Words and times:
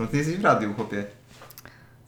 No 0.00 0.06
ty 0.06 0.16
jesteś 0.16 0.36
w 0.36 0.44
radiu, 0.44 0.74
chłopie. 0.74 1.04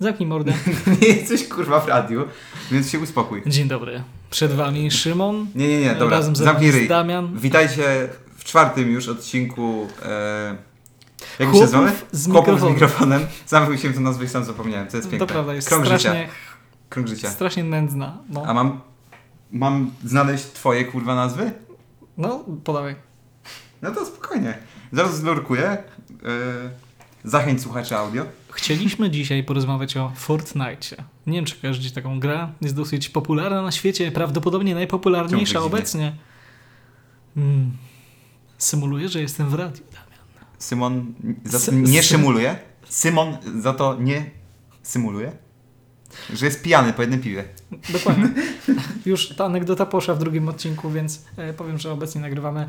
Zamknij 0.01 0.29
mordę. 0.29 0.53
Nie 1.03 1.09
jesteś 1.09 1.49
kurwa 1.49 1.81
w 1.81 1.89
radiu, 1.89 2.25
więc 2.71 2.91
się 2.91 2.99
uspokój. 2.99 3.43
Dzień 3.47 3.69
dobry. 3.69 4.03
Przed 4.31 4.53
wami 4.53 4.91
Szymon. 4.91 5.47
Nie, 5.55 5.69
nie, 5.69 5.81
nie, 5.81 5.95
dobra, 5.95 6.17
Razem 6.17 6.37
ze 6.37 6.45
zamknij 6.45 6.71
ryj. 6.71 6.89
Damian. 6.89 7.39
Witajcie 7.39 8.09
w 8.37 8.45
czwartym 8.45 8.91
już 8.91 9.09
odcinku. 9.09 9.89
E, 10.03 10.57
jak 11.39 11.55
się 11.55 11.61
nazywamy? 11.61 11.93
z 12.13 12.31
Chłopów 12.31 12.61
z 12.61 12.63
mikrofonem. 12.63 12.73
mikrofonem. 12.75 13.27
Sam 13.47 13.79
się 13.79 13.93
to 13.93 14.01
nazwę 14.01 14.25
i 14.25 14.29
sam 14.29 14.45
zapomniałem, 14.45 14.89
to 14.89 14.97
jest 14.97 15.11
piękne. 15.11 15.27
To 15.27 15.33
prawda, 15.33 15.55
jest 15.55 15.69
Krąg 15.69 15.85
strasznie, 15.87 16.11
życia. 16.11 16.33
Krąg 16.89 17.09
życia. 17.09 17.31
strasznie 17.31 17.65
nędzna. 17.65 18.19
No, 18.29 18.43
A 18.47 18.55
mam, 18.55 18.81
mam 19.53 19.91
znaleźć 20.05 20.45
twoje 20.45 20.85
kurwa 20.85 21.15
nazwy? 21.15 21.51
no 22.19 22.45
podawaj. 22.65 22.95
No 23.83 23.91
to 23.91 24.07
spokojnie. 24.07 24.59
Zaraz 24.93 25.17
zlurkuję. 25.17 25.65
E, 25.71 25.79
zachęć 27.25 27.63
słuchaczy 27.63 27.97
audio. 27.97 28.27
Chcieliśmy 28.53 29.11
dzisiaj 29.11 29.45
porozmawiać 29.45 29.97
o 29.97 30.13
Fortnite. 30.17 31.05
Nie 31.27 31.33
wiem, 31.39 31.45
czy 31.45 31.57
kojarzycie 31.57 31.91
taką 31.91 32.21
grę. 32.21 32.53
Jest 32.61 32.75
dosyć 32.75 33.09
popularna 33.09 33.63
na 33.63 33.73
świecie, 33.73 34.13
prawdopodobnie 34.13 34.75
najpopularniejsza 34.75 35.55
tak 35.55 35.63
obecnie. 35.63 36.17
Hmm. 37.35 37.71
Symuluję, 38.59 39.09
że 39.09 39.21
jestem 39.21 39.49
w 39.51 39.55
radiu, 39.55 39.85
Damian. 39.93 40.47
Symon 40.59 41.15
za 41.45 41.59
to 41.59 41.65
Sy- 41.65 41.83
nie 41.83 42.01
sy- 42.01 42.07
szymuluje. 42.07 42.57
Symon 42.89 43.37
za 43.61 43.73
to 43.73 43.97
nie 44.01 44.31
symuluje. 44.83 45.33
Że 46.33 46.47
jest 46.47 46.63
pijany 46.63 46.93
po 46.93 47.03
jednym 47.03 47.21
piwie. 47.21 47.45
Dokładnie. 47.93 48.29
Już 49.07 49.29
ta 49.29 49.45
anegdota 49.45 49.87
poszła 49.87 50.15
w 50.15 50.19
drugim 50.19 50.49
odcinku, 50.49 50.91
więc 50.91 51.25
e, 51.37 51.53
powiem, 51.53 51.79
że 51.79 51.93
obecnie 51.93 52.21
nagrywamy 52.21 52.69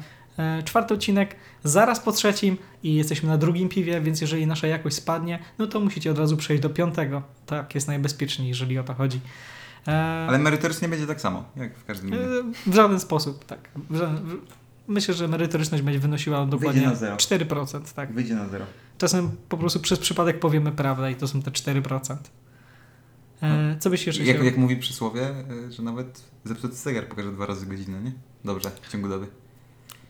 czwarty 0.66 0.94
odcinek, 0.94 1.36
zaraz 1.64 2.00
po 2.00 2.12
trzecim 2.12 2.58
i 2.84 2.96
jesteśmy 2.96 3.30
na 3.30 3.38
drugim 3.38 3.70
piwie, 3.70 4.02
więc 4.02 4.22
jeżeli 4.22 4.48
nasza 4.48 4.68
jakość 4.68 4.96
spadnie, 4.96 5.40
no 5.60 5.68
to 5.68 5.80
musicie 5.80 6.12
od 6.12 6.18
razu 6.20 6.38
przejść 6.38 6.64
do 6.64 6.70
piątego. 6.70 7.22
Tak 7.46 7.76
jest 7.76 7.88
najbezpieczniej, 7.88 8.48
jeżeli 8.48 8.80
o 8.80 8.84
to 8.84 8.94
chodzi. 8.94 9.20
E, 9.88 10.26
Ale 10.30 10.40
merytorycznie 10.40 10.90
będzie 10.90 11.08
tak 11.08 11.22
samo, 11.22 11.44
jak 11.56 11.78
w 11.78 11.86
każdym 11.86 12.08
innym. 12.10 12.54
e, 12.68 12.72
w 12.72 12.76
żaden 12.76 13.00
sposób, 13.00 13.46
tak. 13.46 13.70
Żaden, 13.92 14.18
myślę, 14.88 15.14
że 15.14 15.28
merytoryczność 15.28 15.84
będzie 15.84 16.00
wynosiła 16.00 16.46
dokładnie 16.46 16.82
na 16.82 16.96
zero. 16.96 17.16
4%, 17.16 17.94
tak. 17.96 18.14
Wyjdzie 18.14 18.36
na 18.36 18.48
zero. 18.48 18.66
Czasem 18.98 19.32
po 19.50 19.58
prostu 19.58 19.80
przez 19.80 20.00
przypadek 20.00 20.40
powiemy 20.40 20.72
prawdę 20.72 21.12
i 21.12 21.16
to 21.16 21.28
są 21.28 21.42
te 21.42 21.52
4%. 21.52 22.16
E, 23.42 23.76
co 23.80 23.90
byś 23.90 24.08
jeszcze 24.08 24.24
Jak, 24.24 24.36
chciał? 24.36 24.46
jak 24.46 24.58
mówi 24.58 24.78
przysłowie, 24.78 25.34
że 25.70 25.84
nawet 25.84 26.24
zepsuty 26.44 26.76
zegar 26.76 27.08
pokaże 27.08 27.32
dwa 27.32 27.46
razy 27.46 27.66
godzinę, 27.66 28.02
nie? 28.02 28.12
Dobrze, 28.46 28.72
w 28.82 28.92
ciągu 28.92 29.10
doby. 29.10 29.28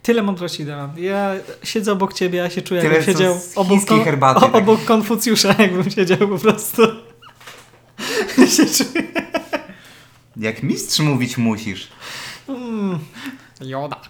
Tyle 0.03 0.23
mądrości 0.23 0.65
dałam. 0.65 0.91
Ja 0.97 1.31
siedzę 1.63 1.91
obok 1.91 2.13
ciebie, 2.13 2.39
ja 2.39 2.49
się 2.49 2.61
czuję, 2.61 2.81
Tyle, 2.81 2.93
jakbym 2.95 3.13
siedział 3.13 3.37
obok, 3.55 3.67
chińskiej 3.67 4.03
herbaty, 4.03 4.37
o, 4.37 4.49
tak. 4.49 4.55
obok 4.55 4.83
Konfucjusza, 4.85 5.55
jakbym 5.59 5.91
siedział 5.91 6.17
po 6.17 6.37
prostu. 6.37 6.81
się 8.57 8.65
czuję. 8.65 9.03
Jak 10.37 10.63
mistrz 10.63 10.99
mówić 10.99 11.37
musisz. 11.37 11.87
Mm. 12.47 12.99
Joda. 13.61 14.01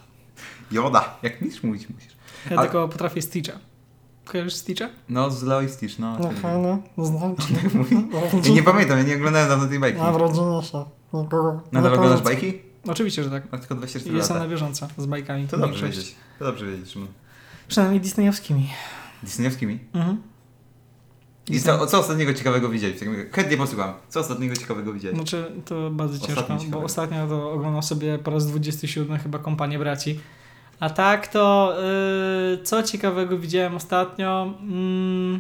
Joda, 0.72 1.18
jak 1.24 1.42
mistrz 1.42 1.64
mówić 1.64 1.90
musisz. 1.90 2.12
Ja 2.50 2.58
Ale- 2.58 2.68
tylko 2.68 2.88
potrafię 2.88 3.22
Stitcha. 3.22 3.54
Kojarzysz 4.26 4.56
Stitcha? 4.56 4.90
No, 5.10 5.32
z 5.32 5.44
Leo 5.44 5.62
i 5.62 5.70
Stitch, 5.70 6.00
no. 6.00 6.18
No 6.20 6.32
fajnie, 6.32 6.78
znam. 6.98 7.36
Tak. 7.36 7.46
Ja 8.46 8.52
nie 8.54 8.64
pamiętam, 8.64 8.98
ja 8.98 9.04
nie 9.04 9.16
oglądałem 9.16 9.50
dawno 9.50 9.68
tej 9.68 9.80
bajki. 9.80 10.00
Ja 10.00 10.12
w 10.12 10.16
rodzinie 10.16 10.64
się. 10.64 10.86
Nikogo 11.14 11.62
Nadal 11.72 11.94
oglądasz 11.94 12.22
bajki? 12.22 12.73
Oczywiście, 12.88 13.24
że 13.24 13.30
tak. 13.30 13.52
Masz 13.52 13.62
tylko 13.62 13.76
24 13.76 14.18
Jestem 14.18 14.36
lata. 14.36 14.46
na 14.46 14.52
bieżąco 14.52 14.88
z 14.98 15.06
bajkami. 15.06 15.48
To 15.48 15.58
dobrze 15.58 15.86
wiedzieć. 15.88 16.16
To 16.40 16.46
dobrze 16.46 16.66
wiedzieć, 16.66 16.92
Szymon. 16.92 17.08
Przynajmniej 17.68 18.02
disneyowskimi. 18.02 18.70
Disneyowskimi. 19.24 19.80
Mhm. 19.94 20.22
I 21.50 21.60
co, 21.60 21.88
co 21.88 22.00
ostatniego 22.00 22.34
ciekawego 22.34 22.68
mówię, 22.68 22.94
Chętnie 23.32 23.58
posłucham. 23.58 23.94
Co 24.10 24.20
ostatniego 24.20 24.56
ciekawego 24.56 24.94
widziałeś? 24.94 25.18
Znaczy, 25.18 25.52
to 25.66 25.90
bardzo 25.90 26.28
ciężko, 26.28 26.58
bo 26.70 26.84
ostatnio 26.84 27.28
to 27.28 27.52
oglądam 27.52 27.84
sobie 27.84 28.20
po 28.20 28.32
raz 28.32 28.48
27 28.48 29.18
chyba 29.18 29.40
Kompanię 29.40 29.80
Braci. 29.80 30.20
A 30.80 30.90
tak 30.90 31.28
to, 31.28 31.76
yy, 32.52 32.64
co 32.64 32.84
ciekawego 32.84 33.40
widziałem 33.40 33.76
ostatnio? 33.76 34.54
Mm, 34.62 35.40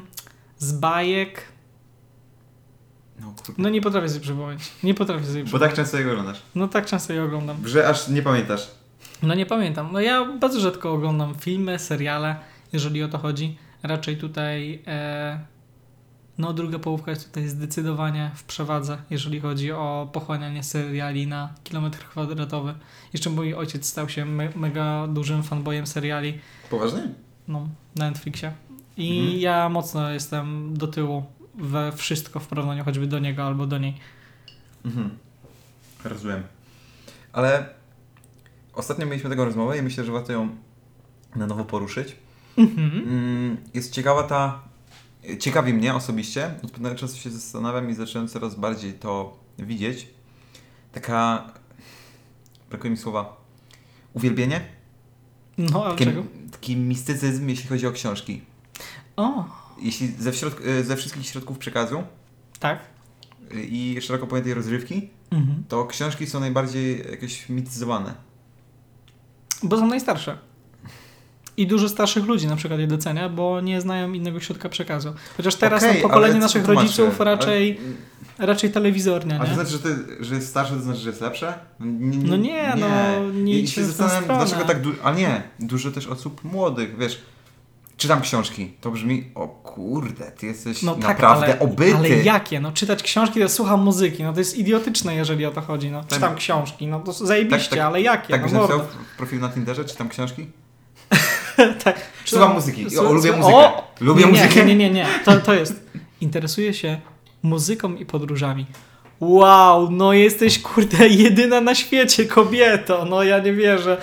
z 0.58 0.74
bajek. 0.74 1.53
No. 3.24 3.34
No 3.58 3.70
nie 3.70 3.82
potrafię 3.82 4.10
sobie 4.10 4.22
przypomnieć. 4.22 4.72
Nie 4.84 4.94
potrafię 4.94 5.26
sobie 5.26 5.40
Bo 5.40 5.46
przypomnieć. 5.46 5.70
tak 5.70 5.76
często 5.78 5.98
jego 5.98 6.12
oglądasz. 6.12 6.42
No 6.56 6.68
tak 6.68 6.86
często 6.86 7.14
je 7.14 7.24
oglądam. 7.24 7.68
Że 7.68 7.88
aż 7.90 8.08
nie 8.08 8.22
pamiętasz. 8.22 8.72
No 9.24 9.34
nie 9.36 9.46
pamiętam. 9.46 9.90
No 9.92 10.00
ja 10.00 10.26
bardzo 10.26 10.60
rzadko 10.60 10.92
oglądam 10.94 11.36
filmy, 11.36 11.80
seriale, 11.80 12.36
jeżeli 12.74 13.04
o 13.04 13.08
to 13.08 13.18
chodzi. 13.18 13.58
Raczej 13.84 14.18
tutaj 14.18 14.84
e, 14.88 15.40
no 16.38 16.54
druga 16.54 16.80
połówka 16.80 17.12
jest 17.12 17.28
tutaj 17.28 17.48
zdecydowanie 17.48 18.32
w 18.36 18.44
przewadze, 18.44 18.98
jeżeli 19.10 19.40
chodzi 19.40 19.72
o 19.72 20.10
pochłanianie 20.14 20.64
seriali 20.64 21.28
na 21.28 21.50
kilometr 21.64 22.00
kwadratowy. 22.00 22.74
Jeszcze 23.14 23.30
mój 23.30 23.54
ojciec 23.54 23.86
stał 23.86 24.10
się 24.10 24.26
me 24.26 24.50
mega 24.56 25.08
dużym 25.08 25.44
fanboyem 25.44 25.88
seriali 25.88 26.40
Poważnie? 26.70 27.02
no, 27.48 27.68
na 27.96 28.10
Netflixie. 28.10 28.52
I 28.98 29.20
Mhm. 29.20 29.40
ja 29.40 29.70
mocno 29.70 30.10
jestem 30.10 30.78
do 30.78 30.88
tyłu 30.88 31.24
we 31.56 31.92
wszystko 31.92 32.40
w 32.40 32.48
porównaniu 32.48 32.84
choćby 32.84 33.08
do 33.08 33.20
niego 33.20 33.44
albo 33.44 33.68
do 33.68 33.78
niej. 33.78 33.94
Mhm. 34.86 35.18
Rozumiem. 36.04 36.44
Ale 37.34 37.70
ostatnio 38.74 39.06
mieliśmy 39.06 39.30
taką 39.30 39.46
rozmowę 39.46 39.78
i 39.78 39.82
myślę, 39.82 40.04
że 40.06 40.12
warto 40.12 40.32
ją 40.34 40.50
na 41.36 41.48
nowo 41.48 41.66
poruszyć. 41.66 42.16
Mhm. 42.58 42.92
Mm, 43.08 43.58
Jest 43.74 43.92
ciekawa 43.94 44.24
ta. 44.24 44.64
Ciekawi 45.40 45.74
mnie 45.74 45.94
osobiście. 45.96 46.54
Od 46.64 46.72
pewnego 46.72 46.96
czasu 46.96 47.18
się 47.18 47.30
zastanawiam 47.32 47.90
i 47.90 47.94
zacząłem 47.94 48.28
coraz 48.28 48.56
bardziej 48.56 48.94
to 48.94 49.38
widzieć. 49.60 50.08
Taka. 50.92 51.44
Brakuje 52.70 52.92
mi 52.92 52.98
słowa. 52.98 53.38
Uwielbienie? 54.14 54.62
No, 55.58 55.86
ale 55.86 55.92
Taki, 55.94 56.06
czego? 56.06 56.24
taki 56.52 56.76
mistycyzm, 56.78 57.50
jeśli 57.50 57.70
chodzi 57.70 57.88
o 57.88 57.92
książki. 57.92 58.42
O, 59.16 59.46
Jeśli 59.82 60.08
ze, 60.08 60.32
środk- 60.32 60.68
e, 60.68 60.84
ze 60.84 60.96
wszystkich 60.96 61.26
środków 61.26 61.58
przekazu 61.58 62.04
tak. 62.60 62.80
i 63.52 63.98
szeroko 64.02 64.28
pojętej 64.28 64.54
rozrywki, 64.54 65.10
Mhm. 65.32 65.64
to 65.68 65.86
książki 65.86 66.28
są 66.28 66.40
najbardziej 66.40 67.06
jakieś 67.12 67.50
mityzowane. 67.50 68.14
Bo 69.64 69.78
są 69.78 69.88
najstarsze. 69.88 70.38
I 71.58 71.68
dużo 71.68 71.90
starszych 71.90 72.26
ludzi 72.26 72.48
na 72.48 72.56
przykład 72.56 72.80
je 72.80 72.88
docenia, 72.88 73.30
bo 73.30 73.62
nie 73.62 73.82
znają 73.82 74.14
innego 74.14 74.40
środka 74.40 74.70
przekazu. 74.70 75.14
Chociaż 75.38 75.56
teraz 75.56 75.84
no, 75.84 76.02
pokolenie 76.02 76.40
naszych 76.40 76.66
rodziców 76.66 77.20
raczej, 77.20 77.80
Ale- 78.38 78.48
raczej 78.48 78.72
telewizornia, 78.72 79.36
A 79.40 79.44
to 79.44 79.48
nie? 79.50 79.54
znaczy, 79.56 79.70
że, 79.72 79.80
ty, 79.80 79.96
że 80.20 80.36
jest 80.36 80.48
starsze, 80.50 80.74
to 80.76 80.82
znaczy, 80.82 81.00
że 81.00 81.10
jest 81.10 81.22
lepsze? 81.22 81.54
No 81.80 82.38
nie, 82.38 82.74
no, 82.80 82.88
nie 83.34 83.54
I 83.60 83.64
idźmy 83.64 83.76
się 83.76 83.86
zastanawiam, 83.86 84.24
dlaczego 84.38 84.66
tak 84.66 84.82
dużo, 84.82 84.98
ale 85.04 85.16
nie, 85.18 85.44
dużo 85.60 85.92
też 85.92 86.08
osób 86.08 86.44
młodych, 86.44 86.98
wiesz, 86.98 87.22
czytam 87.98 88.22
książki, 88.22 88.72
to 88.82 88.92
brzmi, 88.92 89.24
o 89.36 89.48
kurde, 89.48 90.32
ty 90.32 90.46
jesteś 90.46 90.84
No 90.84 90.96
tak, 90.96 91.04
naprawdę 91.04 91.46
ale, 91.46 91.60
obyty. 91.60 91.96
ale 91.98 92.10
jakie? 92.10 92.60
No 92.60 92.72
czytać 92.72 93.04
książki, 93.04 93.40
to 93.40 93.50
słucham 93.50 93.82
muzyki, 93.82 94.24
no 94.24 94.34
to 94.34 94.40
jest 94.40 94.58
idiotyczne, 94.58 95.16
jeżeli 95.16 95.46
o 95.46 95.52
to 95.52 95.62
chodzi. 95.62 95.92
No, 95.92 96.02
Tak. 96.02 96.10
czytam 96.10 96.36
książki, 96.36 96.88
no 96.88 97.00
to 97.00 97.14
zajebiście, 97.14 97.70
Tak, 97.70 97.80
tak, 97.80 97.88
ale 97.88 98.02
jakie? 98.02 98.28
Tak 98.34 98.42
no, 98.42 98.48
byś 98.48 98.54
napisał 98.54 98.82
profil 99.18 99.40
na 99.40 99.50
Tinderze, 99.50 99.86
czytam 99.86 100.10
książki? 100.10 100.48
tak. 101.84 102.02
Słucham 102.26 102.54
muzyki, 102.54 102.98
o, 103.00 103.14
lubię 103.14 103.32
muzykę, 103.32 103.72
lubię 104.00 104.22
nie, 104.26 104.32
muzykę. 104.32 104.56
Nie, 104.56 104.66
nie, 104.66 104.76
nie, 104.76 104.90
nie, 104.90 105.08
to, 105.26 105.36
to 105.40 105.54
jest. 105.54 105.84
Interesuję 106.22 106.74
się 106.74 107.02
muzyką 107.44 107.96
i 107.96 108.06
podróżami. 108.06 108.66
Wow, 109.20 109.92
no 109.92 110.14
jesteś 110.14 110.60
kurde 110.60 111.08
jedyna 111.08 111.62
na 111.62 111.76
świecie 111.76 112.26
kobieto, 112.26 113.06
no 113.06 113.24
ja 113.24 113.40
nie 113.40 113.54
wierzę. 113.54 114.02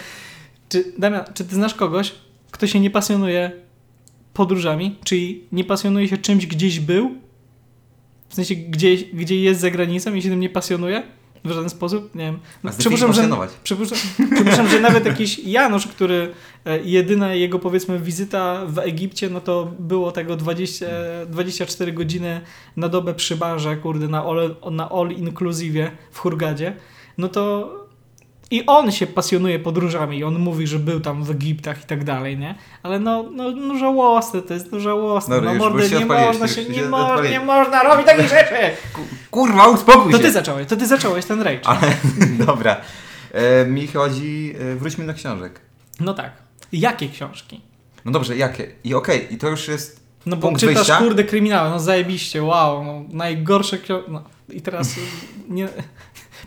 Czy, 0.69 0.93
Damian, 0.99 1.25
czy 1.35 1.45
ty 1.45 1.55
znasz 1.55 1.75
kogoś, 1.75 2.13
kto 2.51 2.67
się 2.67 2.81
nie 2.81 2.91
pasjonuje 2.91 3.53
podróżami? 4.35 4.97
Czyli 5.05 5.45
nie 5.53 5.65
pasjonuje 5.65 6.09
się 6.09 6.19
czymś 6.19 6.47
gdzieś 6.47 6.81
był? 6.81 7.15
W 8.29 8.35
sensie 8.35 8.55
gdzieś, 8.55 9.05
gdzie 9.05 9.41
jest 9.41 9.61
za 9.61 9.71
granicą 9.71 10.15
i 10.15 10.23
się 10.23 10.29
tym 10.29 10.41
nie 10.41 10.49
pasjonuje? 10.49 11.03
W 11.45 11.51
żaden 11.51 11.71
sposób? 11.71 12.15
Nie 12.15 12.25
wiem. 12.25 12.39
Z 12.73 12.77
Przypuszczam, 12.77 13.13
że, 13.13 13.29
przypuszczam, 13.63 13.99
przypuszczam, 14.35 14.69
że 14.69 14.81
nawet 14.81 15.07
jakiś 15.07 15.39
Janusz, 15.39 15.87
który 15.87 16.33
e, 16.65 16.81
jedyna 16.83 17.35
jego 17.35 17.59
powiedzmy 17.59 18.01
wizyta 18.01 18.67
w 18.67 18.79
Egipcie, 18.79 19.31
no 19.31 19.41
to 19.41 19.73
było 19.79 20.13
tego 20.13 20.37
20, 20.37 20.87
e, 20.87 21.27
24 21.27 21.93
godziny 21.93 22.41
na 22.77 22.89
dobę 22.89 23.15
przy 23.15 23.37
barze, 23.37 23.77
kurde, 23.77 24.09
na 24.09 24.25
all, 24.25 24.57
na 24.71 24.91
all 24.91 25.11
inclusive 25.11 25.91
w 26.11 26.19
Hurgadzie. 26.19 26.77
No 27.19 27.29
to 27.29 27.75
i 28.51 28.67
on 28.67 28.93
się 28.93 29.07
pasjonuje 29.07 29.59
podróżami 29.59 30.19
i 30.19 30.25
on 30.25 30.39
mówi, 30.39 30.67
że 30.67 30.79
był 30.79 31.01
tam 31.01 31.25
w 31.25 31.31
Egiptach 31.31 31.83
i 31.83 31.87
tak 31.87 32.05
dalej, 32.05 32.39
nie? 32.39 32.55
Ale 32.83 32.99
no, 32.99 33.25
no, 33.33 33.51
no 33.51 33.79
żałosne 33.79 34.43
to 34.43 34.55
jest, 34.55 34.73
no 34.73 34.81
żałosne. 34.81 35.35
Dobra, 35.37 35.53
no 35.55 35.59
mordy, 35.59 35.91
nie 35.99 36.07
można 36.07 36.49
się, 36.49 36.65
nie, 36.65 36.83
mo- 36.83 37.23
nie 37.23 37.41
można 37.41 37.83
robić 37.83 38.07
takich 38.07 38.29
rzeczy! 38.29 38.55
Kurwa, 39.31 39.69
uspokój 39.69 40.13
To 40.13 40.19
się. 40.19 40.25
ty 40.25 40.33
zacząłeś, 40.33 40.67
to 40.67 40.77
ty 40.77 40.87
zacząłeś 40.87 41.25
ten 41.25 41.43
rage. 41.43 41.61
Ale, 41.67 41.81
dobra. 42.47 42.77
E, 43.33 43.67
mi 43.67 43.87
chodzi, 43.87 44.55
e, 44.73 44.75
wróćmy 44.77 45.07
do 45.07 45.15
książek. 45.15 45.61
No 46.01 46.15
tak. 46.15 46.33
Jakie 46.73 47.09
książki? 47.09 47.61
No 48.05 48.13
dobrze, 48.13 48.37
jakie? 48.37 48.67
I 48.85 48.95
okej, 48.95 49.35
i 49.35 49.39
to 49.39 49.49
już 49.49 49.69
jest 49.69 50.01
No 50.27 50.37
bo 50.37 50.43
Punkt 50.43 50.61
czytasz 50.61 50.75
wyjścia? 50.75 50.97
kurde 50.99 51.25
kryminały, 51.25 51.71
no 51.71 51.81
zajebiście, 51.81 52.43
wow, 52.43 52.85
no 52.85 53.05
najgorsze 53.13 53.79
ksio... 53.79 54.03
No 54.09 54.23
i 54.49 54.61
teraz 54.63 54.95
nie... 55.49 55.69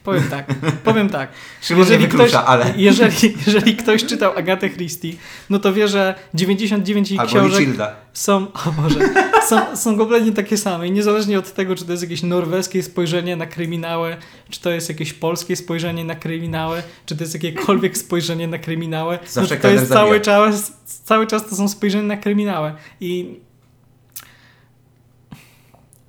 Powiem 0.04 0.24
tak, 0.30 0.46
powiem 0.84 1.10
tak. 1.10 1.30
Szymon 1.62 1.86
wyklucza, 1.86 2.28
ktoś, 2.28 2.34
ale... 2.34 2.74
jeżeli, 2.78 3.34
jeżeli 3.46 3.76
ktoś 3.76 4.06
czytał 4.06 4.38
Agatę 4.38 4.70
Christie, 4.70 5.14
no 5.50 5.60
to 5.60 5.74
wie, 5.74 5.88
że 5.88 6.16
99 6.34 7.12
jej 7.12 7.20
Albo 7.20 7.32
książek 7.32 7.60
Richilda. 7.60 7.96
są, 8.14 8.48
o 8.68 8.72
Boże, 8.72 9.00
są, 9.48 9.78
są 9.78 9.98
kompletnie 9.98 10.32
takie 10.32 10.58
same 10.58 10.88
i 10.88 10.92
niezależnie 10.92 11.40
od 11.40 11.54
tego, 11.54 11.76
czy 11.76 11.86
to 11.86 11.92
jest 11.92 12.04
jakieś 12.04 12.24
norweskie 12.24 12.84
spojrzenie 12.84 13.36
na 13.36 13.46
kryminały, 13.46 14.18
czy 14.50 14.62
to 14.62 14.70
jest 14.70 14.90
jakieś 14.90 15.14
polskie 15.14 15.56
spojrzenie 15.56 16.06
na 16.06 16.16
kryminały, 16.16 16.84
czy 17.06 17.16
to 17.16 17.24
jest 17.24 17.34
jakiekolwiek 17.34 17.98
spojrzenie 17.98 18.48
na 18.48 18.58
kryminały, 18.58 19.20
no 19.36 19.48
to, 19.48 19.56
to 19.56 19.68
jest 19.68 19.90
cały 19.90 20.22
czas, 20.22 20.74
cały 20.86 21.28
czas 21.28 21.50
to 21.50 21.56
są 21.56 21.68
spojrzenia 21.70 22.04
na 22.04 22.18
kryminały 22.18 22.74
i 23.02 23.40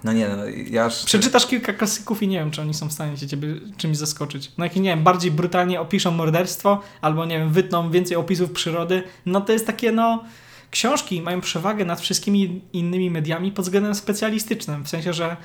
No 0.05 0.13
nie, 0.13 0.29
no 0.29 0.43
ja 0.71 0.85
aż... 0.85 1.05
przeczytasz 1.05 1.47
kilka 1.47 1.73
klasyków 1.73 2.23
i 2.23 2.29
nie 2.29 2.39
wiem, 2.39 2.51
czy 2.51 2.61
oni 2.61 2.75
są 2.75 2.89
w 2.89 2.93
stanie 2.93 3.19
cię 3.19 3.27
ciebie 3.27 3.49
czymś 3.77 3.97
zaskoczyć. 3.97 4.53
No 4.59 4.65
jak, 4.65 4.77
nie 4.77 4.83
wiem, 4.83 5.03
bardziej 5.03 5.31
brutalnie 5.31 5.81
opiszą 5.81 6.11
morderstwo, 6.11 6.81
albo 7.01 7.25
nie 7.25 7.39
wiem, 7.39 7.53
wytną 7.53 7.91
więcej 7.91 8.17
opisów 8.17 8.53
przyrody, 8.53 9.03
no 9.27 9.41
to 9.41 9.53
jest 9.53 9.67
takie, 9.67 9.93
no... 9.93 10.25
Książki 10.71 11.23
mają 11.23 11.41
przewagę 11.41 11.85
nad 11.85 12.01
wszystkimi 12.01 12.61
innymi 12.73 13.11
mediami 13.11 13.53
pod 13.53 13.65
względem 13.65 13.95
specjalistycznym, 13.95 14.85
w 14.85 14.89
sensie, 14.89 15.13
że 15.13 15.37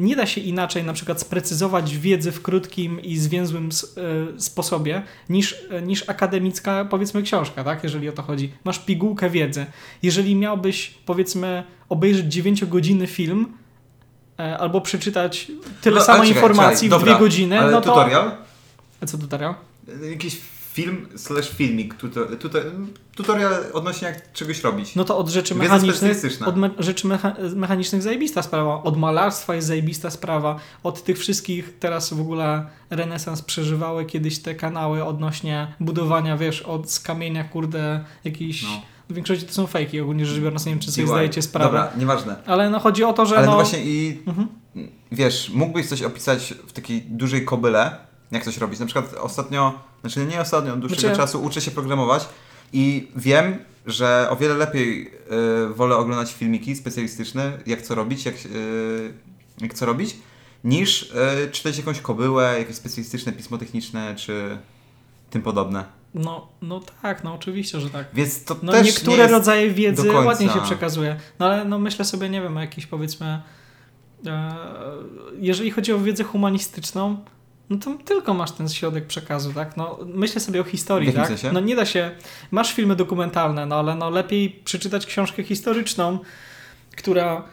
nie 0.00 0.16
da 0.16 0.26
się 0.26 0.40
inaczej 0.40 0.84
na 0.84 0.92
przykład 0.92 1.20
sprecyzować 1.20 1.96
wiedzy 1.96 2.32
w 2.32 2.42
krótkim 2.42 3.02
i 3.02 3.16
zwięzłym 3.16 3.68
e, 3.68 4.40
sposobie 4.40 5.02
niż, 5.28 5.66
e, 5.70 5.82
niż 5.82 6.08
akademicka, 6.08 6.84
powiedzmy, 6.84 7.22
książka, 7.22 7.64
tak? 7.64 7.84
Jeżeli 7.84 8.08
o 8.08 8.12
to 8.12 8.22
chodzi. 8.22 8.52
Masz 8.64 8.78
pigułkę 8.78 9.30
wiedzy. 9.30 9.66
Jeżeli 10.02 10.36
miałbyś, 10.36 10.94
powiedzmy, 11.06 11.64
obejrzeć 11.88 12.36
9-godzinny 12.36 13.06
film 13.06 13.46
e, 14.38 14.58
albo 14.58 14.80
przeczytać 14.80 15.52
tyle 15.80 15.96
No, 15.96 16.04
samo 16.04 16.18
czekaj, 16.18 16.34
informacji 16.34 16.88
czekaj, 16.88 16.98
w 16.98 17.00
dobra, 17.00 17.14
dwie 17.14 17.24
godziny, 17.24 17.60
Ale 17.60 17.72
no 17.72 17.80
to... 17.80 17.88
tutorial? 17.88 18.32
A 19.02 19.06
co 19.06 19.18
tutorial? 19.18 19.54
Jakiś 20.10 20.40
film 20.72 21.06
slash 21.16 21.50
filmik. 21.50 21.94
Tuto, 21.94 22.26
tuto, 22.26 22.58
tutorial 23.16 23.52
odnośnie 23.72 24.08
jak 24.08 24.32
czegoś 24.32 24.62
robić. 24.62 24.94
No 24.96 25.04
to 25.04 25.18
od 25.18 25.28
rzeczy 25.28 25.54
Wiedza 25.54 25.74
mechanicznych, 25.74 26.22
od 26.46 26.56
me 26.56 26.70
rzeczy 26.78 27.06
mecha 27.06 27.34
mechanicznych 27.56 28.02
zajebista 28.02 28.42
sprawa, 28.42 28.82
od 28.82 28.96
malarstwa 28.96 29.54
jest 29.54 29.68
zajebista 29.68 30.10
sprawa, 30.10 30.56
od 30.82 31.04
tych 31.04 31.18
wszystkich 31.18 31.78
teraz 31.80 32.14
w 32.14 32.20
ogóle 32.20 32.66
renesans 32.90 33.42
przeżywały 33.42 34.04
kiedyś 34.04 34.38
te 34.38 34.54
kanały 34.54 35.04
odnośnie 35.04 35.74
budowania, 35.80 36.36
wiesz, 36.36 36.62
od 36.62 36.90
z 36.90 37.00
kamienia, 37.00 37.44
kurde, 37.44 38.04
jakiś... 38.24 38.62
No. 38.62 38.82
W 39.08 39.12
większości 39.14 39.46
to 39.46 39.52
są 39.52 39.66
fejki, 39.66 40.00
ogólnie 40.00 40.26
rzecz 40.26 40.40
biorąc, 40.42 40.66
nie 40.66 40.72
wiem, 40.72 40.78
czy 40.78 40.92
sobie 40.92 41.04
DIY. 41.04 41.08
zdajecie 41.14 41.42
sprawę. 41.42 41.64
Dobra, 41.66 41.90
nieważne. 41.98 42.36
Ale 42.46 42.70
no 42.70 42.78
chodzi 42.78 43.04
o 43.04 43.12
to, 43.12 43.26
że 43.26 43.36
Ale 43.36 43.46
no... 43.46 43.52
no 43.52 43.58
właśnie 43.58 43.84
i 43.84 44.22
Mhm. 44.26 44.48
wiesz, 45.12 45.50
mógłbyś 45.54 45.86
coś 45.86 46.02
opisać 46.02 46.54
w 46.66 46.72
takiej 46.72 47.02
dużej 47.02 47.44
kobyle, 47.44 47.96
jak 48.32 48.44
coś 48.44 48.58
robić. 48.58 48.80
Na 48.80 48.86
przykład 48.86 49.14
ostatnio, 49.14 49.80
znaczy 50.00 50.26
nie 50.26 50.40
ostatnio, 50.40 50.72
od 50.72 50.80
dłuższego 50.80 51.00
Znaczy- 51.00 51.16
czasu 51.16 51.42
uczę 51.42 51.60
się 51.60 51.70
programować 51.70 52.28
i 52.72 53.08
wiem, 53.16 53.58
że 53.86 54.26
o 54.30 54.36
wiele 54.36 54.54
lepiej 54.54 55.12
y, 55.70 55.74
wolę 55.74 55.96
oglądać 55.96 56.32
filmiki 56.32 56.76
specjalistyczne, 56.76 57.58
jak 57.66 57.82
co 57.82 57.94
robić, 57.94 58.26
jak, 58.26 58.34
y, 58.34 59.14
jak 59.60 59.74
co 59.74 59.86
robić, 59.86 60.16
niż 60.64 61.02
y, 61.02 61.50
czytać 61.52 61.78
jakąś 61.78 62.00
kobyłę, 62.00 62.54
jakieś 62.58 62.76
specjalistyczne 62.76 63.32
pismo 63.32 63.58
techniczne, 63.58 64.14
czy 64.16 64.58
tym 65.30 65.42
podobne. 65.42 65.84
No, 66.14 66.48
no 66.62 66.80
tak, 67.02 67.24
no 67.24 67.34
oczywiście, 67.34 67.80
że 67.80 67.90
tak. 67.90 68.06
Więc 68.14 68.44
to 68.44 68.56
No 68.62 68.72
też 68.72 68.86
niektóre 68.86 69.26
rodzaje 69.26 69.70
wiedzy 69.70 70.12
ładnie 70.12 70.48
się 70.48 70.60
przekazuje. 70.60 71.16
No 71.38 71.46
ale 71.46 71.64
no 71.64 71.78
myślę 71.78 72.04
sobie, 72.04 72.28
nie 72.28 72.40
wiem, 72.40 72.56
o 72.56 72.60
jakiś 72.60 72.86
powiedzmy 72.86 73.42
e, 74.26 74.54
jeżeli 75.38 75.70
chodzi 75.70 75.92
o 75.92 75.98
wiedzę 75.98 76.24
humanistyczną, 76.24 77.24
no 77.70 77.78
to 77.78 77.94
tylko 78.04 78.34
masz 78.34 78.52
ten 78.52 78.68
środek 78.68 79.06
przekazu, 79.06 79.52
tak? 79.52 79.76
No 79.76 79.98
myślę 80.06 80.40
sobie 80.40 80.60
o 80.60 80.64
historii, 80.64 81.12
tak? 81.12 81.28
sensie? 81.28 81.52
No 81.52 81.60
nie 81.60 81.76
da 81.76 81.86
się, 81.86 82.10
masz 82.50 82.74
filmy 82.74 82.96
dokumentalne, 82.96 83.66
no 83.66 83.76
ale 83.76 83.94
no 83.94 84.10
lepiej 84.10 84.50
przeczytać 84.50 85.06
książkę 85.06 85.42
historyczną, 85.42 86.18
która 86.96 87.44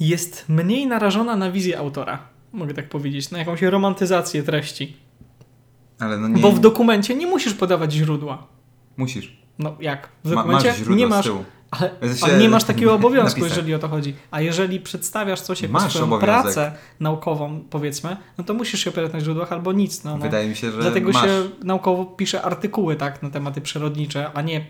jest 0.00 0.44
mniej 0.48 0.86
narażona 0.86 1.36
na 1.36 1.50
wizję 1.52 1.78
autora, 1.78 2.18
mogę 2.52 2.74
tak 2.74 2.88
powiedzieć, 2.88 3.30
na 3.30 3.38
jakąś 3.38 3.62
romantyzację 3.62 4.42
treści. 4.42 4.96
Ale 5.98 6.18
no 6.18 6.28
nie, 6.28 6.42
Bo 6.42 6.52
w 6.52 6.60
dokumencie 6.60 7.14
nie 7.14 7.26
musisz 7.26 7.54
podawać 7.54 7.92
źródła. 7.92 8.46
musisz. 8.96 9.38
No 9.58 9.76
jak? 9.80 10.08
W 10.24 10.30
Ma, 10.30 10.34
dokumencie 10.34 10.68
masz 10.68 10.76
źródło 10.76 10.96
nie 10.96 11.06
z 11.06 11.10
masz, 11.10 11.24
tyłu. 11.24 11.44
Ale, 11.70 12.38
nie 12.38 12.48
masz 12.48 12.64
takiego 12.64 12.94
obowiązku, 13.00 13.40
napisać. 13.40 13.56
jeżeli 13.56 13.74
o 13.74 13.78
to 13.78 13.88
chodzi. 13.88 14.14
A 14.30 14.40
jeżeli 14.40 14.80
przedstawiasz 14.80 15.40
coś 15.40 15.62
jako 15.62 15.72
Masz 15.72 15.90
swoją 15.90 16.04
obowiązek. 16.04 16.42
pracę 16.42 16.72
naukową, 17.00 17.60
powiedzmy, 17.70 18.16
no 18.38 18.44
to 18.44 18.54
musisz 18.54 18.84
się 18.84 18.90
opierać 18.90 19.12
na 19.12 19.20
źródłach 19.20 19.52
albo 19.52 19.72
nic. 19.72 20.04
No, 20.04 20.16
no. 20.16 20.22
Wydaje 20.22 20.48
mi 20.48 20.56
się, 20.56 20.70
że 20.72 20.80
Dlatego 20.80 21.10
masz. 21.12 21.24
się 21.24 21.42
naukowo 21.64 22.04
pisze 22.04 22.42
artykuły 22.42 22.96
tak, 22.96 23.22
na 23.22 23.30
tematy 23.30 23.60
przyrodnicze, 23.60 24.30
a 24.34 24.42
nie 24.42 24.66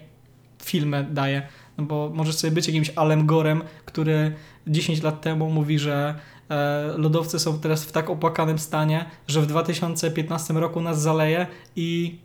filmy 0.62 1.06
daje. 1.10 1.42
No 1.78 1.84
bo 1.84 2.10
możesz 2.14 2.34
sobie 2.36 2.50
być 2.50 2.66
jakimś 2.66 2.90
Alem 2.96 3.26
Gorem, 3.26 3.62
który 3.84 4.34
10 4.66 5.02
lat 5.02 5.20
temu 5.20 5.50
mówi, 5.50 5.78
że 5.78 6.14
e, 6.50 6.84
lodowce 6.96 7.38
są 7.38 7.60
teraz 7.60 7.84
w 7.84 7.92
tak 7.92 8.10
opłakanym 8.10 8.58
stanie, 8.58 9.04
że 9.28 9.40
w 9.42 9.46
2015 9.46 10.54
roku 10.54 10.80
nas 10.80 11.02
zaleje 11.02 11.46
i 11.76 12.18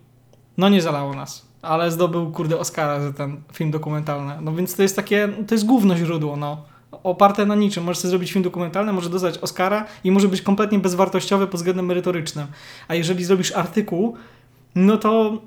no 0.57 0.69
nie 0.69 0.81
zalało 0.81 1.13
nas. 1.13 1.52
Ale 1.63 1.91
zdobył, 1.91 2.31
kurde, 2.31 2.59
Oscara 2.59 2.99
za 2.99 3.13
ten 3.13 3.41
film 3.53 3.71
dokumentalny. 3.71 4.33
No 4.41 4.53
więc 4.53 4.75
to 4.75 4.81
jest 4.81 4.95
takie, 4.95 5.29
to 5.47 5.55
jest 5.55 5.65
główne 5.65 5.97
źródło, 5.97 6.35
no. 6.35 6.65
Oparte 7.03 7.45
na 7.45 7.55
niczym. 7.55 7.83
Możesz 7.83 7.97
sobie 7.97 8.09
zrobić 8.09 8.31
film 8.31 8.43
dokumentalny, 8.43 8.93
może 8.93 9.09
dostać 9.09 9.37
Oscara 9.37 9.85
i 10.03 10.11
może 10.11 10.27
być 10.27 10.41
kompletnie 10.41 10.79
bezwartościowy 10.79 11.47
pod 11.47 11.55
względem 11.55 11.85
merytorycznym. 11.85 12.47
A 12.87 12.95
jeżeli 12.95 13.25
zrobisz 13.25 13.51
artykuł, 13.51 14.15
no 14.75 14.97
to 14.97 15.41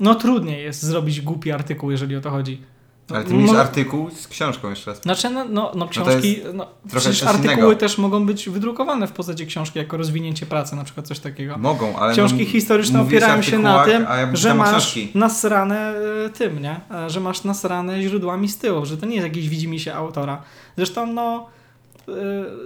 no 0.00 0.14
trudniej 0.14 0.62
jest 0.62 0.82
zrobić 0.82 1.20
głupi 1.20 1.52
artykuł, 1.52 1.90
jeżeli 1.90 2.16
o 2.16 2.20
to 2.20 2.30
chodzi. 2.30 2.62
Ale 3.10 3.24
ty 3.24 3.34
mówisz 3.34 3.50
Mo- 3.50 3.60
artykuł 3.60 4.10
z 4.10 4.28
książką 4.28 4.70
jeszcze 4.70 4.90
raz. 4.90 5.02
Znaczy, 5.02 5.30
no, 5.30 5.44
no, 5.44 5.72
no 5.74 5.84
to 5.86 5.90
książki, 5.90 6.40
no, 6.54 6.66
przecież 6.88 7.22
artykuły 7.22 7.54
innego. 7.54 7.74
też 7.74 7.98
mogą 7.98 8.26
być 8.26 8.48
wydrukowane 8.48 9.06
w 9.06 9.12
postaci 9.12 9.46
książki 9.46 9.78
jako 9.78 9.96
rozwinięcie 9.96 10.46
pracy, 10.46 10.76
na 10.76 10.84
przykład 10.84 11.06
coś 11.06 11.18
takiego. 11.18 11.58
Mogą, 11.58 11.96
ale 11.96 12.12
Książki 12.12 12.38
no, 12.44 12.50
historyczne 12.50 12.98
mówisz 12.98 13.14
o 13.14 13.16
opierają 13.16 13.42
się 13.42 13.58
na 13.58 13.84
tym, 13.84 14.02
ja 14.02 14.36
że 14.36 14.54
masz 14.54 14.70
książki. 14.70 15.08
nasrane 15.14 15.94
e, 16.26 16.30
tym, 16.30 16.62
nie? 16.62 16.80
E, 16.90 17.10
Że 17.10 17.20
masz 17.20 17.44
nasrane 17.44 18.02
źródłami 18.02 18.48
z 18.48 18.58
tyłu, 18.58 18.86
że 18.86 18.96
to 18.96 19.06
nie 19.06 19.14
jest 19.14 19.26
jakiś 19.26 19.48
widzimisię 19.48 19.94
autora. 19.94 20.42
Zresztą, 20.76 21.06
no, 21.06 21.46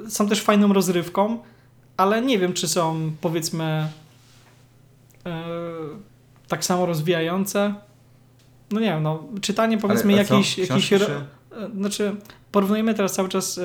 e, 0.07 0.11
są 0.11 0.29
też 0.29 0.41
fajną 0.43 0.73
rozrywką, 0.73 1.39
ale 1.97 2.23
nie 2.23 2.39
wiem, 2.39 2.53
czy 2.53 2.69
są, 2.69 3.11
powiedzmy, 3.21 3.89
e, 5.27 5.45
tak 6.49 6.65
samo 6.65 6.87
rozwijające. 6.87 7.75
No 8.73 8.81
nie 8.81 8.87
wiem, 8.87 9.03
no, 9.03 9.25
czytanie 9.41 9.79
powiedzmy 9.79 10.13
Ale- 10.13 10.25
Książki 10.25 10.67
ro- 10.99 11.07
czy- 11.07 11.13
e, 11.57 11.71
znaczy, 11.77 12.17
porównujemy 12.53 12.95
teraz 12.95 13.13
cały 13.13 13.29
czas 13.29 13.59
e, 13.59 13.63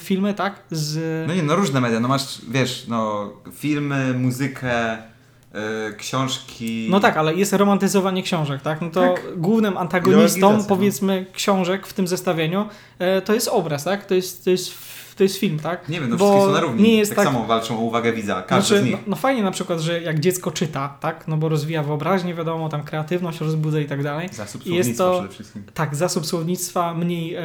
filmy, 0.00 0.34
tak? 0.34 0.62
Z, 0.70 0.98
No 1.28 1.34
nie, 1.34 1.42
no 1.42 1.56
różne 1.56 1.80
media, 1.80 2.00
no 2.00 2.08
masz, 2.08 2.38
wiesz, 2.50 2.84
no 2.88 3.30
filmy, 3.52 4.14
muzykę, 4.14 4.96
y, 4.98 5.94
książki. 5.98 6.86
No 6.90 7.00
tak, 7.00 7.16
ale 7.16 7.34
jest 7.34 7.52
romantyzowanie 7.52 8.22
książek, 8.22 8.62
tak? 8.62 8.80
No 8.80 8.90
to 8.90 9.00
Tak. 9.00 9.38
głównym 9.40 9.76
antagonistą, 9.78 10.36
Ideologizacja, 10.38 10.58
no. 10.70 10.76
powiedzmy, 10.76 11.26
książek 11.32 11.86
w 11.86 11.92
tym 11.92 12.06
zestawieniu 12.08 12.68
e, 12.98 13.22
to 13.22 13.34
jest 13.34 13.48
obraz, 13.48 13.84
tak? 13.84 14.06
To 14.06 14.14
jest, 14.14 14.44
to 14.44 14.50
jest, 14.50 14.74
to 15.16 15.22
jest 15.22 15.36
film, 15.36 15.58
tak? 15.58 15.88
Nie 15.88 16.00
wiem, 16.00 16.10
no 16.10 16.16
Bo 16.16 16.24
wszystkie 16.30 16.46
są 16.46 16.52
na 16.52 16.60
równi. 16.60 16.82
nie 16.82 16.96
jest 16.96 17.10
tak, 17.10 17.16
tak- 17.24 17.34
samo 17.34 17.44
walczą 17.46 17.78
o 17.78 17.80
uwagę 17.80 18.12
widza, 18.12 18.42
każdy 18.42 18.68
Znaczy, 18.68 18.82
z 18.82 18.84
no, 18.90 18.96
nich. 18.96 19.06
no 19.06 19.16
fajnie 19.16 19.42
na 19.42 19.50
przykład, 19.50 19.80
że 19.80 20.02
jak 20.02 20.20
dziecko 20.20 20.50
czyta, 20.50 20.96
tak? 21.00 21.28
No 21.28 21.36
bo 21.36 21.48
rozwija 21.48 21.82
wyobraźnię, 21.82 22.34
wiadomo, 22.34 22.68
tam 22.68 22.82
kreatywność 22.82 23.40
rozbudza 23.40 23.80
i 23.80 23.84
tak 23.86 24.02
dalej. 24.02 24.28
Zasób 24.32 24.66
i 24.66 24.74
jest 24.74 24.96
słownictwa 24.96 25.04
to- 25.04 25.18
przede 25.18 25.34
wszystkim. 25.34 25.62
Tak, 25.74 25.94
zasób 25.94 26.26
słownictwa, 26.26 26.94
mniej 26.94 27.34
e, 27.34 27.42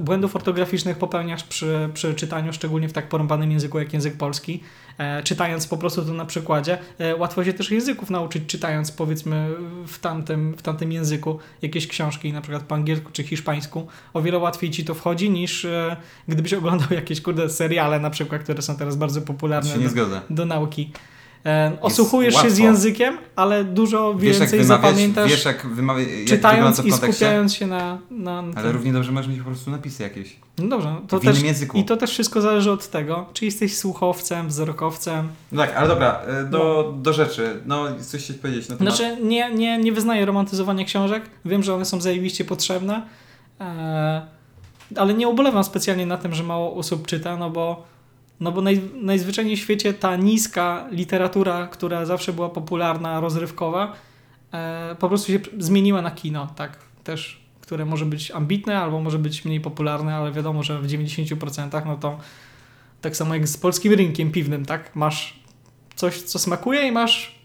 błędów 0.00 0.36
ortograficznych 0.36 0.98
popełniasz 0.98 1.44
przy, 1.44 1.88
przy 1.94 2.14
czytaniu, 2.14 2.52
szczególnie 2.52 2.88
w 2.88 2.92
tak 2.92 3.08
porąbanym 3.08 3.50
języku 3.52 3.78
jak 3.78 3.92
język 3.92 4.16
polski. 4.16 4.62
E, 4.98 5.22
czytając 5.22 5.66
po 5.66 5.76
prostu 5.76 6.04
to 6.04 6.12
na 6.12 6.24
przykładzie. 6.24 6.78
E, 6.98 7.16
łatwo 7.16 7.44
się 7.44 7.52
też 7.52 7.70
języków 7.70 8.10
nauczyć, 8.10 8.42
czytając 8.46 8.92
powiedzmy 8.92 9.48
w 9.86 9.98
tamtym, 9.98 10.54
w 10.56 10.62
tamtym 10.62 10.92
języku 10.92 11.38
jakieś 11.62 11.86
książki, 11.86 12.32
na 12.32 12.40
przykład 12.40 12.62
po 12.62 12.74
angielsku 12.74 13.10
czy 13.12 13.22
hiszpańsku. 13.22 13.86
O 14.14 14.22
wiele 14.22 14.38
łatwiej 14.38 14.70
ci 14.70 14.84
to 14.84 14.94
wchodzi 14.94 15.30
niż 15.30 15.64
e, 15.64 15.96
gdybyś 16.28 16.54
oglądał 16.62 16.88
jakieś 16.90 17.20
kurde 17.20 17.48
seriale 17.48 18.00
na 18.00 18.10
przykład, 18.10 18.42
które 18.42 18.62
są 18.62 18.76
teraz 18.76 18.96
bardzo 18.96 19.22
popularne 19.22 19.74
do, 19.78 20.20
do 20.30 20.46
nauki. 20.46 20.90
E, 21.46 21.76
osłuchujesz 21.80 22.34
się 22.34 22.40
z 22.40 22.44
łatwo. 22.44 22.62
językiem, 22.64 23.18
ale 23.36 23.64
dużo 23.64 24.14
Wiesz 24.14 24.38
więcej 24.38 24.58
wymawiać, 24.60 24.82
zapamiętasz 24.82 25.30
wiesz 25.30 25.44
jak 25.44 25.66
wymawiać, 25.66 26.08
jak 26.08 26.26
czytając 26.26 26.80
w 26.80 26.86
i 26.86 26.92
skupiając 26.92 27.54
się 27.54 27.66
na, 27.66 27.98
na, 28.10 28.44
Ale 28.54 28.72
równie 28.72 28.92
dobrze 28.92 29.12
możesz 29.12 29.30
mieć 29.30 29.38
po 29.38 29.44
prostu 29.44 29.70
napisy 29.70 30.02
jakieś. 30.02 30.36
No 30.58 30.68
dobrze, 30.68 30.96
to 31.08 31.18
w 31.18 31.22
innym 31.22 31.34
też, 31.34 31.44
języku. 31.44 31.78
i 31.78 31.84
to 31.84 31.96
też 31.96 32.10
wszystko 32.10 32.40
zależy 32.40 32.70
od 32.70 32.88
tego, 32.88 33.26
czy 33.32 33.44
jesteś 33.44 33.76
słuchowcem, 33.76 34.48
wzrokowcem. 34.48 35.28
No 35.52 35.62
tak, 35.62 35.76
ale 35.76 35.88
dobra, 35.88 36.22
y, 36.42 36.50
do, 36.50 36.94
do 37.02 37.12
rzeczy. 37.12 37.60
No, 37.66 37.86
coś 38.00 38.24
chcieć 38.24 38.38
powiedzieć 38.38 38.68
na 38.68 38.76
temat... 38.76 38.96
Znaczy, 38.96 39.16
nie, 39.22 39.54
nie, 39.54 39.78
nie 39.78 39.92
wyznaję 39.92 40.26
romantyzowania 40.26 40.84
książek. 40.84 41.22
Wiem, 41.44 41.62
że 41.62 41.74
one 41.74 41.84
są 41.84 42.00
zajebiście 42.00 42.44
potrzebne, 42.44 43.02
E, 43.62 44.22
ale 44.96 45.14
nie 45.14 45.28
ubolewam 45.28 45.64
specjalnie 45.64 46.06
na 46.06 46.16
tym, 46.16 46.34
że 46.34 46.42
mało 46.42 46.74
osób 46.74 47.06
czyta, 47.06 47.36
no 47.36 47.50
bo, 47.50 47.84
no 48.42 48.52
bo 48.52 48.62
naj, 48.62 48.80
najzwyczajniej 48.94 49.56
w 49.56 49.60
świecie 49.60 49.94
ta 49.94 50.16
niska 50.16 50.86
literatura, 50.90 51.66
która 51.66 52.06
zawsze 52.06 52.32
była 52.32 52.48
popularna, 52.48 53.20
rozrywkowa, 53.20 53.92
e, 54.52 54.96
po 54.98 55.08
prostu 55.08 55.32
się 55.32 55.40
zmieniła 55.58 56.02
na 56.02 56.10
kino, 56.10 56.46
tak, 56.56 56.78
też, 57.04 57.42
które 57.60 57.84
może 57.84 58.06
być 58.06 58.30
ambitne 58.30 58.78
albo 58.78 59.00
może 59.00 59.18
być 59.18 59.44
mniej 59.44 59.60
popularne, 59.60 60.14
ale 60.14 60.32
wiadomo, 60.32 60.62
że 60.62 60.80
w 60.80 60.86
90% 60.86 61.86
no 61.86 61.96
to 61.96 62.18
tak 63.00 63.16
samo 63.16 63.34
jak 63.34 63.48
z 63.48 63.56
polskim 63.56 63.92
rynkiem 63.92 64.32
piwnym, 64.32 64.64
tak, 64.64 64.96
masz 64.96 65.40
coś, 65.94 66.22
co 66.22 66.38
smakuje 66.38 66.88
i 66.88 66.92
masz 66.92 67.42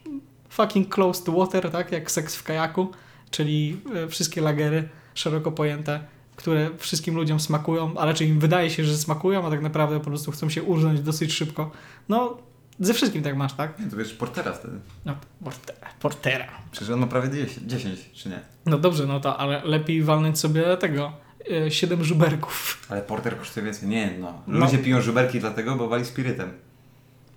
fucking 0.49 0.95
close 0.95 1.23
to 1.23 1.31
water, 1.31 1.71
tak, 1.71 1.91
jak 1.91 2.11
seks 2.11 2.35
w 2.35 2.43
kajaku, 2.43 2.91
czyli 3.31 3.77
e, 3.95 4.07
wszystkie 4.07 4.41
lagery 4.41 4.89
szeroko 5.13 5.51
pojęte, 5.51 5.99
które 6.37 6.69
wszystkim 6.77 7.15
ludziom 7.15 7.39
smakują, 7.39 7.97
a 7.97 8.05
raczej 8.05 8.27
im 8.29 8.39
wydaje 8.39 8.69
się, 8.69 8.83
że 8.85 8.97
smakują, 8.97 9.47
a 9.47 9.49
tak 9.49 9.61
naprawdę 9.61 9.99
po 9.99 10.05
prostu 10.05 10.31
chcą 10.31 10.49
się 10.49 10.63
urząć 10.63 11.01
dosyć 11.01 11.33
szybko. 11.33 11.71
No, 12.09 12.37
ze 12.79 12.93
wszystkim 12.93 13.23
tak 13.23 13.37
masz, 13.37 13.53
tak? 13.53 13.79
Nie, 13.79 13.85
to 13.85 13.97
wiesz, 13.97 14.13
Portera 14.13 14.53
wtedy. 14.53 14.79
No, 15.05 15.15
portera. 15.43 15.87
portera. 15.99 16.47
Przecież 16.71 16.89
on 16.89 16.99
ma 16.99 17.07
prawie 17.07 17.29
10, 17.29 17.67
10 17.67 18.09
czy 18.13 18.29
nie? 18.29 18.39
No 18.65 18.77
dobrze, 18.77 19.05
no 19.05 19.19
to, 19.19 19.37
ale 19.37 19.61
lepiej 19.65 20.03
walnąć 20.03 20.39
sobie 20.39 20.77
tego, 20.77 21.11
e, 21.51 21.71
siedem 21.71 22.03
żuberków. 22.03 22.85
Ale 22.89 23.01
Porter 23.01 23.37
kosztuje 23.37 23.63
więcej. 23.65 23.89
Nie, 23.89 24.13
no. 24.19 24.41
No. 24.47 24.59
Ludzie 24.65 24.77
piją 24.77 25.01
żuberki 25.01 25.39
dlatego, 25.39 25.75
bo 25.75 25.87
wali 25.87 26.05
spirytem. 26.05 26.49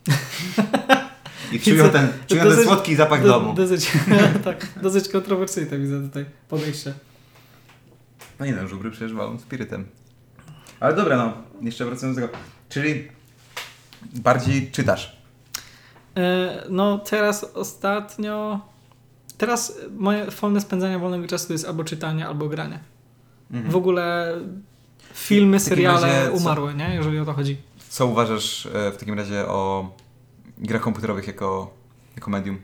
I 1.52 1.60
czują 1.60 1.90
ten, 1.90 2.08
czują 2.26 2.42
ten 2.42 2.52
Dosyć- 2.52 2.64
słodki 2.64 2.96
zapach 2.96 3.22
Do- 3.22 3.28
domu. 3.28 3.54
Dosyć, 3.54 3.90
tak, 4.44 4.66
dosyć 4.82 5.08
kontrowersyjne 5.08 5.78
widzę 5.78 6.00
tutaj 6.02 6.24
podejście. 6.48 6.94
No 8.40 8.46
nie 8.46 8.52
no, 8.52 8.68
żubry 8.68 8.90
przecież 8.90 9.12
walą 9.14 9.38
spirytem. 9.38 9.86
Ale 10.80 10.94
dobra, 10.94 11.16
no. 11.16 11.32
Jeszcze 11.62 11.84
wracając 11.84 12.18
do 12.18 12.26
tego. 12.26 12.38
Czyli 12.68 13.08
bardziej 14.12 14.70
czytasz. 14.70 15.16
E, 16.16 16.64
No 16.70 16.98
teraz 16.98 17.44
ostatnio. 17.44 18.60
Teraz 19.38 19.78
moje 19.96 20.30
formy 20.30 20.60
spędzania 20.60 20.98
wolnego 20.98 21.26
czasu 21.26 21.46
to 21.46 21.52
jest 21.52 21.64
albo 21.68 21.84
czytanie, 21.84 22.26
albo 22.26 22.48
granie. 22.48 22.78
Mhm. 23.50 23.70
W 23.72 23.76
ogóle 23.76 24.34
filmy, 25.14 25.60
seriale 25.60 26.00
razie 26.06 26.30
co- 26.30 26.36
umarły, 26.36 26.74
nie? 26.74 26.94
Jeżeli 26.94 27.18
o 27.18 27.24
to 27.24 27.32
chodzi. 27.32 27.56
Co 27.88 28.06
uważasz 28.06 28.66
e, 28.66 28.90
w 28.92 28.96
takim 28.96 29.14
razie 29.14 29.46
o 29.46 29.90
grach 30.58 30.82
komputerowych 30.82 31.26
jako, 31.26 31.74
jako 32.16 32.30
medium? 32.30 32.58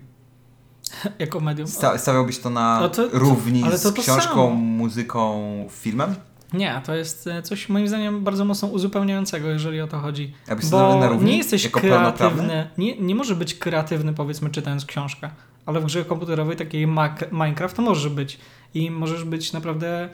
Jako 1.18 1.40
medium. 1.40 1.68
Sta 1.68 1.98
stawiałbyś 1.98 2.38
to 2.38 2.50
na 2.50 2.80
No 2.80 2.88
to- 2.88 3.08
to- 3.08 3.18
równi 3.18 3.62
ale 3.62 3.72
to 3.72 3.78
z 3.90 3.94
to 3.94 4.02
książką, 4.02 4.50
muzyką, 4.50 5.42
filmem? 5.70 6.14
Nie, 6.52 6.82
to 6.86 6.94
jest 6.94 7.26
e, 7.26 7.42
coś 7.42 7.68
moim 7.68 7.88
zdaniem 7.88 8.24
bardzo 8.24 8.44
mocno 8.44 8.68
uzupełniającego, 8.68 9.48
jeżeli 9.48 9.80
o 9.80 9.86
to 9.86 9.98
chodzi. 9.98 10.34
Jakbyś 10.48 10.66
stawiał 10.66 11.00
na 11.00 11.06
Bo 11.06 11.12
równi? 11.12 11.30
nie 11.30 11.36
jesteś 11.36 11.64
jako 11.64 11.80
kreatywny. 11.80 12.70
Nie, 12.78 12.96
nie 12.98 13.14
może 13.14 13.36
być 13.36 13.54
kreatywny, 13.54 14.12
powiedzmy, 14.14 14.50
czytając 14.50 14.84
książkę. 14.86 15.30
Ale 15.66 15.80
w 15.80 15.84
grze 15.84 16.04
komputerowej, 16.04 16.56
takiej 16.56 16.86
Minecraft, 17.32 17.76
to 17.76 17.82
może 17.82 18.10
być. 18.10 18.38
I 18.74 18.90
możesz 18.90 19.24
być 19.24 19.52
naprawdę. 19.52 20.08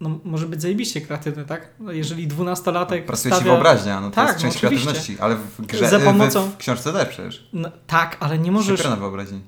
No, 0.00 0.18
może 0.24 0.46
być 0.46 0.62
zajebiście 0.62 1.00
kreatywny, 1.00 1.44
tak? 1.44 1.70
Jeżeli 1.90 2.26
dwunastolatek. 2.26 3.06
Pracuje 3.06 3.34
ci 3.34 3.40
stawia- 3.40 3.44
wyobraźnia, 3.52 4.00
no 4.00 4.10
to 4.10 4.14
Tak, 4.16 4.28
jest 4.28 4.38
no 4.38 4.42
część 4.50 4.64
oczywiście. 4.64 4.84
kreatywności, 4.86 5.20
ale 5.20 5.36
w 5.36 5.66
grze, 5.66 6.00
pomocą- 6.00 6.42
w, 6.50 6.54
w 6.54 6.56
książce 6.56 6.92
też 6.92 7.08
przecież. 7.08 7.48
No, 7.52 7.68
tak, 7.86 8.16
ale 8.20 8.38
nie 8.38 8.52
Możesz... 8.52 8.70
możesz. 8.70 8.84
Się 8.86 8.90
na 8.90 8.96
wyobraźni. 8.96 9.40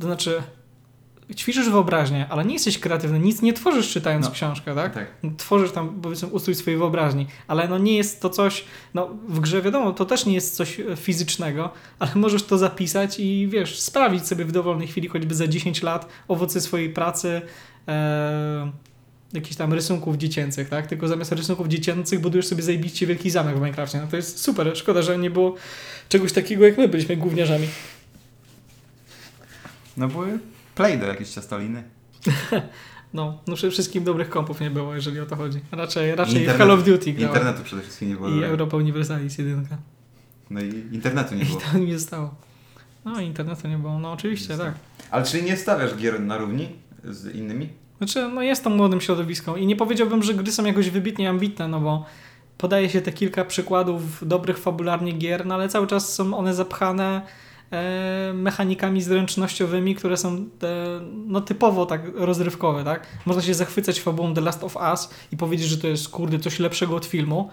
To 0.00 0.06
znaczy, 0.06 0.42
ćwiczysz 1.36 1.70
wyobraźnię, 1.70 2.26
ale 2.30 2.44
nie 2.44 2.54
jesteś 2.54 2.78
kreatywny, 2.78 3.18
nic 3.18 3.42
nie 3.42 3.52
tworzysz 3.52 3.90
czytając 3.90 4.26
No. 4.26 4.32
książkę, 4.32 4.74
tak? 4.74 4.94
Tak. 4.94 5.06
Tworzysz 5.36 5.72
tam, 5.72 6.00
powiedzmy, 6.02 6.28
ustrój 6.28 6.54
swojej 6.54 6.78
wyobraźni, 6.78 7.26
ale 7.48 7.68
no 7.68 7.78
nie 7.78 7.96
jest 7.96 8.20
to 8.20 8.30
coś, 8.30 8.64
no 8.94 9.08
w 9.28 9.40
grze 9.40 9.62
wiadomo, 9.62 9.92
to 9.92 10.04
też 10.04 10.26
nie 10.26 10.34
jest 10.34 10.56
coś 10.56 10.80
e, 10.80 10.96
fizycznego, 10.96 11.70
ale 11.98 12.10
możesz 12.14 12.42
to 12.42 12.58
zapisać 12.58 13.20
i 13.20 13.48
wiesz, 13.50 13.78
sprawić 13.80 14.26
sobie 14.26 14.44
w 14.44 14.52
dowolnej 14.52 14.88
chwili, 14.88 15.08
choćby 15.08 15.34
za 15.34 15.46
10 15.46 15.82
lat, 15.82 16.08
owoce 16.28 16.60
swojej 16.60 16.90
pracy, 16.90 17.42
e, 17.88 18.72
jakichś 19.32 19.56
tam 19.56 19.72
rysunków 19.72 20.16
dziecięcych, 20.16 20.68
tak? 20.68 20.86
Tylko 20.86 21.08
zamiast 21.08 21.32
rysunków 21.32 21.68
dziecięcych 21.68 22.20
budujesz 22.20 22.46
sobie 22.46 22.62
zajebiście 22.62 23.06
wielki 23.06 23.30
zamek 23.30 23.54
w 23.56 23.60
Minecrafcie. 23.60 23.98
No 24.00 24.06
to 24.06 24.16
jest 24.16 24.38
super, 24.42 24.76
szkoda, 24.76 25.02
że 25.02 25.18
nie 25.18 25.30
było 25.30 25.54
czegoś 26.08 26.32
takiego, 26.32 26.66
jak 26.66 26.78
my 26.78 26.88
byliśmy 26.88 27.16
gówniarzami. 27.16 27.66
No 29.96 30.08
były 30.08 30.38
play 30.74 30.98
do 30.98 31.06
jakieś 31.06 31.28
ciastoliny. 31.30 31.82
No, 33.14 33.38
no 33.46 33.56
przede 33.56 33.70
wszystkim 33.70 34.04
dobrych 34.04 34.28
kompów 34.30 34.60
nie 34.60 34.70
było, 34.70 34.94
jeżeli 34.94 35.20
o 35.20 35.26
to 35.26 35.36
chodzi. 35.36 35.60
Raczej, 35.72 36.14
raczej 36.14 36.34
Internet- 36.46 36.58
Call 36.58 36.70
of 36.70 36.84
Duty 36.84 37.12
grałem. 37.12 37.36
Internetu 37.36 37.64
przede 37.64 37.82
wszystkim 37.82 38.08
nie 38.08 38.14
było. 38.14 38.28
I 38.28 38.30
dobrego. 38.30 38.50
Europa 38.52 38.76
Universalis 38.76 39.38
jedynka. 39.38 39.76
No 40.50 40.60
i 40.60 40.68
internetu 40.92 41.34
nie 41.34 41.42
I 41.42 41.46
było. 41.46 41.60
to 41.72 41.78
nie 41.78 41.98
zostało. 41.98 42.34
No 43.04 43.20
internetu 43.20 43.68
nie 43.68 43.78
było, 43.78 43.98
no 43.98 44.12
oczywiście, 44.12 44.52
Nie 44.52 44.58
tak. 44.58 44.74
Ale 45.10 45.24
czyli 45.24 45.42
nie 45.42 45.56
stawiasz 45.56 45.96
gier 45.96 46.20
na 46.20 46.38
równi 46.38 46.68
z 47.04 47.34
innymi? 47.34 47.68
Znaczy, 47.98 48.28
no 48.34 48.42
jest 48.42 48.66
młodym 48.66 49.00
środowiską 49.00 49.56
i 49.56 49.66
nie 49.66 49.76
powiedziałbym, 49.76 50.22
że 50.22 50.34
gry 50.34 50.52
są 50.52 50.64
jakoś 50.64 50.90
wybitnie 50.90 51.30
ambitne, 51.30 51.68
no 51.68 51.80
bo 51.80 52.04
podaje 52.58 52.88
się 52.90 53.00
te 53.00 53.12
kilka 53.12 53.44
przykładów 53.44 54.28
dobrych 54.28 54.58
fabularnie 54.58 55.12
gier, 55.12 55.46
no 55.46 55.54
ale 55.54 55.68
cały 55.68 55.86
czas 55.86 56.14
są 56.14 56.36
one 56.36 56.54
zapchane 56.54 57.22
mechanikami 58.34 59.02
zręcznościowymi, 59.02 59.94
które 59.94 60.16
są 60.16 60.36
e, 60.62 61.00
no 61.26 61.40
typowo 61.40 61.86
tak 61.86 62.02
rozrywkowe, 62.14 62.84
tak? 62.84 63.06
Można 63.26 63.42
się 63.42 63.54
zachwycać 63.54 64.00
fabułą 64.00 64.34
The 64.34 64.40
Last 64.40 64.64
of 64.64 64.76
Us 64.76 65.10
i 65.32 65.36
powiedzieć, 65.36 65.68
że 65.68 65.78
to 65.78 65.88
jest 65.88 66.08
kurde 66.08 66.38
coś 66.38 66.58
lepszego 66.58 66.96
od 66.96 67.06
filmu, 67.06 67.50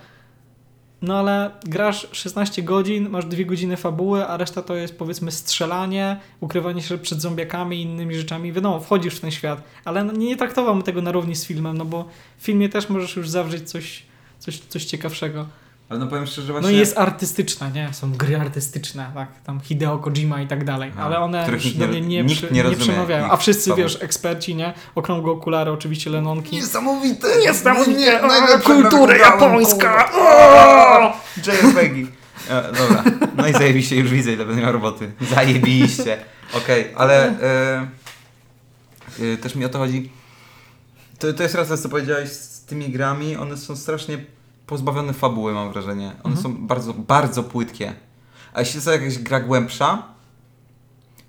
no 1.03 1.20
ale 1.20 1.51
grasz 1.65 2.08
16 2.12 2.63
godzin, 2.63 3.10
masz 3.10 3.25
2 3.25 3.43
godziny 3.43 3.77
fabuły, 3.77 4.27
a 4.27 4.38
reszta 4.38 4.62
to 4.62 4.75
jest 4.75 4.98
powiedzmy 4.98 5.32
strzelanie, 5.32 6.20
ukrywanie 6.39 6.82
się 6.82 6.98
przed 6.98 7.22
zombiakami 7.22 7.77
i 7.77 7.82
innymi 7.82 8.15
rzeczami. 8.15 8.53
Wiadomo, 8.53 8.79
wchodzisz 8.79 9.15
w 9.15 9.20
ten 9.20 9.32
świat, 9.32 9.63
ale 9.86 10.03
no, 10.03 10.13
nie 10.13 10.38
traktowałbym 10.38 10.84
tego 10.84 11.01
na 11.01 11.12
równi 11.12 11.36
z 11.36 11.46
filmem, 11.46 11.77
no 11.77 11.86
bo 11.86 12.05
w 12.38 12.43
filmie 12.43 12.70
też 12.70 12.89
możesz 12.89 13.15
już 13.15 13.29
zawrzeć 13.29 13.70
coś, 13.70 14.03
coś, 14.39 14.60
coś 14.60 14.86
ciekawszego. 14.86 15.48
Ale 15.90 16.00
no 16.00 16.08
powiem 16.08 16.28
szczerze, 16.28 16.54
No 16.54 16.60
właśnie... 16.60 16.78
i 16.78 16.80
jest 16.80 16.98
artystyczna, 16.98 17.70
nie? 17.70 17.94
Są 17.94 18.12
gry 18.12 18.38
artystyczne, 18.40 19.12
tak? 19.13 19.28
Tam 19.46 19.60
Hideo 19.60 19.98
Kojima 19.98 20.42
i 20.42 20.48
tak 20.48 20.63
dalej, 20.63 20.92
A, 20.98 21.02
ale 21.02 21.20
one 21.20 21.44
których 21.44 21.66
już 21.66 21.74
nikt 21.75 21.88
do 21.88 21.94
nie- 21.94 22.02
mnie 22.02 22.02
nie, 22.08 22.24
nikt 22.24 22.36
przy, 22.38 22.46
nie 22.46 22.52
nie, 22.52 22.63
rozumie 22.63 22.82
przemawiają. 22.84 23.32
A 23.32 23.38
wszyscy, 23.38 23.74
wiesz, 23.75 23.98
eksperci, 24.02 24.56
nie? 24.56 24.74
Okrągłe 24.96 25.32
okulary, 25.32 25.72
oczywiście 25.72 26.10
Lenonki. 26.10 26.56
Niesamowite! 26.56 27.28
Niesamowite! 27.42 28.00
Nie, 28.00 28.22
O, 28.22 28.28
najlepsze 28.28 28.74
kultura 28.74 29.18
japońska! 29.18 30.10
JRPG. 31.38 32.08
E, 32.50 32.63
dobra, 32.74 33.04
no 33.38 33.48
i 33.48 33.54
zajebiście, 33.54 33.96
już 33.96 34.10
widzę 34.12 34.34
ile 34.34 34.46
będę 34.46 34.62
miał 34.62 34.72
roboty. 34.72 35.12
Zajebiście. 35.36 36.18
Okej, 36.54 36.88
ale 36.96 37.28
e, 37.42 37.88
e, 39.34 39.38
też 39.38 39.56
mi 39.56 39.66
o 39.66 39.70
to 39.70 39.78
chodzi. 39.80 40.12
To, 41.20 41.34
to 41.34 41.44
jest 41.44 41.56
raz, 41.56 41.82
co 41.82 41.90
powiedziałeś 41.90 42.30
z 42.30 42.66
tymi 42.66 42.90
grami, 42.90 43.36
one 43.38 43.58
są 43.58 43.75
strasznie 43.75 44.18
pozbawione 44.67 45.13
fabuły, 45.13 45.53
mam 45.53 45.74
wrażenie. 45.74 46.05
One 46.08 46.36
Mhm. 46.36 46.38
są 46.43 46.67
bardzo, 46.67 46.93
bardzo 46.93 47.43
płytkie. 47.43 47.93
A 48.53 48.60
jeśli 48.60 48.75
jest 48.77 48.86
to 48.86 48.91
jakaś 48.91 49.17
gra 49.17 49.39
głębsza, 49.39 50.03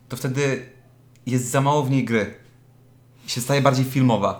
to 0.08 0.16
wtedy 0.16 0.66
jest 1.26 1.50
za 1.50 1.60
mało 1.60 1.82
w 1.82 1.90
niej 1.90 2.04
gry. 2.04 2.34
Się 3.26 3.40
staje 3.40 3.62
bardziej 3.62 3.84
filmowa. 3.84 4.38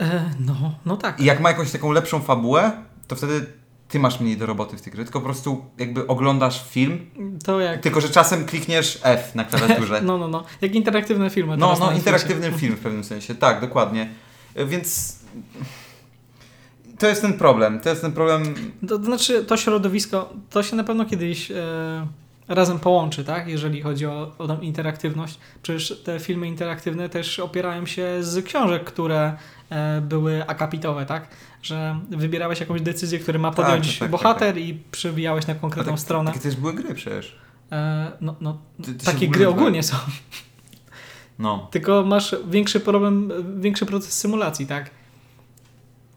E, 0.00 0.30
no, 0.40 0.74
no 0.86 0.96
tak. 0.96 1.20
I 1.20 1.24
jak 1.24 1.40
ma 1.40 1.48
jakąś 1.48 1.70
taką 1.70 1.92
lepszą 1.92 2.20
fabułę, 2.20 2.72
to 3.08 3.16
wtedy 3.16 3.46
ty 3.88 3.98
masz 3.98 4.20
mniej 4.20 4.36
do 4.36 4.46
roboty 4.46 4.76
w 4.76 4.82
tej 4.82 4.92
gry. 4.92 5.04
Tylko 5.04 5.20
po 5.20 5.24
prostu 5.24 5.64
jakby 5.78 6.06
oglądasz 6.06 6.68
film, 6.70 7.10
To 7.44 7.60
jak... 7.60 7.80
tylko 7.80 8.00
że 8.00 8.08
czasem 8.08 8.46
klikniesz 8.46 9.00
F 9.02 9.34
na 9.34 9.44
klawiaturze. 9.44 10.00
No, 10.06 10.18
no, 10.18 10.28
no. 10.28 10.44
Jak 10.60 10.74
interaktywne 10.74 11.30
filmy. 11.30 11.56
No, 11.56 11.76
no, 11.80 11.92
interaktywny 11.92 12.52
film 12.52 12.76
w 12.76 12.80
pewnym 12.80 13.04
sensie, 13.04 13.34
tak, 13.34 13.60
dokładnie. 13.60 14.08
Y, 14.58 14.66
Więc 14.66 15.18
to 16.98 17.06
jest 17.06 17.22
ten 17.22 17.32
problem. 17.32 17.80
To 17.80 17.88
jest 17.88 18.02
ten 18.02 18.12
problem. 18.12 18.54
To, 18.88 18.98
to 18.98 19.04
znaczy, 19.04 19.44
to 19.44 19.56
środowisko, 19.56 20.32
to 20.50 20.62
się 20.62 20.76
na 20.76 20.84
pewno 20.84 21.04
kiedyś 21.04 21.50
e, 21.50 21.54
razem 22.48 22.78
połączy, 22.78 23.24
tak? 23.24 23.48
Jeżeli 23.48 23.82
chodzi 23.82 24.06
o, 24.06 24.32
o 24.38 24.58
interaktywność. 24.60 25.38
Przecież 25.62 26.02
te 26.04 26.20
filmy 26.20 26.48
interaktywne 26.48 27.08
też 27.08 27.38
opierają 27.38 27.86
się 27.86 28.16
z 28.20 28.44
książek, 28.44 28.84
które 28.84 29.36
e, 29.70 30.00
były 30.00 30.46
akapitowe, 30.46 31.06
tak? 31.06 31.28
Że 31.62 32.00
wybierałeś 32.10 32.60
jakąś 32.60 32.80
decyzję, 32.80 33.18
którą 33.18 33.38
ma 33.38 33.50
Tak, 33.50 33.56
podjąć 33.66 33.88
tak, 33.90 33.98
tak, 33.98 34.10
bohater 34.10 34.58
i 34.58 34.78
przybijałeś 34.90 35.46
na 35.46 35.54
konkretną 35.54 35.92
tak, 35.92 36.00
stronę. 36.00 36.30
Takie 36.30 36.42
też 36.42 36.56
były 36.56 36.74
gry 36.74 36.94
przecież. 36.94 37.36
E, 37.72 38.12
no, 38.20 38.34
no, 38.40 38.58
Ty- 38.84 38.94
ty 38.94 39.04
takie 39.04 39.28
gry 39.28 39.48
ogólnie 39.48 39.82
są. 39.82 39.96
No, 41.38 41.68
Tylko 41.70 42.02
masz 42.02 42.36
większy 42.50 42.80
problem, 42.80 43.32
większy 43.60 43.86
proces 43.86 44.12
symulacji, 44.12 44.66
tak? 44.66 44.90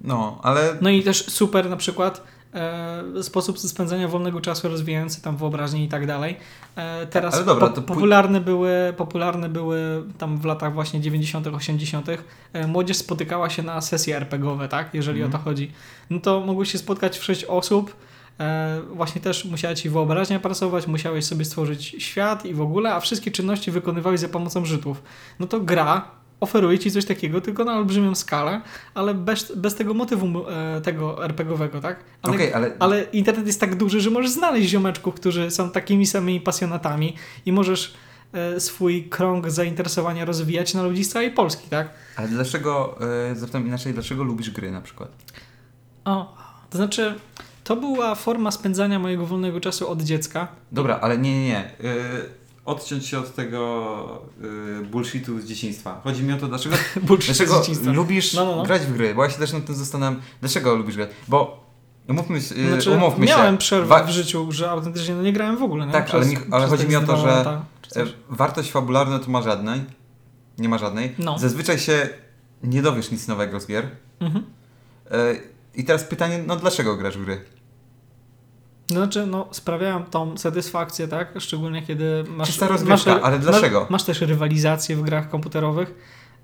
No, 0.02 0.40
ale 0.44 0.78
No 0.82 0.90
i 0.90 1.04
też 1.04 1.26
super 1.26 1.70
na 1.70 1.78
przykład 1.78 2.24
e, 2.54 3.24
sposób 3.24 3.60
spędzania 3.60 4.08
wolnego 4.08 4.42
czasu 4.42 4.70
rozwijający 4.70 5.22
tam 5.22 5.38
wyobraźnię 5.38 5.84
i 5.84 5.88
tak 5.88 6.08
dalej. 6.08 6.38
E, 6.76 7.08
teraz 7.08 7.36
Ale 7.36 7.46
dobra, 7.46 7.70
po, 7.70 7.82
popularne, 7.82 8.42
były, 8.42 8.94
popularne 8.98 9.50
były 9.50 10.04
tam 10.18 10.38
w 10.38 10.46
latach 10.46 10.74
właśnie 10.74 11.02
90., 11.02 11.48
80. 11.48 12.08
E, 12.54 12.68
młodzież 12.68 12.98
spotykała 12.98 13.50
się 13.50 13.64
na 13.64 13.82
sesje 13.82 14.16
RPGowe, 14.18 14.68
tak? 14.68 14.94
Jeżeli 14.94 15.22
Mhm. 15.22 15.36
o 15.36 15.38
to 15.38 15.44
chodzi. 15.44 15.72
No 16.10 16.20
to 16.20 16.40
mogłeś 16.40 16.72
się 16.72 16.78
spotkać 16.78 17.18
w 17.18 17.24
sześć 17.24 17.44
osób. 17.46 17.96
E, 18.40 18.82
właśnie 18.94 19.22
też 19.22 19.46
musiała 19.46 19.76
ci 19.76 19.90
wyobraźnia 19.90 20.40
pracować, 20.40 20.88
musiałeś 20.88 21.26
sobie 21.26 21.46
stworzyć 21.46 21.96
świat 22.00 22.46
i 22.46 22.54
w 22.54 22.62
ogóle, 22.62 22.94
a 22.94 23.00
wszystkie 23.00 23.32
czynności 23.32 23.72
wykonywałeś 23.72 24.20
za 24.20 24.30
pomocą 24.30 24.66
Żydów. 24.66 25.04
No 25.40 25.48
to 25.48 25.60
gra 25.60 26.17
oferuje 26.40 26.80
ci 26.80 26.92
coś 26.92 27.06
takiego, 27.06 27.42
tylko 27.42 27.64
na 27.64 27.78
olbrzymią 27.78 28.16
skalę, 28.16 28.62
ale 28.94 29.14
bez, 29.14 29.56
bez 29.56 29.76
tego 29.76 29.94
motywu 29.94 30.50
e, 30.50 30.82
tego 30.82 31.26
RPGowego, 31.26 31.82
tak? 31.82 32.04
Ale, 32.22 32.36
Okej, 32.36 32.54
ale, 32.54 32.72
ale 32.80 33.04
internet 33.04 33.48
jest 33.48 33.60
tak 33.60 33.76
duży, 33.76 34.02
że 34.02 34.10
możesz 34.10 34.32
znaleźć 34.32 34.70
ziomeczków, 34.70 35.16
którzy 35.16 35.52
są 35.52 35.70
takimi 35.72 36.06
samymi 36.06 36.42
pasjonatami 36.42 37.16
i 37.46 37.52
możesz 37.52 37.94
e, 38.34 38.60
swój 38.60 39.04
krąg 39.04 39.50
zainteresowania 39.50 40.26
rozwijać 40.26 40.74
na 40.74 40.84
ludzi 40.84 41.04
z 41.04 41.10
całej 41.10 41.32
Polski, 41.32 41.70
tak? 41.70 41.90
ale 42.16 42.28
dlaczego, 42.28 42.98
e, 43.32 43.36
zapytam 43.36 43.68
inaczej, 43.68 43.94
dlaczego 43.94 44.24
lubisz 44.24 44.52
gry 44.52 44.72
na 44.72 44.82
przykład? 44.82 45.10
O, 46.06 46.36
to 46.70 46.78
znaczy, 46.78 47.16
to 47.64 47.76
była 47.76 48.16
forma 48.16 48.52
spędzania 48.52 49.00
mojego 49.00 49.26
wolnego 49.26 49.60
czasu 49.60 49.90
od 49.90 50.02
dziecka. 50.02 50.48
Dobra, 50.72 51.00
ale 51.02 51.18
nie, 51.18 51.42
nie, 51.42 51.48
nie. 51.48 51.58
E, 51.58 51.74
odciąć 52.68 53.06
się 53.08 53.20
od 53.20 53.36
tego 53.36 54.22
e, 54.82 54.86
bullshitu 54.86 55.40
z 55.42 55.46
dzieciństwa. 55.46 56.02
Chodzi 56.04 56.24
mi 56.24 56.34
o 56.34 56.38
to, 56.38 56.48
dlaczego, 56.48 56.76
dlaczego 57.26 57.60
dzieciństwa. 57.60 57.92
lubisz 57.92 58.34
No, 58.34 58.46
no, 58.46 58.56
no. 58.56 58.64
grać 58.64 58.82
w 58.82 58.94
gry, 58.94 59.16
bo 59.16 59.24
ja 59.24 59.30
się 59.30 59.38
też 59.40 59.54
nad 59.54 59.66
tym 59.66 59.76
zastanawiam, 59.76 60.22
dlaczego 60.42 60.76
lubisz 60.76 60.96
grać, 60.96 61.10
bo 61.28 61.66
umówmy, 62.10 62.42
się- 62.42 62.56
e, 62.56 62.68
Znaczy, 62.68 62.92
umówmy 62.92 63.26
miałem 63.26 63.54
się. 63.56 63.58
przerwę 63.58 63.88
Wa- 63.88 64.04
w 64.04 64.10
życiu, 64.10 64.52
że 64.52 64.70
autentycznie 64.72 65.16
no, 65.16 65.22
nie 65.22 65.34
grałem 65.34 65.58
w 65.58 65.64
ogóle. 65.64 65.86
Nie? 65.86 65.92
Tak, 65.92 66.14
ale 66.14 66.26
nie- 66.26 66.38
ale 66.52 66.68
przez 66.68 66.70
chodzi 66.80 66.90
mi 66.90 66.96
o 66.96 67.02
to, 67.02 67.18
że- 67.18 67.62
czy 67.94 68.02
E. 68.02 68.06
Wartość 68.30 68.72
fabularna 68.72 69.20
to 69.20 69.32
ma 69.32 69.42
żadnej. 69.42 69.82
Nie 70.58 70.70
ma 70.70 70.78
żadnej. 70.78 71.16
No. 71.20 71.40
Zazwyczaj 71.40 71.80
się 71.80 72.10
nie 72.64 72.82
dowiesz 72.82 73.12
nic 73.12 73.28
nowego 73.28 73.60
z 73.60 73.68
gier. 73.68 73.88
Mhm. 74.20 74.46
E, 75.12 75.36
I 75.76 75.84
teraz 75.84 76.04
pytanie, 76.04 76.44
no 76.48 76.56
dlaczego 76.56 76.96
grasz 76.98 77.18
w 77.18 77.26
gry? 77.26 77.42
No, 78.90 78.96
Znaczy, 78.96 79.26
no, 79.26 79.48
sprawiają 79.52 80.04
tą 80.06 80.38
satysfakcję, 80.38 81.08
tak? 81.08 81.34
Szczególnie 81.40 81.82
kiedy 81.82 82.24
masz. 82.30 82.48
Czysta 82.48 82.68
rozgrywka, 82.68 83.14
masz, 83.14 83.24
ale 83.24 83.40
dlaczego? 83.40 83.80
Masz, 83.82 83.90
masz 83.90 84.04
też 84.04 84.22
rywalizację 84.22 84.96
w 84.96 85.02
grach 85.02 85.30
komputerowych. 85.30 85.94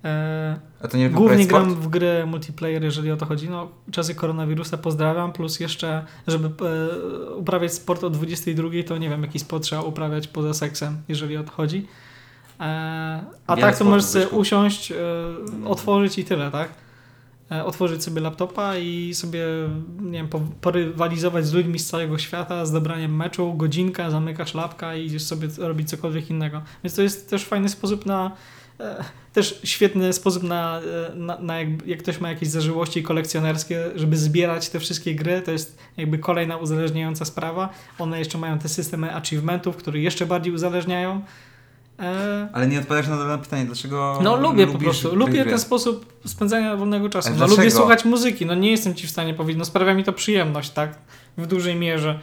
E, 0.06 0.60
A 0.82 0.88
to 0.88 0.98
nie 0.98 1.10
głównie 1.10 1.48
gram 1.48 1.66
sport? 1.72 1.80
w 1.84 1.88
gry 1.88 2.26
multiplayer, 2.26 2.84
jeżeli 2.84 3.12
o 3.12 3.18
to 3.18 3.26
chodzi. 3.26 3.50
No, 3.50 3.68
czasy 3.92 4.16
koronawirusa 4.16 4.78
pozdrawiam, 4.78 5.34
plus 5.34 5.60
jeszcze, 5.60 6.06
żeby 6.28 6.48
e, 6.48 7.36
uprawiać 7.36 7.74
sport 7.74 8.04
o 8.04 8.10
22, 8.10 8.70
to 8.88 8.98
nie 8.98 9.10
wiem, 9.10 9.22
jaki 9.22 9.40
sport 9.40 9.64
trzeba 9.64 9.82
uprawiać 9.82 10.28
poza 10.28 10.54
seksem, 10.54 10.98
jeżeli 11.08 11.38
o 11.38 11.44
to 11.44 11.52
chodzi. 11.52 11.88
E, 12.60 13.24
a 13.48 13.58
tak 13.58 13.78
to 13.78 13.86
możesz 13.86 14.32
usiąść, 14.32 14.92
e, 14.92 14.96
otworzyć 15.66 16.20
i 16.20 16.26
tyle, 16.26 16.52
tak? 16.52 16.70
E, 17.52 17.66
otworzyć 17.66 18.04
sobie 18.04 18.22
laptopa 18.22 18.78
i 18.78 19.14
sobie, 19.14 19.46
nie 20.02 20.12
wiem, 20.12 20.28
po- 20.28 20.42
porywalizować 20.62 21.46
z 21.48 21.54
ludźmi 21.54 21.80
z 21.80 21.88
całego 21.88 22.18
świata 22.18 22.66
z 22.66 22.72
dobraniem 22.72 23.16
meczu, 23.16 23.54
godzinka, 23.54 24.12
zamykasz 24.12 24.54
lapka 24.54 24.96
i 24.96 25.06
idziesz 25.06 25.24
sobie 25.24 25.48
robić 25.58 25.90
cokolwiek 25.90 26.30
innego. 26.30 26.62
Więc 26.84 26.96
to 26.96 27.02
jest 27.02 27.30
też 27.30 27.46
fajny 27.46 27.70
sposób 27.70 28.06
na, 28.06 28.32
e, 28.80 29.04
też 29.34 29.60
świetny 29.64 30.14
sposób 30.14 30.44
na, 30.44 30.82
e, 31.12 31.16
na, 31.16 31.40
na 31.40 31.60
jak, 31.60 31.88
jak 31.88 32.00
ktoś 32.00 32.20
ma 32.20 32.30
jakieś 32.30 32.50
zażyłości 32.50 33.04
kolekcjonerskie, 33.04 33.92
żeby 33.96 34.18
zbierać 34.18 34.70
te 34.70 34.80
wszystkie 34.80 35.16
gry, 35.16 35.42
to 35.42 35.52
jest 35.52 35.78
jakby 35.98 36.18
kolejna 36.18 36.58
uzależniająca 36.58 37.26
sprawa. 37.26 37.70
One 38.00 38.20
jeszcze 38.20 38.38
mają 38.38 38.60
te 38.60 38.70
systemy 38.70 39.16
achievementów, 39.16 39.78
które 39.78 40.00
jeszcze 40.00 40.26
bardziej 40.26 40.54
uzależniają. 40.54 41.22
E, 42.00 42.50
Ale 42.54 42.68
nie 42.68 42.80
odpowiadasz 42.80 43.10
na 43.10 43.26
na 43.26 43.38
pytanie, 43.38 43.66
dlaczego 43.66 44.20
no 44.24 44.36
lubię 44.36 44.68
po 44.68 44.78
prostu, 44.78 45.16
lubię 45.16 45.46
ten 45.46 45.60
sposób 45.60 46.14
spędzania 46.26 46.78
wolnego 46.78 47.10
czasu. 47.10 47.30
No, 47.38 47.48
lubię 47.48 47.72
słuchać 47.72 48.06
muzyki, 48.06 48.46
no 48.46 48.56
nie 48.56 48.72
jestem 48.72 48.96
ci 48.96 49.08
w 49.08 49.10
stanie 49.10 49.34
powiedzieć, 49.34 49.60
no 49.60 49.66
sprawia 49.66 49.94
mi 49.94 50.04
to 50.04 50.14
przyjemność, 50.14 50.70
tak? 50.70 50.96
W 51.38 51.48
dużej 51.48 51.76
mierze. 51.76 52.20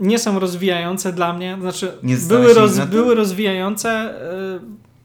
Nie 0.00 0.18
są 0.18 0.38
rozwijające 0.38 1.12
dla 1.12 1.32
mnie, 1.32 1.58
znaczy 1.60 1.92
Nie 2.02 2.16
były, 2.16 2.54
roz, 2.54 2.78
były 2.78 3.14
rozwijające, 3.14 4.14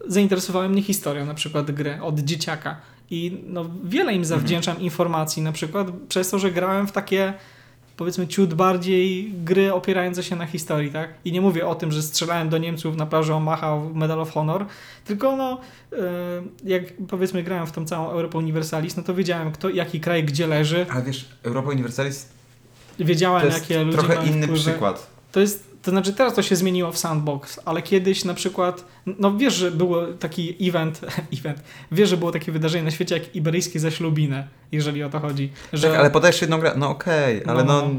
y, 0.08 0.12
zainteresowały 0.12 0.70
mnie 0.70 0.82
historią 0.82 1.26
na 1.26 1.34
przykład 1.34 1.72
gry 1.72 2.00
od 2.02 2.20
dzieciaka. 2.20 2.76
I 3.10 3.44
no 3.48 3.66
wiele 3.84 4.14
im 4.14 4.26
zawdzięczam 4.26 4.80
informacji. 4.80 5.44
Na 5.44 5.52
przykład 5.52 5.88
przez 6.10 6.30
to, 6.30 6.40
że 6.40 6.52
grałem 6.52 6.88
w 6.88 6.92
takie 6.92 7.34
powiedzmy 7.98 8.28
ciut 8.28 8.54
bardziej 8.54 9.32
gry 9.44 9.74
opierające 9.74 10.24
się 10.24 10.36
na 10.36 10.46
historii, 10.46 10.92
tak? 10.92 11.10
I 11.26 11.32
nie 11.32 11.42
mówię 11.42 11.68
o 11.68 11.76
tym, 11.76 11.92
że 11.92 12.02
strzelałem 12.02 12.50
do 12.50 12.58
Niemców 12.58 12.96
na 12.96 13.06
plaży 13.06 13.34
Omaha 13.34 13.78
w 13.78 13.96
Medal 13.96 14.22
of 14.22 14.32
Honor, 14.32 14.66
tylko 15.06 15.36
no, 15.36 15.60
y, 15.94 15.98
jak 16.64 16.84
powiedzmy 17.08 17.44
grałem 17.44 17.68
w 17.68 17.72
tą 17.72 17.86
całą 17.86 18.10
Europę 18.10 18.38
Universalis, 18.38 18.98
no 18.98 19.04
to 19.04 19.14
wiedziałem, 19.14 19.52
kto, 19.52 19.70
jaki 19.70 20.00
kraj 20.00 20.24
gdzie 20.24 20.48
leży, 20.48 20.86
Ale 20.90 21.04
wiesz, 21.04 21.30
Europa 21.44 21.70
Universalis 21.70 22.30
wiedziałem, 23.00 23.42
to 23.42 23.48
jest 23.48 23.70
jakie 23.70 23.84
ludzie 23.84 23.98
trochę 23.98 24.28
inny 24.28 24.44
wpływy. 24.48 24.64
przykład. 24.64 25.08
To 25.32 25.40
jest, 25.40 25.77
to 25.88 25.92
znaczy 25.92 26.14
teraz 26.14 26.34
to 26.34 26.42
się 26.42 26.56
zmieniło 26.56 26.92
w 26.92 26.98
Sandbox, 26.98 27.60
ale 27.66 27.82
kiedyś 27.82 28.26
na 28.26 28.34
przykład, 28.34 28.86
no 29.20 29.38
wiesz, 29.38 29.54
że 29.54 29.72
było 29.72 30.08
taki 30.08 30.68
event, 30.70 31.02
event, 31.40 31.64
wiesz, 31.92 32.10
że 32.10 32.18
było 32.18 32.32
takie 32.32 32.52
wydarzenie 32.52 32.84
na 32.84 32.92
świecie 32.92 33.18
jak 33.18 33.36
iberyjskie 33.36 33.80
zaślubiny, 33.80 34.48
jeżeli 34.72 35.04
o 35.04 35.10
to 35.10 35.20
chodzi. 35.20 35.52
Że, 35.74 35.90
Tak, 35.90 36.00
ale 36.00 36.12
podajesz 36.12 36.42
jedną 36.42 36.60
grę, 36.60 36.74
no 36.78 36.90
okej, 36.90 37.44
ale 37.46 37.64
No, 37.64 37.82
no, 37.82 37.90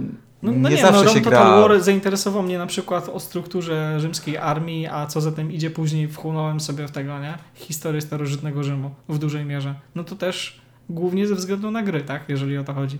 no, 0.42 0.52
nie, 0.52 0.58
no 0.58 0.68
nie, 0.68 0.76
zawsze 0.76 1.04
no, 1.04 1.08
się 1.08 1.08
Rome 1.08 1.20
gra. 1.20 1.38
Total 1.38 1.60
War 1.60 1.80
zainteresował 1.80 2.42
mnie 2.42 2.58
na 2.58 2.66
przykład 2.66 3.08
o 3.08 3.20
strukturze 3.20 4.00
rzymskiej 4.00 4.36
armii, 4.36 4.86
a 4.86 5.06
co 5.06 5.20
za 5.20 5.32
tym 5.32 5.52
idzie 5.52 5.70
później 5.70 6.08
wchłonąłem 6.08 6.60
sobie 6.60 6.88
w 6.88 6.90
tego, 6.90 7.18
nie? 7.18 7.38
Historię 7.54 8.00
starożytnego 8.00 8.64
Rzymu 8.64 8.90
w 9.08 9.18
dużej 9.18 9.44
mierze. 9.44 9.74
No 9.94 10.04
to 10.04 10.16
też 10.16 10.60
głównie 10.90 11.26
ze 11.26 11.34
względu 11.34 11.70
na 11.70 11.82
gry, 11.82 12.00
tak? 12.00 12.24
Jeżeli 12.28 12.58
o 12.58 12.64
to 12.64 12.74
chodzi. 12.74 12.98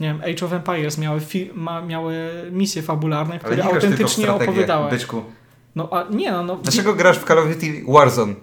Nie 0.00 0.06
wiem, 0.08 0.20
Age 0.20 0.46
of 0.46 0.52
Empires 0.52 0.98
miały, 0.98 1.20
fi- 1.20 1.50
ma, 1.54 1.82
miały 1.82 2.14
misje 2.52 2.82
fabularne, 2.82 3.38
które 3.38 3.64
autentycznie 3.64 4.32
opowiadały. 4.32 4.90
byczku. 4.90 5.22
No 5.76 5.88
a 5.92 6.04
nie 6.14 6.32
no, 6.32 6.42
no 6.42 6.56
Dlaczego 6.56 6.94
grasz 6.94 7.18
w 7.18 7.24
Call 7.24 7.38
of 7.38 7.48
Duty 7.48 7.84
Warzone? 7.88 8.34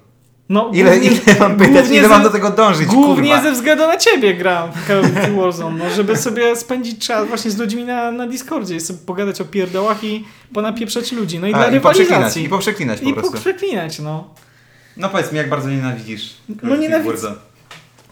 no, 0.50 0.72
Ile, 0.74 0.92
głównie- 0.92 1.10
ile 1.28 1.40
mam 1.40 1.58
pytać, 1.58 1.86
ile 1.92 2.08
mam 2.08 2.18
ze- 2.24 2.30
do 2.30 2.34
tego 2.34 2.50
dążyć, 2.50 2.88
Głównie 2.88 3.30
kurwa? 3.30 3.44
ze 3.44 3.52
względu 3.52 3.88
na 3.88 3.98
ciebie 3.98 4.34
gram 4.34 4.72
w 4.72 4.88
Call 4.88 5.00
of 5.00 5.12
Duty 5.12 5.32
Warzone, 5.32 5.78
no, 5.84 5.90
żeby 5.96 6.18
sobie 6.18 6.56
spędzić 6.56 7.08
czas 7.08 7.28
właśnie 7.28 7.52
z 7.52 7.58
ludźmi 7.58 7.84
na, 7.84 8.12
na 8.12 8.28
Discordzie, 8.28 8.80
sobie 8.80 9.00
pogadać 9.06 9.42
o 9.42 9.46
pierdołach 9.46 10.04
i 10.04 10.26
ponapieprzeć 10.54 11.12
ludzi, 11.12 11.40
no 11.40 11.48
i 11.48 11.54
A, 11.54 11.58
dla 11.58 11.68
i 11.68 11.80
poprzeklinać, 11.80 12.10
rywalizacji. 12.10 12.44
i 12.46 12.50
poprzeklinać 12.50 13.00
po 13.02 13.10
I 13.10 13.14
prostu. 13.14 13.32
poprzeklinać, 13.32 14.00
no. 14.00 14.30
No 14.98 15.10
powiedz 15.10 15.32
mi, 15.32 15.38
jak 15.38 15.50
bardzo 15.50 15.70
nienawidzisz 15.70 16.30
Call 16.48 16.56
No 16.64 16.70
of 16.70 16.70
Duty 16.70 16.82
nienawidzę. 16.82 17.12
Warzone? 17.14 17.36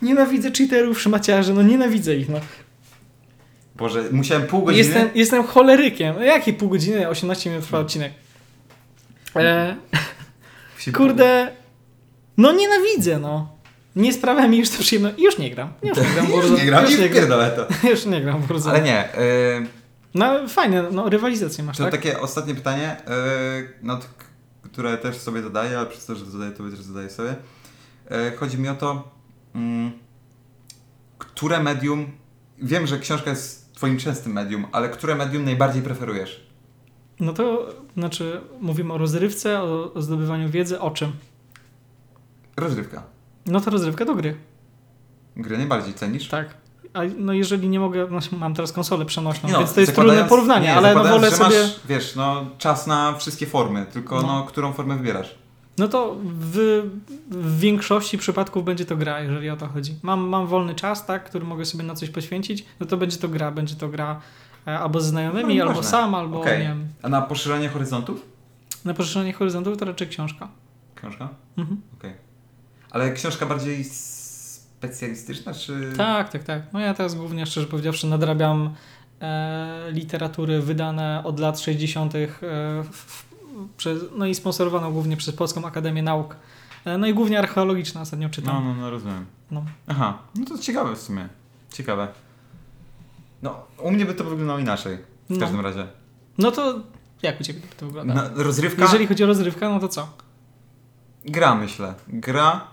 Nienawidzę 0.01 0.51
cheaterów, 0.51 1.01
szmaciarzy, 1.01 1.54
no 1.54 1.62
nienawidzę 1.62 2.15
ich, 2.15 2.30
no. 2.30 2.39
Boże, 3.81 4.03
musiałem 4.11 4.47
pół 4.47 4.63
godziny... 4.63 4.83
Jestem, 4.83 5.09
jestem 5.15 5.43
cholerykiem. 5.43 6.15
No, 6.15 6.23
Jakie 6.23 6.53
pół 6.53 6.69
godziny? 6.69 7.09
18 7.09 7.49
minut 7.49 7.65
trwa 7.65 7.79
odcinek. 7.79 8.13
E, 9.35 9.75
się- 10.79 10.91
kurde, 10.91 11.51
no 12.37 12.51
nienawidzę, 12.51 13.19
no. 13.19 13.61
Nie 13.95 14.13
sprawia 14.13 14.47
mi 14.47 14.57
już 14.57 14.69
to 14.69 14.79
przyjemności. 14.79 15.23
Już 15.23 15.37
nie 15.37 15.51
gram. 15.51 15.73
Już 15.83 15.97
nie 15.97 16.03
gram 16.03 16.29
Już 16.31 16.51
nie 16.59 16.65
gram, 16.65 16.85
Już 16.85 16.99
nie 16.99 17.09
gram, 17.09 17.29
to. 17.55 17.67
już 17.89 18.05
nie 18.05 18.21
gram 18.21 18.41
Warzone. 18.41 18.71
Ale 18.71 18.81
nie, 18.81 19.15
y, 19.15 19.67
No 20.13 20.47
fajne, 20.47 20.83
no 20.91 21.09
rywalizację 21.09 21.63
masz, 21.63 21.77
to 21.77 21.83
tak? 21.83 21.91
takie 21.91 22.19
ostatnie 22.19 22.55
pytanie, 22.55 22.97
y, 23.59 23.73
no, 23.83 23.99
które 24.61 24.97
też 24.97 25.17
sobie 25.17 25.41
zadaję, 25.41 25.77
ale 25.77 25.87
przez 25.87 26.05
to, 26.05 26.15
że 26.15 26.25
zadaję, 26.25 26.51
to 26.51 26.63
też 26.69 26.79
zadaję 26.79 27.09
sobie. 27.09 27.35
Y, 28.11 28.37
chodzi 28.37 28.57
mi 28.57 28.69
o 28.69 28.75
to, 28.75 29.11
mm, 29.55 29.91
które 31.17 31.63
medium, 31.63 32.11
wiem, 32.61 32.87
że 32.87 32.99
książka 32.99 33.29
jest 33.29 33.61
twoim 33.81 33.97
częstym 33.97 34.33
medium, 34.33 34.65
ale 34.71 34.89
które 34.89 35.15
medium 35.15 35.43
najbardziej 35.45 35.81
preferujesz? 35.81 36.47
No 37.19 37.33
to 37.33 37.69
znaczy 37.97 38.41
mówimy 38.59 38.93
o 38.93 38.97
rozrywce, 38.97 39.61
o, 39.61 39.93
o 39.93 40.01
zdobywaniu 40.01 40.49
wiedzy, 40.49 40.79
o 40.79 40.91
czym? 40.91 41.11
Rozrywka. 42.57 43.03
No 43.45 43.61
to 43.61 43.71
rozrywka 43.71 44.05
do 44.05 44.15
gry, 44.15 44.35
Gry 45.35 45.57
najbardziej 45.57 45.93
cenisz? 45.93 46.27
tak. 46.27 46.57
A 46.93 46.99
no 47.17 47.33
jeżeli 47.33 47.69
nie 47.69 47.79
mogę, 47.79 48.07
no, 48.11 48.19
mam 48.37 48.53
teraz 48.53 48.71
konsolę 48.71 49.05
przenośną, 49.05 49.49
no, 49.49 49.59
więc 49.59 49.73
to 49.73 49.81
jest 49.81 49.95
trudne 49.95 50.25
porównanie, 50.25 50.67
nie, 50.67 50.75
ale 50.75 50.95
no 50.95 51.03
wolę 51.03 51.29
że 51.29 51.35
sobie... 51.35 51.61
masz, 51.61 51.79
wiesz, 51.89 52.15
no, 52.15 52.45
czas 52.57 52.87
na 52.87 53.13
wszystkie 53.17 53.45
formy, 53.45 53.85
tylko 53.93 54.21
No. 54.21 54.27
no. 54.27 54.43
którą 54.43 54.73
formę 54.73 54.97
wybierasz? 54.97 55.35
No 55.81 55.87
to 55.87 56.15
w, 56.23 56.57
w 57.29 57.59
większości 57.59 58.17
przypadków 58.17 58.65
będzie 58.65 58.85
to 58.85 58.97
gra, 58.97 59.19
jeżeli 59.21 59.49
o 59.49 59.57
to 59.57 59.67
chodzi. 59.67 59.95
Mam, 60.01 60.19
mam 60.19 60.47
wolny 60.47 60.75
czas, 60.75 61.05
tak, 61.05 61.23
który 61.23 61.45
mogę 61.45 61.65
sobie 61.65 61.83
na 61.83 61.95
coś 61.95 62.09
poświęcić, 62.09 62.65
no 62.79 62.85
to 62.85 62.97
będzie 62.97 63.17
to 63.17 63.27
gra, 63.29 63.51
będzie 63.51 63.75
to 63.75 63.87
gra 63.89 64.21
e, 64.67 64.79
albo 64.79 64.99
z 65.01 65.05
znajomymi, 65.05 65.57
No, 65.57 65.63
albo 65.63 65.75
ważne. 65.75 65.91
sam, 65.91 66.15
albo 66.15 66.41
Okej. 66.41 66.59
nie 66.59 66.63
wiem. 66.67 66.87
A 67.01 67.09
na 67.09 67.21
poszerzenie 67.21 67.69
horyzontów? 67.69 68.25
Na 68.85 68.93
poszerzenie 68.93 69.33
horyzontów 69.33 69.77
to 69.77 69.85
raczej 69.85 70.07
książka. 70.07 70.47
Książka? 70.95 71.29
Mhm. 71.57 71.81
Okej. 71.99 72.13
Ale 72.91 73.11
książka 73.11 73.45
bardziej 73.45 73.83
specjalistyczna, 73.83 75.53
czy... 75.53 75.93
Tak, 75.97 76.29
tak, 76.29 76.43
tak. 76.43 76.61
No 76.73 76.79
ja 76.79 76.93
teraz 76.93 77.15
głównie, 77.15 77.45
szczerze 77.45 77.67
powiedziawszy, 77.67 78.07
nadrabiam 78.07 78.73
e, 79.21 79.91
literatury 79.91 80.61
wydane 80.61 81.21
od 81.25 81.39
lat 81.39 81.59
60. 81.59 82.15
E, 82.15 82.27
w, 82.83 83.30
przez, 83.77 84.03
no 84.15 84.25
i 84.25 84.35
sponsorowaną 84.35 84.91
głównie 84.91 85.17
przez 85.17 85.35
Polską 85.35 85.65
Akademię 85.65 86.03
Nauk. 86.03 86.35
E, 86.85 86.97
no 86.97 87.07
i 87.07 87.13
głównie 87.13 87.39
archeologiczne 87.39 88.01
ostatnio 88.01 88.27
No, 88.27 88.33
czytam. 88.33 88.65
no, 88.65 88.73
no, 88.75 88.89
rozumiem. 88.89 89.25
No. 89.51 89.63
Aha, 89.87 90.17
no 90.35 90.45
to 90.45 90.57
ciekawe 90.57 90.95
w 90.95 91.01
sumie. 91.01 91.29
Ciekawe. 91.73 92.07
No, 93.41 93.63
u 93.77 93.91
mnie 93.91 94.05
by 94.05 94.13
to 94.13 94.23
wyglądało 94.23 94.59
inaczej. 94.59 94.97
W 95.29 95.33
No. 95.33 95.39
każdym 95.39 95.59
razie. 95.61 95.87
No 96.37 96.51
to 96.51 96.79
jak 97.21 97.41
u 97.41 97.43
Ciebie 97.43 97.61
to 97.77 97.85
wygląda? 97.85 98.13
No, 98.13 98.43
rozrywka? 98.43 98.81
Jeżeli 98.81 99.07
chodzi 99.07 99.23
o 99.23 99.27
rozrywkę, 99.27 99.69
no 99.69 99.79
to 99.79 99.87
co? 99.87 100.07
Gra, 101.25 101.55
myślę. 101.55 101.93
Gra, 102.07 102.67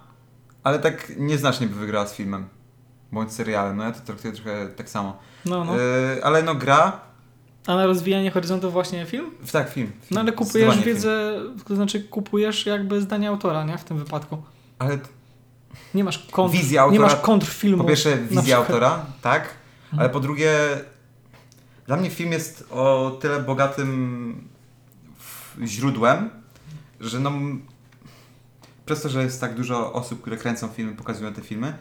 ale 0.65 0.79
tak 0.79 1.13
nieznacznie 1.17 1.67
by 1.67 1.75
wygrała 1.75 2.07
z 2.07 2.15
filmem. 2.15 2.49
Bądź 3.13 3.33
serialem. 3.33 3.77
No 3.77 3.85
ja 3.85 3.93
to 3.93 4.01
traktuję 4.01 4.35
trochę 4.35 4.69
tak 4.69 4.89
samo. 4.91 5.19
No, 5.45 5.65
no. 5.65 5.77
Yy, 5.77 6.25
ale 6.25 6.43
no 6.43 6.55
gra... 6.55 7.08
A 7.67 7.77
na 7.77 7.87
rozwijanie 7.87 8.31
horyzontów 8.31 8.73
właśnie 8.73 9.07
film? 9.07 9.31
Tak, 9.53 9.71
film. 9.73 9.87
film. 9.87 10.03
No 10.11 10.21
ale 10.21 10.33
kupujesz 10.33 10.75
Zdecydowanie 10.75 10.85
wiedzę, 10.95 11.41
to 11.69 11.77
znaczy 11.77 12.01
kupujesz 12.03 12.67
jakby 12.67 13.01
zdanie 13.01 13.29
autora, 13.29 13.65
nie? 13.65 13.79
W 13.79 13.85
tym 13.85 13.99
wypadku. 13.99 14.37
Film. 14.37 14.47
Ale 14.79 14.99
Nie 15.95 16.05
masz 16.05 16.19
kontr, 16.19 16.57
Wizja 16.57 16.83
autora- 16.83 16.93
nie 16.93 17.01
masz 17.01 17.17
kontrfilmu. 17.17 17.83
po 17.83 17.89
pierwsze 17.89 18.17
wizja 18.19 18.57
autora, 18.57 19.07
tak? 19.23 19.43
Ale 19.93 19.93
Mhm. 19.93 20.11
po 20.11 20.21
drugie 20.21 20.53
dla 21.87 21.97
mnie 21.97 22.11
film 22.11 22.33
jest 22.33 22.67
o 22.71 23.11
tyle 23.21 23.43
bogatym 23.43 24.49
źródłem, 25.67 26.31
że 27.01 27.21
no 27.21 27.33
przez 28.87 29.03
to, 29.03 29.09
że 29.09 29.23
jest 29.23 29.41
tak 29.41 29.55
dużo 29.55 29.93
osób, 29.93 30.21
które 30.23 30.37
kręcą 30.37 30.69
filmy, 30.69 30.93
pokazują 30.97 31.33
te 31.33 31.43
filmy, 31.43 31.79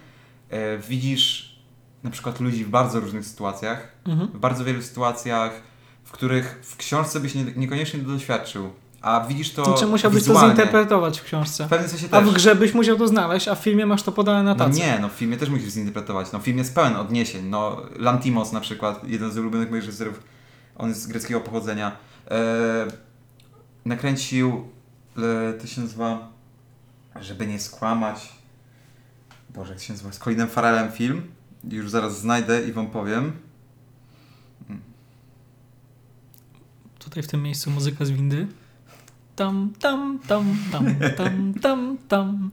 e, 0.50 0.78
widzisz 0.78 1.47
na 2.08 2.12
przykład 2.12 2.40
ludzi 2.40 2.66
w 2.66 2.70
bardzo 2.70 3.00
różnych 3.00 3.26
sytuacjach, 3.26 3.88
Mhm. 4.06 4.30
w 4.32 4.38
bardzo 4.38 4.64
wielu 4.66 4.82
sytuacjach, 4.82 5.52
w 6.04 6.12
których 6.12 6.60
w 6.64 6.78
książce 6.78 7.20
byś 7.20 7.36
nie, 7.36 7.44
niekoniecznie 7.56 8.00
doświadczył, 8.00 8.70
a 9.02 9.26
widzisz 9.30 9.54
to 9.54 9.66
Znaczy 9.66 9.88
musiałbyś 9.88 10.24
to 10.24 10.30
wizualnie. 10.30 10.50
zinterpretować 10.56 11.20
w 11.20 11.24
książce. 11.24 11.66
W 11.66 11.70
pewnym 11.70 11.90
sensie 11.90 12.08
A 12.12 12.20
też. 12.22 12.30
w 12.30 12.34
grze 12.34 12.56
byś 12.56 12.74
musiał 12.74 12.98
to 12.98 13.08
znaleźć, 13.08 13.48
a 13.48 13.56
w 13.56 13.60
filmie 13.60 13.86
masz 13.86 14.04
to 14.04 14.12
podane 14.12 14.44
na 14.44 14.54
No 14.54 14.66
tacy. 14.66 14.80
nie, 14.80 15.00
no 15.02 15.10
w 15.10 15.12
filmie 15.12 15.38
też 15.38 15.50
musisz 15.50 15.70
zinterpretować. 15.70 16.32
No 16.32 16.40
film 16.40 16.58
jest 16.58 16.76
pełen 16.76 16.96
odniesień. 16.96 17.46
No 17.46 17.82
Lantimos 18.00 18.52
na 18.52 18.60
przykład, 18.60 19.04
jeden 19.08 19.32
z 19.32 19.38
ulubionych 19.38 19.70
moich 19.72 19.84
reżyserów, 19.86 20.24
on 20.78 20.90
jest 20.90 21.02
z 21.02 21.08
greckiego 21.08 21.42
pochodzenia, 21.42 21.92
e, 22.32 22.88
nakręcił, 23.86 24.68
e, 25.50 25.54
to 25.54 25.68
się 25.68 25.82
nazywa, 25.82 26.28
żeby 27.22 27.48
nie 27.48 27.60
skłamać, 27.60 28.30
Boże, 29.50 29.74
jak 29.74 29.82
się 29.82 29.94
nazywa, 29.94 30.12
z 30.12 30.20
Colinem 30.20 30.48
Farrellem 30.48 30.92
film. 30.92 31.22
Już 31.70 31.90
zaraz 31.90 32.20
znajdę 32.20 32.68
i 32.68 32.72
wam 32.72 32.88
powiem. 32.88 33.32
Tutaj 37.00 37.24
w 37.24 37.28
tym 37.28 37.44
miejscu 37.44 37.72
muzyka 37.72 38.06
z 38.06 38.12
windy. 38.12 38.48
Tam, 39.36 39.74
tam, 39.80 40.20
tam, 40.28 40.58
tam, 40.72 40.96
tam, 41.18 41.54
tam, 41.54 41.98
tam, 42.08 42.50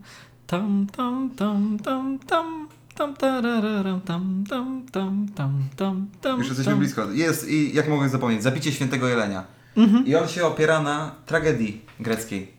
tam, 0.47 0.87
tam, 0.87 1.31
tam, 1.37 1.79
tam, 1.79 2.19
tam, 2.19 2.69
tam, 2.95 3.17
tarararam, 3.17 4.01
tam, 4.01 4.45
tam, 4.49 4.87
tam, 4.93 5.29
tam, 5.35 5.69
tam, 5.77 6.07
tam, 6.21 6.39
Już 6.39 6.49
jesteśmy 6.49 6.73
tam. 6.73 6.79
blisko. 6.79 7.11
Jest 7.11 7.49
i 7.49 7.75
jak 7.75 7.89
mogę 7.89 8.09
zapomnieć, 8.09 8.43
Zabicie 8.43 8.73
Świętego 8.73 9.09
Jelenia. 9.09 9.45
Mhm. 9.77 10.07
I 10.07 10.17
on 10.17 10.29
się 10.29 10.47
opiera 10.47 10.83
na 10.83 11.15
tragedii 11.27 11.81
greckiej. 12.01 12.53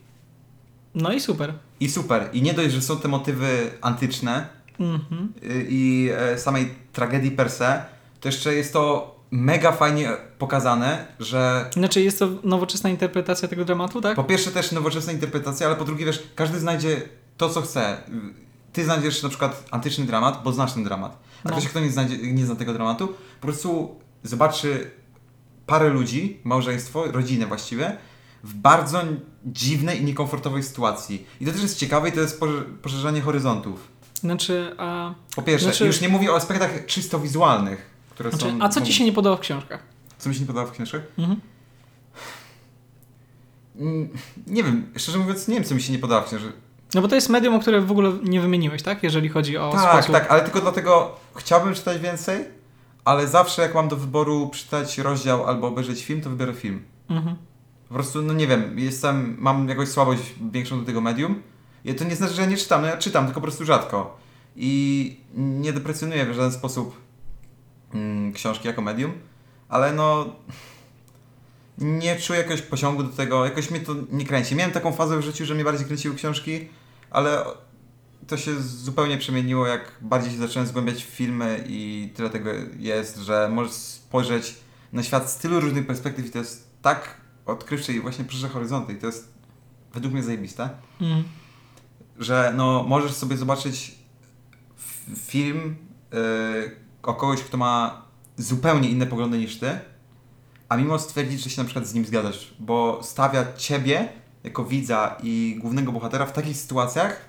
No 0.96 1.14
i 1.14 1.20
super. 1.20 1.54
I 1.80 1.90
super. 1.90 2.30
I 2.34 2.42
nie 2.42 2.54
dość, 2.54 2.74
że 2.74 2.82
są 2.82 2.98
te 2.98 3.08
motywy 3.08 3.72
antyczne, 3.82 4.48
Mhm. 4.80 5.34
y, 5.44 5.66
i 5.70 6.10
e, 6.18 6.38
samej 6.38 6.74
tragedii 6.94 7.32
per 7.32 7.50
se, 7.50 7.86
to 8.20 8.28
jeszcze 8.28 8.54
jest 8.56 8.74
to 8.74 9.16
mega 9.32 9.72
fajnie 9.72 10.10
pokazane, 10.38 11.06
że 11.20 11.70
Znaczy 11.74 12.02
jest 12.02 12.20
to 12.20 12.28
nowoczesna 12.44 12.90
interpretacja 12.90 13.48
tego 13.48 13.66
dramatu, 13.66 14.02
tak? 14.02 14.16
po 14.16 14.24
pierwsze 14.24 14.52
też 14.52 14.72
nowoczesna 14.72 15.12
interpretacja, 15.14 15.68
ale 15.68 15.76
po 15.76 15.86
drugie 15.86 16.06
wiesz, 16.06 16.24
każdy 16.36 16.60
znajdzie 16.60 17.02
to, 17.38 17.50
co 17.50 17.62
chce. 17.62 17.98
Ty 18.74 18.84
znajdziesz 18.86 19.24
na 19.24 19.30
przykład 19.30 19.66
antyczny 19.72 20.06
dramat, 20.06 20.42
bo 20.44 20.54
znasz 20.54 20.74
ten 20.74 20.84
dramat. 20.84 21.18
A 21.44 21.50
No. 21.50 21.52
ktoś, 21.52 21.68
kto 21.68 21.80
nie, 21.80 21.92
znajdzie, 21.92 22.18
nie 22.34 22.46
zna 22.46 22.56
tego 22.56 22.74
dramatu, 22.74 23.08
po 23.08 23.48
prostu 23.48 24.00
zobaczy 24.24 24.92
parę 25.66 25.90
ludzi, 25.90 26.40
małżeństwo, 26.44 27.12
rodzinę 27.12 27.46
właściwie, 27.46 27.98
w 28.44 28.54
bardzo 28.54 29.02
dziwnej 29.46 30.02
i 30.02 30.06
niekomfortowej 30.06 30.64
sytuacji. 30.64 31.26
I 31.42 31.46
to 31.46 31.52
też 31.52 31.62
jest 31.62 31.78
ciekawe 31.78 32.10
i 32.10 32.12
to 32.12 32.20
jest 32.22 32.42
poszerzanie 32.82 33.22
horyzontów. 33.22 33.88
Znaczy, 34.26 34.76
a, 34.78 35.14
Po 35.36 35.42
pierwsze, 35.42 35.66
Znaczy- 35.66 35.86
już 35.86 36.02
nie 36.02 36.10
mówię 36.10 36.32
o 36.32 36.36
aspektach 36.36 36.86
czysto 36.86 37.20
wizualnych, 37.20 37.90
które 38.10 38.32
znaczy, 38.32 38.46
są... 38.46 38.58
a 38.62 38.70
co 38.70 38.82
ci 38.82 38.94
się 38.94 39.04
nie 39.06 39.14
podoba 39.14 39.36
w 39.36 39.40
książkach? 39.40 39.84
Co 40.18 40.30
mi 40.30 40.36
się 40.36 40.42
nie 40.42 40.48
podoba 40.48 40.66
w 40.66 40.72
książkach? 40.72 41.02
Mhm. 41.18 41.42
Nie 44.48 44.64
wiem, 44.64 44.88
szczerze 44.98 45.18
mówiąc, 45.18 45.48
nie 45.48 45.56
wiem, 45.56 45.64
co 45.64 45.76
mi 45.76 45.82
się 45.82 45.94
nie 45.94 46.00
podoba 46.00 46.22
w 46.22 46.26
książkach. 46.28 46.54
No 46.94 47.02
bo 47.02 47.08
to 47.08 47.16
jest 47.16 47.30
medium, 47.30 47.56
o 47.56 47.60
które 47.60 47.82
w 47.82 47.92
ogóle 47.92 48.12
nie 48.24 48.42
wymieniłeś, 48.42 48.82
tak? 48.82 49.04
Jeżeli 49.04 49.30
chodzi 49.30 49.58
o 49.58 49.72
Tak, 49.72 49.94
sposób... 49.94 50.12
tak, 50.12 50.32
ale 50.32 50.42
tylko 50.42 50.62
dlatego 50.62 51.16
chciałbym 51.36 51.74
czytać 51.74 52.02
więcej, 52.02 52.46
ale 53.06 53.28
zawsze 53.28 53.62
jak 53.62 53.76
mam 53.76 53.88
do 53.88 53.96
wyboru 53.96 54.52
czytać 54.54 54.98
rozdział 54.98 55.46
albo 55.46 55.68
obejrzeć 55.68 56.04
film, 56.04 56.22
to 56.22 56.30
wybiorę 56.30 56.54
film. 56.54 56.84
Mhm. 57.10 57.36
Po 57.88 57.94
prostu, 57.94 58.22
no 58.22 58.34
nie 58.34 58.48
wiem, 58.48 58.80
jestem, 58.80 59.36
mam 59.40 59.70
jakąś 59.70 59.90
słabość 59.90 60.22
większą 60.52 60.80
do 60.80 60.86
tego 60.86 61.02
medium. 61.02 61.42
I 61.86 61.96
to 61.96 62.04
nie 62.04 62.16
znaczy, 62.16 62.34
że 62.34 62.42
ja 62.42 62.48
nie 62.48 62.58
czytam, 62.58 62.82
no 62.82 62.88
ja 62.88 62.98
czytam, 62.98 63.26
tylko 63.26 63.42
po 63.42 63.44
prostu 63.44 63.66
rzadko. 63.66 64.18
I 64.56 65.20
nie 65.36 65.74
deprecjonuję 65.74 66.26
w 66.26 66.34
żaden 66.34 66.52
sposób 66.52 66.98
mm, 67.94 68.34
książki 68.34 68.68
jako 68.68 68.82
medium, 68.82 69.14
ale 69.70 69.94
no 69.94 70.36
nie 71.78 72.16
czuję 72.16 72.40
jakiegoś 72.40 72.62
pociągu 72.62 73.04
do 73.04 73.10
tego, 73.10 73.46
jakoś 73.46 73.72
mnie 73.72 73.80
to 73.80 73.96
nie 74.12 74.26
kręci. 74.26 74.56
Miałem 74.56 74.72
taką 74.74 74.92
fazę 74.92 75.18
w 75.18 75.22
życiu, 75.22 75.46
że 75.46 75.56
mnie 75.56 75.64
bardziej 75.64 75.86
kręciły 75.86 76.16
książki, 76.16 76.68
ale 77.12 77.46
to 78.28 78.38
się 78.38 78.62
zupełnie 78.62 79.18
przemieniło, 79.18 79.68
jak 79.68 79.92
bardziej 80.02 80.32
się 80.32 80.38
zacząłem 80.38 80.68
zgłębiać 80.68 81.04
w 81.04 81.08
filmy 81.08 81.64
i 81.68 82.12
tyle 82.16 82.30
tego 82.30 82.50
jest, 82.80 83.18
że 83.18 83.50
możesz 83.52 83.74
spojrzeć 83.74 84.56
na 84.94 85.04
świat 85.04 85.32
z 85.32 85.38
tylu 85.38 85.60
różnych 85.60 85.88
perspektyw 85.88 86.26
i 86.26 86.30
to 86.30 86.38
jest 86.38 86.70
tak 86.82 87.18
odkrywcze 87.46 87.94
i 87.94 88.00
właśnie 88.00 88.26
poszerza 88.26 88.50
horyzonty 88.50 88.94
i 88.94 88.96
to 88.96 89.06
jest 89.06 89.34
według 89.94 90.14
mnie 90.14 90.24
zajebiste, 90.24 90.70
Mhm. 91.02 91.24
Że 92.20 92.54
no 92.56 92.84
możesz 92.88 93.14
sobie 93.14 93.38
zobaczyć 93.38 93.96
film 95.18 95.76
yy, 96.12 96.20
o 97.04 97.14
kogoś, 97.14 97.42
kto 97.42 97.58
ma 97.58 98.06
zupełnie 98.38 98.90
inne 98.90 99.08
poglądy 99.08 99.38
niż 99.38 99.60
ty, 99.60 99.80
a 100.70 100.78
mimo 100.78 101.00
stwierdzić, 101.00 101.44
że 101.44 101.50
się 101.50 101.62
na 101.62 101.66
przykład 101.66 101.88
z 101.88 101.94
nim 101.94 102.06
zgadzasz, 102.06 102.54
bo 102.60 103.00
stawia 103.04 103.46
ciebie 103.58 104.10
jako 104.44 104.66
widza 104.66 105.18
i 105.24 105.58
głównego 105.62 105.92
bohatera 105.92 106.26
w 106.26 106.34
takich 106.34 106.58
sytuacjach, 106.58 107.22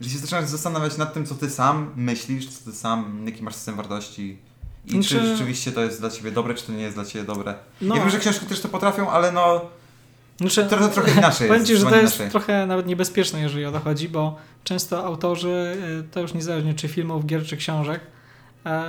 że 0.00 0.10
się 0.10 0.18
zaczynasz 0.18 0.44
zastanawiać 0.44 0.96
nad 0.96 1.14
tym, 1.14 1.26
co 1.26 1.34
ty 1.34 1.50
sam 1.50 1.92
myślisz, 1.96 2.48
co 2.48 2.70
ty 2.70 2.76
sam, 2.76 3.22
jaki 3.26 3.42
masz 3.42 3.54
system 3.54 3.76
wartości 3.76 4.38
i 4.86 4.90
czy 4.90 5.02
Znaczy- 5.02 5.26
rzeczywiście 5.26 5.72
to 5.72 5.80
jest 5.80 6.00
dla 6.00 6.10
ciebie 6.10 6.30
dobre, 6.30 6.54
czy 6.54 6.66
to 6.66 6.72
nie 6.72 6.82
jest 6.82 6.96
dla 6.96 7.04
ciebie 7.04 7.24
dobre. 7.24 7.54
No. 7.80 7.94
Ja 7.94 8.00
wiem, 8.00 8.10
że 8.10 8.18
książki 8.18 8.46
też 8.46 8.60
to 8.60 8.68
potrafią, 8.68 9.10
ale 9.10 9.32
no 9.32 9.70
Znaczy, 10.40 10.64
trochę, 10.66 10.88
trochę 10.88 11.12
inaczej 11.18 11.48
Powiem. 11.48 11.66
Ci, 11.66 11.76
że 11.76 11.86
to 11.86 11.96
jest 11.96 12.14
inaczej. 12.16 12.30
trochę 12.30 12.66
nawet 12.66 12.86
niebezpieczne, 12.86 13.40
jeżeli 13.40 13.64
o 13.64 13.72
to 13.72 13.80
chodzi, 13.80 14.08
bo 14.08 14.36
często 14.64 15.04
autorzy, 15.04 15.76
y, 16.00 16.12
to 16.12 16.20
już 16.20 16.34
niezależnie 16.34 16.74
czy 16.74 16.88
filmów, 16.88 17.26
gier, 17.26 17.46
czy 17.46 17.56
książek, 17.56 18.00
e, 18.66 18.84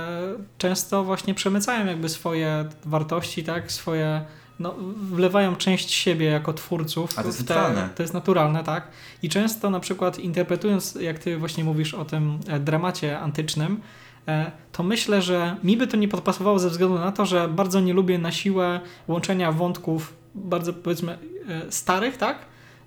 często 0.58 1.04
właśnie 1.04 1.34
przemycają 1.34 1.86
jakby 1.86 2.08
swoje 2.08 2.64
wartości, 2.84 3.44
tak, 3.44 3.72
swoje, 3.72 4.24
no, 4.58 4.74
wlewają 5.10 5.56
część 5.56 5.90
siebie 5.90 6.26
jako 6.26 6.52
twórców. 6.52 7.18
A 7.18 7.22
to 7.22 7.28
jest 7.28 7.40
w 7.42 7.44
te- 7.44 7.54
naturalne. 7.54 7.88
To 7.94 8.02
jest 8.02 8.14
naturalne, 8.14 8.64
tak. 8.64 8.88
I 9.22 9.28
często 9.28 9.70
na 9.70 9.80
przykład 9.80 10.18
interpretując, 10.18 10.94
jak 11.00 11.18
Ty 11.18 11.38
właśnie 11.38 11.64
mówisz 11.64 11.94
o 11.94 12.04
tym 12.04 12.38
e, 12.48 12.60
dramacie 12.60 13.20
antycznym, 13.20 13.80
e, 14.28 14.50
to 14.72 14.82
myślę, 14.82 15.22
że 15.22 15.56
mi 15.64 15.76
by 15.76 15.86
to 15.86 15.96
nie 15.96 16.08
podpasowało 16.08 16.58
ze 16.58 16.70
względu 16.70 16.98
na 16.98 17.12
to, 17.12 17.26
że 17.26 17.48
bardzo 17.48 17.80
nie 17.80 17.92
lubię 17.92 18.18
na 18.18 18.32
siłę 18.32 18.80
łączenia 19.08 19.52
wątków 19.52 20.21
bardzo 20.34 20.72
powiedzmy 20.72 21.18
e, 21.48 21.72
starych, 21.72 22.16
tak? 22.16 22.38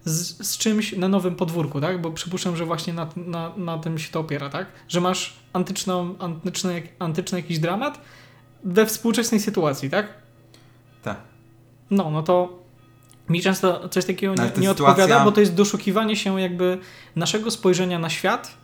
Z, 0.06 0.48
z 0.48 0.58
czymś 0.58 0.98
na 0.98 1.08
nowym 1.08 1.36
podwórku, 1.36 1.82
tak? 1.82 2.02
Bo 2.02 2.12
przypuszczam, 2.12 2.56
że 2.56 2.66
właśnie 2.66 2.94
na, 2.94 3.10
na, 3.16 3.52
na 3.58 3.78
tym 3.78 4.00
się 4.00 4.12
to 4.12 4.20
opiera, 4.20 4.50
tak? 4.50 4.68
Że 4.88 5.02
masz 5.02 5.34
antyczną, 5.54 6.16
antyczny, 6.20 6.82
antyczny 7.00 7.40
jakiś 7.40 7.60
dramat 7.60 8.02
we 8.64 8.86
współczesnej 8.86 9.40
sytuacji, 9.42 9.90
tak? 9.90 10.14
Tak. 11.04 11.18
No, 11.92 12.12
no 12.12 12.24
to 12.24 12.60
mi 13.30 13.42
często 13.42 13.90
coś 13.90 14.06
takiego 14.06 14.34
No, 14.38 14.44
nie, 14.44 14.50
nie 14.50 14.56
sytuacja- 14.56 14.70
odpowiada, 14.72 15.24
bo 15.26 15.32
to 15.32 15.40
jest 15.40 15.54
doszukiwanie 15.56 16.16
się 16.16 16.42
jakby 16.42 16.78
naszego 17.16 17.52
spojrzenia 17.52 18.00
na 18.00 18.10
świat 18.10 18.58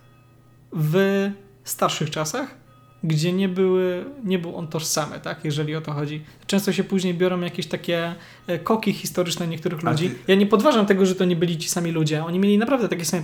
w 0.74 1.30
starszych 1.64 2.10
czasach 2.10 2.56
gdzie 3.04 3.34
nie, 3.34 3.50
były, 3.50 4.06
nie 4.24 4.40
był 4.40 4.56
on 4.56 4.68
tożsamy, 4.68 5.20
tak, 5.20 5.46
jeżeli 5.46 5.76
o 5.76 5.82
to 5.82 5.92
chodzi. 5.92 6.22
Często 6.48 6.74
się 6.74 6.84
później 6.84 7.14
biorą 7.14 7.42
jakieś 7.42 7.68
takie 7.68 8.16
e, 8.48 8.60
koki 8.60 8.94
historyczne 8.94 9.48
niektórych 9.48 9.84
ludzi. 9.84 10.10
ty- 10.10 10.16
Ja 10.28 10.36
nie 10.36 10.46
podważam 10.46 10.86
tego, 10.86 11.06
że 11.06 11.16
to 11.16 11.26
nie 11.26 11.36
byli 11.36 11.58
ci 11.58 11.70
sami 11.70 11.92
ludzie. 11.92 12.26
Oni 12.26 12.40
mieli 12.40 12.58
naprawdę 12.58 12.90
takie 12.90 13.06
same 13.06 13.24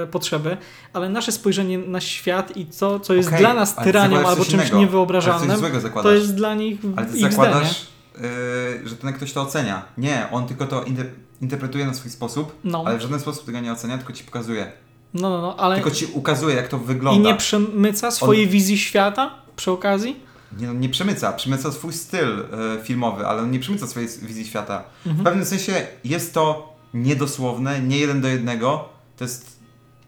e, 0.00 0.06
potrzeby, 0.06 0.56
ale 0.92 1.08
nasze 1.08 1.32
spojrzenie 1.32 1.78
na 1.78 2.00
świat 2.00 2.56
i 2.56 2.66
to, 2.66 3.00
co 3.00 3.14
jest 3.14 3.28
Okej, 3.28 3.40
dla 3.40 3.54
nas 3.54 3.76
tyranią 3.76 4.16
albo 4.28 4.44
czymś 4.44 4.54
innego. 4.54 4.78
Niewyobrażalnym, 4.78 5.60
to 6.02 6.12
jest 6.12 6.34
dla 6.34 6.54
nich 6.54 6.78
Ale 6.96 7.06
ty 7.06 7.16
ich 7.16 7.22
zakładasz, 7.22 7.86
yy, 8.14 8.88
że 8.88 8.96
ten 8.96 9.12
ktoś 9.12 9.32
to 9.32 9.42
ocenia. 9.42 9.82
Nie, 9.98 10.26
on 10.32 10.46
tylko 10.46 10.66
to 10.66 10.82
inter- 10.82 11.10
interpretuje 11.40 11.86
na 11.86 11.94
swój 11.94 12.10
sposób, 12.10 12.56
No, 12.64 12.82
ale 12.86 12.98
w 12.98 13.02
żaden 13.02 13.20
sposób 13.20 13.46
tego 13.46 13.60
nie 13.60 13.72
ocenia, 13.72 13.98
tylko 13.98 14.12
ci 14.12 14.24
pokazuje. 14.24 14.72
No, 15.14 15.30
no, 15.30 15.40
no, 15.42 15.56
ale 15.56 15.74
Tylko 15.74 15.90
ci 15.90 16.06
ukazuje, 16.06 16.56
jak 16.56 16.68
to 16.68 16.76
i 16.76 16.80
wygląda. 16.80 17.30
nie 17.30 17.36
przemyca 17.36 18.10
swojej 18.10 18.48
wizji 18.48 18.78
świata 18.78 19.34
przy 19.56 19.70
okazji. 19.70 20.20
Nie, 20.58 20.66
no, 20.66 20.72
nie 20.72 20.88
przemyca, 20.88 21.32
przemyca 21.32 21.72
swój 21.72 21.92
styl 21.92 22.40
e, 22.40 22.84
filmowy, 22.84 23.26
ale 23.26 23.42
on 23.42 23.50
nie 23.50 23.58
przemyca 23.60 23.86
swojej 23.86 24.08
wizji 24.22 24.46
świata. 24.46 24.84
W 25.04 25.06
Mhm. 25.06 25.24
pewnym 25.24 25.44
sensie 25.44 25.86
jest 26.04 26.34
to 26.34 26.72
niedosłowne, 26.94 27.80
nie 27.80 27.98
jeden 27.98 28.20
do 28.20 28.28
jednego, 28.28 28.88
to 29.16 29.24
jest 29.24 29.58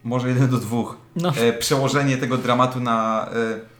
może 0.03 0.27
jeden 0.29 0.47
do 0.49 0.57
dwóch. 0.57 0.97
No, 1.15 1.29
E, 1.37 1.53
przełożenie 1.53 2.17
tego 2.17 2.37
dramatu 2.37 2.79
na 2.79 3.27
e, 3.29 3.31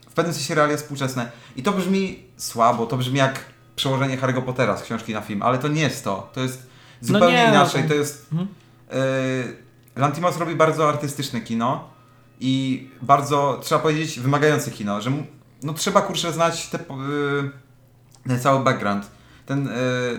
w 0.09 0.13
pewnym 0.13 0.33
sensie 0.33 0.55
realia 0.55 0.77
współczesne. 0.77 1.31
I 1.55 1.63
to 1.63 1.71
brzmi 1.71 2.23
słabo, 2.37 2.85
to 2.85 2.97
brzmi 2.97 3.17
jak 3.17 3.39
przełożenie 3.75 4.17
Harry'ego 4.17 4.41
Pottera 4.41 4.77
z 4.77 4.83
książki 4.83 5.13
na 5.13 5.21
film, 5.21 5.41
ale 5.41 5.57
to 5.57 5.67
nie 5.67 5.81
jest 5.81 6.03
to. 6.03 6.29
To 6.33 6.41
jest 6.41 6.67
zupełnie 7.01 7.35
nie, 7.37 7.43
no 7.47 7.49
inaczej. 7.53 7.83
to- 7.83 7.89
To 7.89 7.95
jest. 7.95 8.27
Mhm. 8.31 8.47
Lantimos 9.95 10.37
robi 10.37 10.55
bardzo 10.55 10.89
artystyczne 10.89 11.41
kino 11.41 11.89
i 12.39 12.87
bardzo, 13.01 13.59
trzeba 13.63 13.81
powiedzieć, 13.81 14.19
wymagające 14.19 14.71
kino, 14.71 15.01
że 15.01 15.11
no 15.63 15.73
trzeba 15.73 16.01
kurczę 16.01 16.33
znać 16.33 16.69
te, 16.69 16.77
y, 16.77 16.81
ten 18.27 18.39
cały 18.39 18.63
background. 18.63 19.11
Ten, 19.45 19.67
y, 19.67 19.71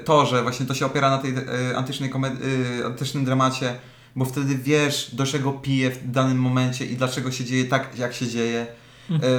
to, 0.05 0.27
że 0.27 0.43
właśnie 0.43 0.67
to 0.67 0.75
się 0.75 0.87
opiera 0.87 1.11
na 1.11 1.19
tej 1.19 1.35
y, 1.71 1.77
antycznej 1.77 2.11
komedii, 2.11 2.41
antycznym 2.87 3.25
dramacie, 3.25 3.77
bo 4.17 4.25
wtedy 4.25 4.59
wiesz, 4.59 5.15
do 5.15 5.27
czego 5.27 5.53
pije 5.53 5.91
w 5.91 6.11
danym 6.11 6.39
momencie 6.39 6.87
i 6.87 6.97
dlaczego 6.97 7.33
się 7.33 7.45
dzieje 7.45 7.65
tak, 7.65 7.99
jak 7.99 8.15
się 8.15 8.27
dzieje. 8.27 8.67
Mhm. 9.11 9.33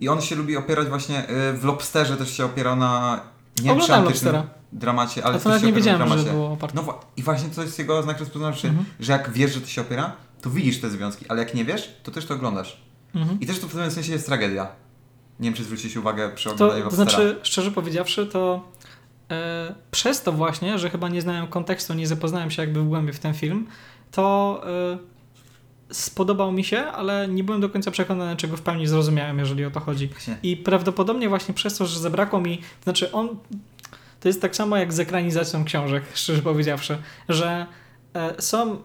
I 0.00 0.08
on 0.08 0.20
się 0.20 0.36
lubi 0.36 0.56
opierać 0.56 0.88
właśnie, 0.88 1.24
w 1.54 1.64
Lobsterze 1.64 2.16
też 2.16 2.36
się 2.36 2.44
opierał 2.44 2.76
na 2.76 3.20
nie 3.62 3.72
Oglądałem 3.72 4.04
Lobstera. 4.04 4.46
dramacie, 4.72 5.24
ale 5.24 5.38
to 5.40 5.48
nawet 5.48 5.64
nie 5.64 5.72
wiedziałem, 5.72 6.00
że 6.00 6.06
dramacie. 6.06 6.30
było 6.30 6.52
oparte. 6.52 6.82
No 6.86 7.00
i 7.16 7.22
właśnie 7.22 7.48
to 7.48 7.62
jest 7.62 7.78
jego 7.78 8.02
znak 8.02 8.20
rozpoznawczy, 8.20 8.68
Mhm. 8.68 8.86
że 9.00 9.12
jak 9.12 9.30
wiesz, 9.32 9.54
że 9.54 9.60
to 9.60 9.66
się 9.66 9.80
opiera, 9.80 10.12
to 10.42 10.50
widzisz 10.50 10.80
te 10.80 10.90
związki, 10.90 11.24
ale 11.28 11.42
jak 11.42 11.54
nie 11.54 11.64
wiesz, 11.64 11.96
to 12.02 12.10
też 12.10 12.26
to 12.26 12.34
oglądasz. 12.34 12.82
Mhm. 13.14 13.40
I 13.40 13.46
też 13.46 13.58
to 13.58 13.66
w 13.68 13.70
pewnym 13.70 13.90
sensie 13.90 14.12
jest 14.12 14.26
tragedia. 14.26 14.68
Nie 15.40 15.44
wiem, 15.48 15.54
czy 15.54 15.64
zwróciliście 15.64 16.00
uwagę 16.00 16.30
przy 16.34 16.48
To, 16.48 16.54
oglądaniu 16.54 16.80
to 16.80 16.84
Lobstera. 16.84 17.10
znaczy, 17.10 17.40
szczerze 17.42 17.70
powiedziawszy, 17.70 18.26
to 18.26 18.68
e, 19.30 19.74
przez 19.90 20.22
to 20.22 20.32
właśnie, 20.32 20.78
że 20.78 20.90
chyba 20.90 21.08
nie 21.08 21.22
znałem 21.22 21.46
kontekstu, 21.46 21.94
nie 21.94 22.06
zapoznałem 22.06 22.50
się 22.50 22.62
jakby 22.62 22.80
w 22.82 22.88
głębi 22.88 23.12
w 23.12 23.18
ten 23.18 23.34
film, 23.34 23.66
to 24.10 24.60
e, 24.94 24.98
spodobał 25.92 26.52
mi 26.52 26.64
się, 26.64 26.78
ale 26.78 27.28
nie 27.28 27.44
byłem 27.44 27.60
do 27.60 27.68
końca 27.68 27.90
przekonany, 27.90 28.36
czego 28.36 28.56
w 28.56 28.62
pełni 28.62 28.86
zrozumiałem, 28.86 29.38
jeżeli 29.38 29.64
o 29.64 29.70
to 29.70 29.80
chodzi. 29.80 30.08
I 30.42 30.56
prawdopodobnie 30.56 31.28
właśnie 31.28 31.54
przez 31.54 31.78
to, 31.78 31.86
że 31.86 32.00
zabrakło 32.00 32.40
mi, 32.40 32.60
znaczy 32.84 33.12
on, 33.12 33.28
to 34.20 34.28
jest 34.28 34.42
tak 34.42 34.56
samo 34.56 34.76
jak 34.76 34.92
z 34.92 35.00
ekranizacją 35.00 35.64
książek, 35.64 36.04
szczerze 36.14 36.42
powiedziawszy, 36.42 36.98
że 37.28 37.66
e, 38.14 38.42
są, 38.42 38.82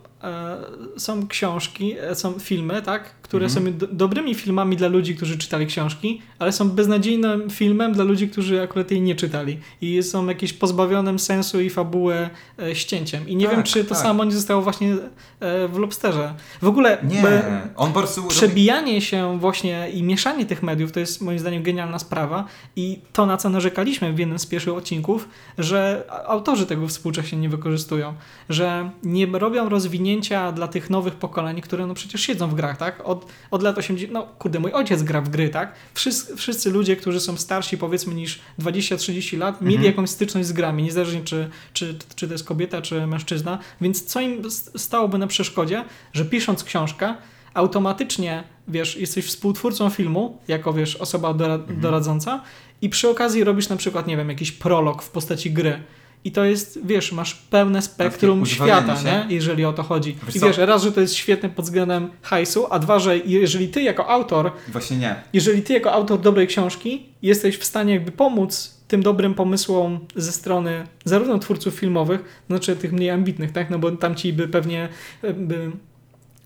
są 0.98 1.28
książki, 1.28 1.94
e, 2.00 2.16
są 2.16 2.40
filmy, 2.40 2.82
tak, 2.82 3.16
które 3.22 3.46
Mhm. 3.46 3.66
są 3.66 3.78
do, 3.78 3.88
dobrymi 3.88 4.36
filmami 4.36 4.76
dla 4.78 4.88
ludzi, 4.88 5.16
którzy 5.16 5.38
czytali 5.38 5.66
książki, 5.68 6.22
ale 6.40 6.52
są 6.52 6.70
beznadziejnym 6.70 7.50
filmem 7.50 7.94
dla 7.94 8.04
ludzi, 8.04 8.30
którzy 8.30 8.62
akurat 8.62 8.92
jej 8.92 9.02
nie 9.02 9.16
czytali 9.16 9.60
i 9.82 10.04
są 10.04 10.28
jakieś 10.28 10.54
pozbawionym 10.54 11.20
sensu 11.20 11.62
i 11.62 11.70
fabuły 11.70 12.30
e, 12.60 12.76
ścięciem. 12.76 13.28
I 13.30 13.36
nie 13.36 13.46
Tak, 13.46 13.56
wiem, 13.56 13.64
czy 13.64 13.84
to 13.84 13.90
tak. 13.96 14.04
samo 14.04 14.24
nie 14.26 14.32
zostało 14.32 14.62
właśnie 14.62 14.94
e, 15.40 15.68
w 15.68 15.78
Lobsterze. 15.78 16.34
W 16.62 16.68
ogóle 16.68 16.98
Nie, 17.04 17.22
be- 17.22 17.62
on 17.76 17.94
po 17.94 18.00
prostu 18.00 18.22
robi... 18.22 18.34
przebijanie 18.34 19.02
się 19.02 19.40
właśnie 19.40 19.90
i 19.90 20.04
mieszanie 20.04 20.46
tych 20.46 20.64
mediów 20.64 20.92
to 20.92 21.00
jest 21.00 21.22
moim 21.22 21.40
zdaniem 21.40 21.64
genialna 21.64 22.00
sprawa 22.00 22.46
i 22.76 23.00
to 23.14 23.26
na 23.26 23.38
co 23.38 23.50
narzekaliśmy 23.50 24.14
w 24.14 24.20
jednym 24.20 24.40
z 24.40 24.46
pierwszych 24.46 24.74
odcinków, 24.74 25.30
że 25.58 26.04
autorzy 26.26 26.66
tego 26.66 26.88
współcześnie 26.88 27.38
nie 27.38 27.50
wykorzystują, 27.50 28.14
że 28.50 28.90
nie 29.04 29.26
robią 29.28 29.70
rozwinięcia 30.08 30.52
dla 30.52 30.68
tych 30.68 30.90
nowych 30.90 31.16
pokoleń, 31.16 31.62
które 31.62 31.86
no 31.88 31.94
przecież 31.94 32.22
siedzą 32.22 32.48
w 32.50 32.56
grach, 32.56 32.78
tak? 32.78 33.02
Od, 33.06 33.26
od 33.52 33.64
lat 33.64 33.78
80, 33.78 34.14
no 34.14 34.28
kurde, 34.40 34.60
mój 34.60 34.72
ojciec 34.72 35.04
gra 35.04 35.22
w 35.22 35.30
gry, 35.30 35.50
tak? 35.50 35.74
Wszyscy, 35.94 36.36
wszyscy 36.36 36.72
ludzie, 36.72 36.96
którzy 36.96 37.20
są 37.20 37.38
starsi 37.38 37.78
powiedzmy 37.78 38.14
niż 38.14 38.40
20-30 38.60 39.38
lat, 39.38 39.62
mieli 39.62 39.76
Mhm. 39.76 39.92
jakąś 39.92 40.10
styczność 40.10 40.48
z 40.48 40.52
grami, 40.54 40.84
niezależnie 40.84 41.22
czy, 41.24 41.50
czy, 41.74 41.96
czy 42.16 42.28
to 42.28 42.34
jest 42.34 42.46
kobieta, 42.46 42.82
czy 42.82 43.08
mężczyzna, 43.08 43.60
więc 43.82 44.06
co 44.06 44.22
im 44.22 44.42
stałoby 44.78 45.18
na 45.18 45.28
przeszkodzie, 45.28 45.84
że 46.14 46.26
pisząc 46.26 46.64
książkę, 46.64 47.16
automatycznie, 47.54 48.44
wiesz, 48.68 48.98
jesteś 48.98 49.26
współtwórcą 49.26 49.90
filmu, 49.90 50.38
jako, 50.48 50.74
wiesz, 50.74 50.96
osoba 50.96 51.30
Mhm. 51.30 51.80
doradząca 51.82 52.42
i 52.82 52.90
przy 52.90 53.10
okazji 53.10 53.44
robisz 53.44 53.70
na 53.70 53.76
przykład, 53.76 54.08
nie 54.08 54.18
wiem, 54.18 54.30
jakiś 54.30 54.52
prolog 54.52 55.04
w 55.04 55.10
postaci 55.10 55.52
gry. 55.52 55.84
I 56.24 56.32
to 56.32 56.46
jest, 56.46 56.80
wiesz, 56.86 57.12
masz 57.12 57.36
pełne 57.36 57.82
spektrum 57.82 58.46
świata, 58.46 58.96
się. 58.96 59.04
nie? 59.06 59.26
jeżeli 59.30 59.66
o 59.66 59.74
to 59.74 59.84
chodzi. 59.84 60.18
Wiesz 60.26 60.36
I 60.36 60.40
co? 60.40 60.48
wiesz, 60.48 60.58
raz, 60.58 60.84
że 60.84 60.92
to 60.92 61.02
jest 61.02 61.16
świetne 61.16 61.50
pod 61.50 61.66
względem 61.66 62.10
hajsu, 62.22 62.68
a 62.70 62.80
dwa, 62.80 63.00
że 63.00 63.18
jeżeli 63.18 63.70
ty 63.70 63.82
jako 63.82 64.10
autor, 64.10 64.52
Właśnie 64.68 64.98
nie. 64.98 65.16
jeżeli 65.34 65.62
ty 65.62 65.74
jako 65.74 65.92
autor 65.92 66.22
dobrej 66.22 66.48
książki 66.48 67.06
jesteś 67.22 67.58
w 67.58 67.64
stanie 67.64 67.94
jakby 67.94 68.12
pomóc 68.12 68.78
tym 68.88 69.04
dobrym 69.04 69.34
pomysłom 69.34 70.00
ze 70.16 70.32
strony 70.32 70.88
zarówno 71.06 71.40
twórców 71.40 71.74
filmowych, 71.74 72.44
znaczy 72.48 72.76
tych 72.76 72.94
mniej 72.94 73.10
ambitnych, 73.10 73.52
tak? 73.52 73.70
No 73.70 73.80
bo 73.80 73.92
tamci 73.92 74.34
by 74.34 74.48
pewnie 74.48 74.90
e, 75.22 75.34
by 75.34 75.72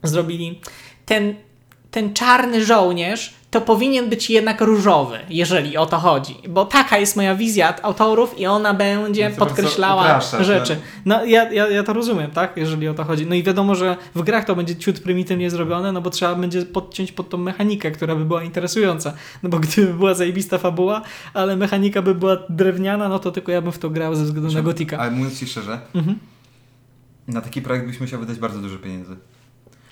zrobili 0.04 0.60
ten, 1.06 1.36
ten 1.92 2.14
czarny 2.14 2.66
żołnierz 2.66 3.34
to 3.52 3.62
powinien 3.62 4.10
być 4.10 4.30
jednak 4.30 4.62
różowy, 4.62 5.20
jeżeli 5.30 5.78
o 5.78 5.86
to 5.86 5.98
chodzi. 5.98 6.36
Bo 6.50 6.66
taka 6.66 6.98
jest 6.98 7.16
moja 7.16 7.36
wizja 7.36 7.84
autorów 7.84 8.40
i 8.40 8.46
ona 8.46 8.74
będzie 8.74 9.30
podkreślała 9.30 10.02
upraszasz, 10.02 10.46
rzeczy. 10.46 10.78
No 11.06 11.26
ja, 11.26 11.52
ja, 11.52 11.68
ja 11.68 11.84
to 11.84 11.94
rozumiem, 11.94 12.32
tak? 12.32 12.58
Jeżeli 12.58 12.88
o 12.88 12.94
to 12.94 13.04
chodzi. 13.04 13.26
No 13.26 13.36
i 13.36 13.44
wiadomo, 13.44 13.76
że 13.76 13.98
w 14.16 14.22
grach 14.22 14.46
to 14.46 14.56
będzie 14.56 14.76
ciut 14.76 15.00
prymitywnie 15.00 15.50
zrobione, 15.50 15.92
no 15.92 16.02
bo 16.02 16.10
trzeba 16.10 16.36
będzie 16.36 16.66
podciąć 16.66 17.12
pod 17.12 17.30
tą 17.30 17.38
mechanikę, 17.38 17.92
która 17.92 18.16
by 18.16 18.26
była 18.26 18.44
interesująca. 18.44 19.14
No 19.44 19.50
bo 19.50 19.60
gdyby 19.60 19.94
była 19.94 20.14
zajebista 20.14 20.58
fabuła, 20.58 21.02
ale 21.34 21.56
mechanika 21.58 22.02
by 22.02 22.16
była 22.16 22.38
drewniana, 22.50 23.10
no 23.10 23.20
to 23.20 23.32
tylko 23.32 23.52
ja 23.52 23.62
bym 23.62 23.72
w 23.72 23.80
to 23.80 23.90
grał 23.90 24.16
ze 24.16 24.24
względu 24.24 24.54
na 24.54 24.62
Gotika. 24.62 24.98
Ale 24.98 25.12
mówiąc 25.12 25.40
Ci 25.40 25.48
szczerze, 25.48 25.80
Mhm. 25.96 26.20
na 27.28 27.42
taki 27.42 27.62
projekt 27.62 27.88
byś 27.88 28.00
musiał 28.00 28.20
wydać 28.20 28.40
bardzo 28.40 28.60
dużo 28.60 28.78
pieniędzy. 28.78 29.16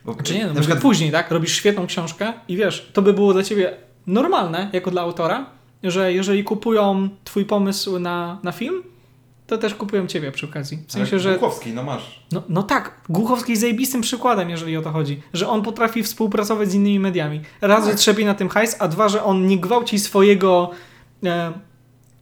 Bo, 0.05 0.15
Czy 0.23 0.33
nie, 0.33 0.47
no 0.47 0.53
na 0.53 0.59
przykład 0.59 0.81
później, 0.81 1.11
tak? 1.11 1.31
Robisz 1.31 1.53
świetną 1.53 1.87
książkę 1.87 2.33
i 2.47 2.57
wiesz, 2.57 2.89
to 2.93 3.01
by 3.01 3.13
było 3.13 3.33
dla 3.33 3.43
ciebie 3.43 3.77
normalne, 4.07 4.69
jako 4.73 4.91
dla 4.91 5.01
autora, 5.01 5.45
że 5.83 6.13
jeżeli 6.13 6.43
kupują 6.43 7.09
twój 7.23 7.45
pomysł 7.45 7.99
na, 7.99 8.39
na 8.43 8.51
film, 8.51 8.83
to 9.47 9.57
też 9.57 9.75
kupują 9.75 10.07
ciebie 10.07 10.31
przy 10.31 10.45
okazji. 10.45 10.79
W 10.87 10.91
sensie, 10.91 11.19
że... 11.19 11.31
Głukowski, 11.31 11.73
no 11.73 11.83
masz. 11.83 12.23
No, 12.31 12.43
no 12.49 12.63
tak, 12.63 13.01
Głuchowski 13.09 13.51
jest 13.51 13.61
zajebistym 13.61 14.01
przykładem, 14.01 14.49
jeżeli 14.49 14.77
o 14.77 14.81
to 14.81 14.91
chodzi. 14.91 15.21
Że 15.33 15.47
on 15.49 15.61
potrafi 15.61 16.03
współpracować 16.03 16.71
z 16.71 16.73
innymi 16.73 16.99
mediami. 16.99 17.41
Raz, 17.61 17.83
że 17.83 17.89
Tak. 17.89 17.99
trzepie 17.99 18.25
na 18.25 18.33
tym 18.33 18.49
hajs, 18.49 18.75
a 18.79 18.87
dwa, 18.87 19.09
że 19.09 19.23
on 19.23 19.47
nie 19.47 19.59
gwałci 19.59 19.99
swojego... 19.99 20.71
E, 21.25 21.53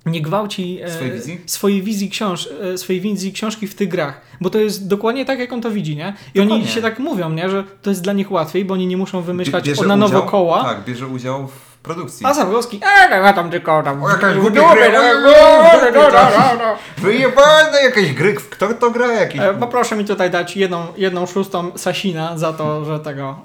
nie 0.07 0.21
gwałci 0.21 0.79
e, 0.83 0.91
Swojej 0.91 1.11
wizji? 1.13 1.41
swojej 1.45 1.81
wizji, 1.81 2.09
książ, 2.09 2.49
e, 2.73 2.77
swojej 2.77 3.01
wizji 3.01 3.33
książki 3.33 3.67
w 3.67 3.75
tych 3.75 3.89
grach. 3.89 4.21
Bo 4.41 4.49
to 4.49 4.59
jest 4.59 4.87
dokładnie 4.87 5.25
tak, 5.25 5.39
jak 5.39 5.53
on 5.53 5.61
to 5.61 5.71
widzi, 5.71 5.95
nie? 5.95 6.13
I 6.33 6.39
oni 6.39 6.49
Dokładnie. 6.49 6.71
się 6.71 6.81
tak 6.81 6.99
mówią, 6.99 7.29
nie? 7.29 7.49
Że 7.49 7.63
to 7.81 7.89
jest 7.89 8.01
dla 8.01 8.13
nich 8.13 8.31
łatwiej, 8.31 8.65
bo 8.65 8.73
oni 8.73 8.87
nie 8.87 8.97
muszą 8.97 9.21
wymyślać 9.21 9.65
Bierze 9.65 9.85
na 9.85 9.95
nowo 9.95 10.17
udział- 10.19 10.29
koła. 10.29 10.63
Tak, 10.63 10.83
bierze 10.85 11.07
udział 11.07 11.47
w 11.47 11.77
produkcji. 11.83 12.25
A 12.25 12.33
Zabłowski, 12.33 12.79
e, 13.09 13.19
ja 13.19 13.33
tam 13.33 13.51
tylko 13.51 13.83
tam... 13.83 14.03
O, 14.03 14.09
jakaś 14.09 14.35
w 14.35 14.39
głupia 14.41 14.61
no, 14.61 14.67
no, 14.73 15.91
no, 15.93 16.09
no, 16.11 16.55
no. 16.57 16.75
Wyjebane 16.97 17.83
jakieś 17.83 18.13
gry, 18.13 18.33
kto 18.33 18.73
to 18.73 18.91
gra 18.91 19.13
jakiś... 19.13 19.41
E, 19.41 19.53
Poproszę 19.53 19.95
mi 19.95 20.05
tutaj 20.05 20.31
dać 20.31 20.57
jedną, 20.57 20.87
jedną 20.97 21.25
szóstą 21.25 21.71
Sasina 21.77 22.37
za 22.37 22.53
to, 22.53 22.85
że 22.85 22.99
tego... 22.99 23.39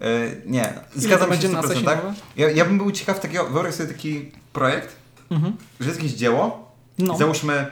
E, 0.00 0.06
nie, 0.46 0.72
zgadzam 0.94 1.30
będzie 1.30 1.48
się 1.48 1.54
na 1.54 1.60
100%, 1.60 1.62
tak? 1.62 1.74
Sasinowe? 1.74 2.14
Ja, 2.36 2.50
ja 2.50 2.64
bym 2.64 2.78
był 2.78 2.90
ciekaw 2.90 3.20
takiego, 3.20 3.44
wyobraź 3.44 3.74
sobie 3.74 3.92
taki 3.92 4.32
projekt, 4.52 4.96
Mhm. 5.30 5.56
że 5.80 5.86
jest 5.86 5.98
jakieś 6.00 6.12
dzieło 6.16 6.72
No. 6.98 7.16
załóżmy 7.16 7.66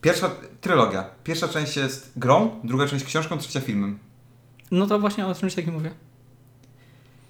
pierwsza 0.00 0.30
trylogia. 0.60 1.04
Pierwsza 1.24 1.48
część 1.48 1.76
jest 1.76 2.12
grą, 2.16 2.60
druga 2.64 2.86
część 2.86 3.04
książką, 3.04 3.38
trzecia 3.38 3.60
filmem. 3.60 3.98
No 4.70 4.86
to 4.86 4.98
właśnie 4.98 5.26
o 5.26 5.34
czymś 5.34 5.54
takim 5.54 5.74
mówię. 5.74 5.90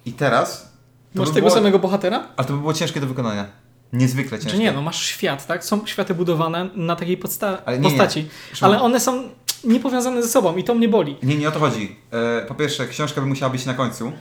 I 0.05 0.13
teraz... 0.13 0.73
Masz 1.15 1.27
by 1.29 1.33
tego 1.35 1.47
było, 1.47 1.57
samego 1.57 1.79
bohatera? 1.79 2.27
Ale 2.37 2.47
to 2.47 2.53
by 2.53 2.59
było 2.59 2.73
ciężkie 2.73 2.99
do 3.01 3.07
wykonania. 3.07 3.45
Niezwykle 3.93 4.37
ciężkie. 4.39 4.51
Czy 4.51 4.57
nie, 4.63 4.71
no 4.71 4.81
masz 4.81 5.05
świat, 5.05 5.47
tak? 5.47 5.65
Są 5.65 5.85
światy 5.87 6.13
budowane 6.13 6.69
na 6.75 6.95
takiej 6.95 7.17
podsta- 7.17 7.57
Ale 7.65 7.79
nie, 7.79 7.83
nie. 7.83 7.89
postaci, 7.89 8.27
Szymon, 8.53 8.73
ale 8.73 8.81
one 8.83 8.99
są 8.99 9.23
niepowiązane 9.63 10.23
ze 10.23 10.29
sobą 10.29 10.57
i 10.57 10.63
to 10.63 10.75
mnie 10.75 10.89
boli. 10.89 11.15
Nie, 11.23 11.37
nie 11.37 11.47
o 11.47 11.51
to 11.51 11.59
chodzi. 11.59 11.95
E, 12.11 12.45
po 12.45 12.55
pierwsze, 12.55 12.87
książka 12.87 13.21
by 13.21 13.27
musiała 13.27 13.51
być 13.51 13.65
na 13.65 13.73
końcu. 13.73 14.11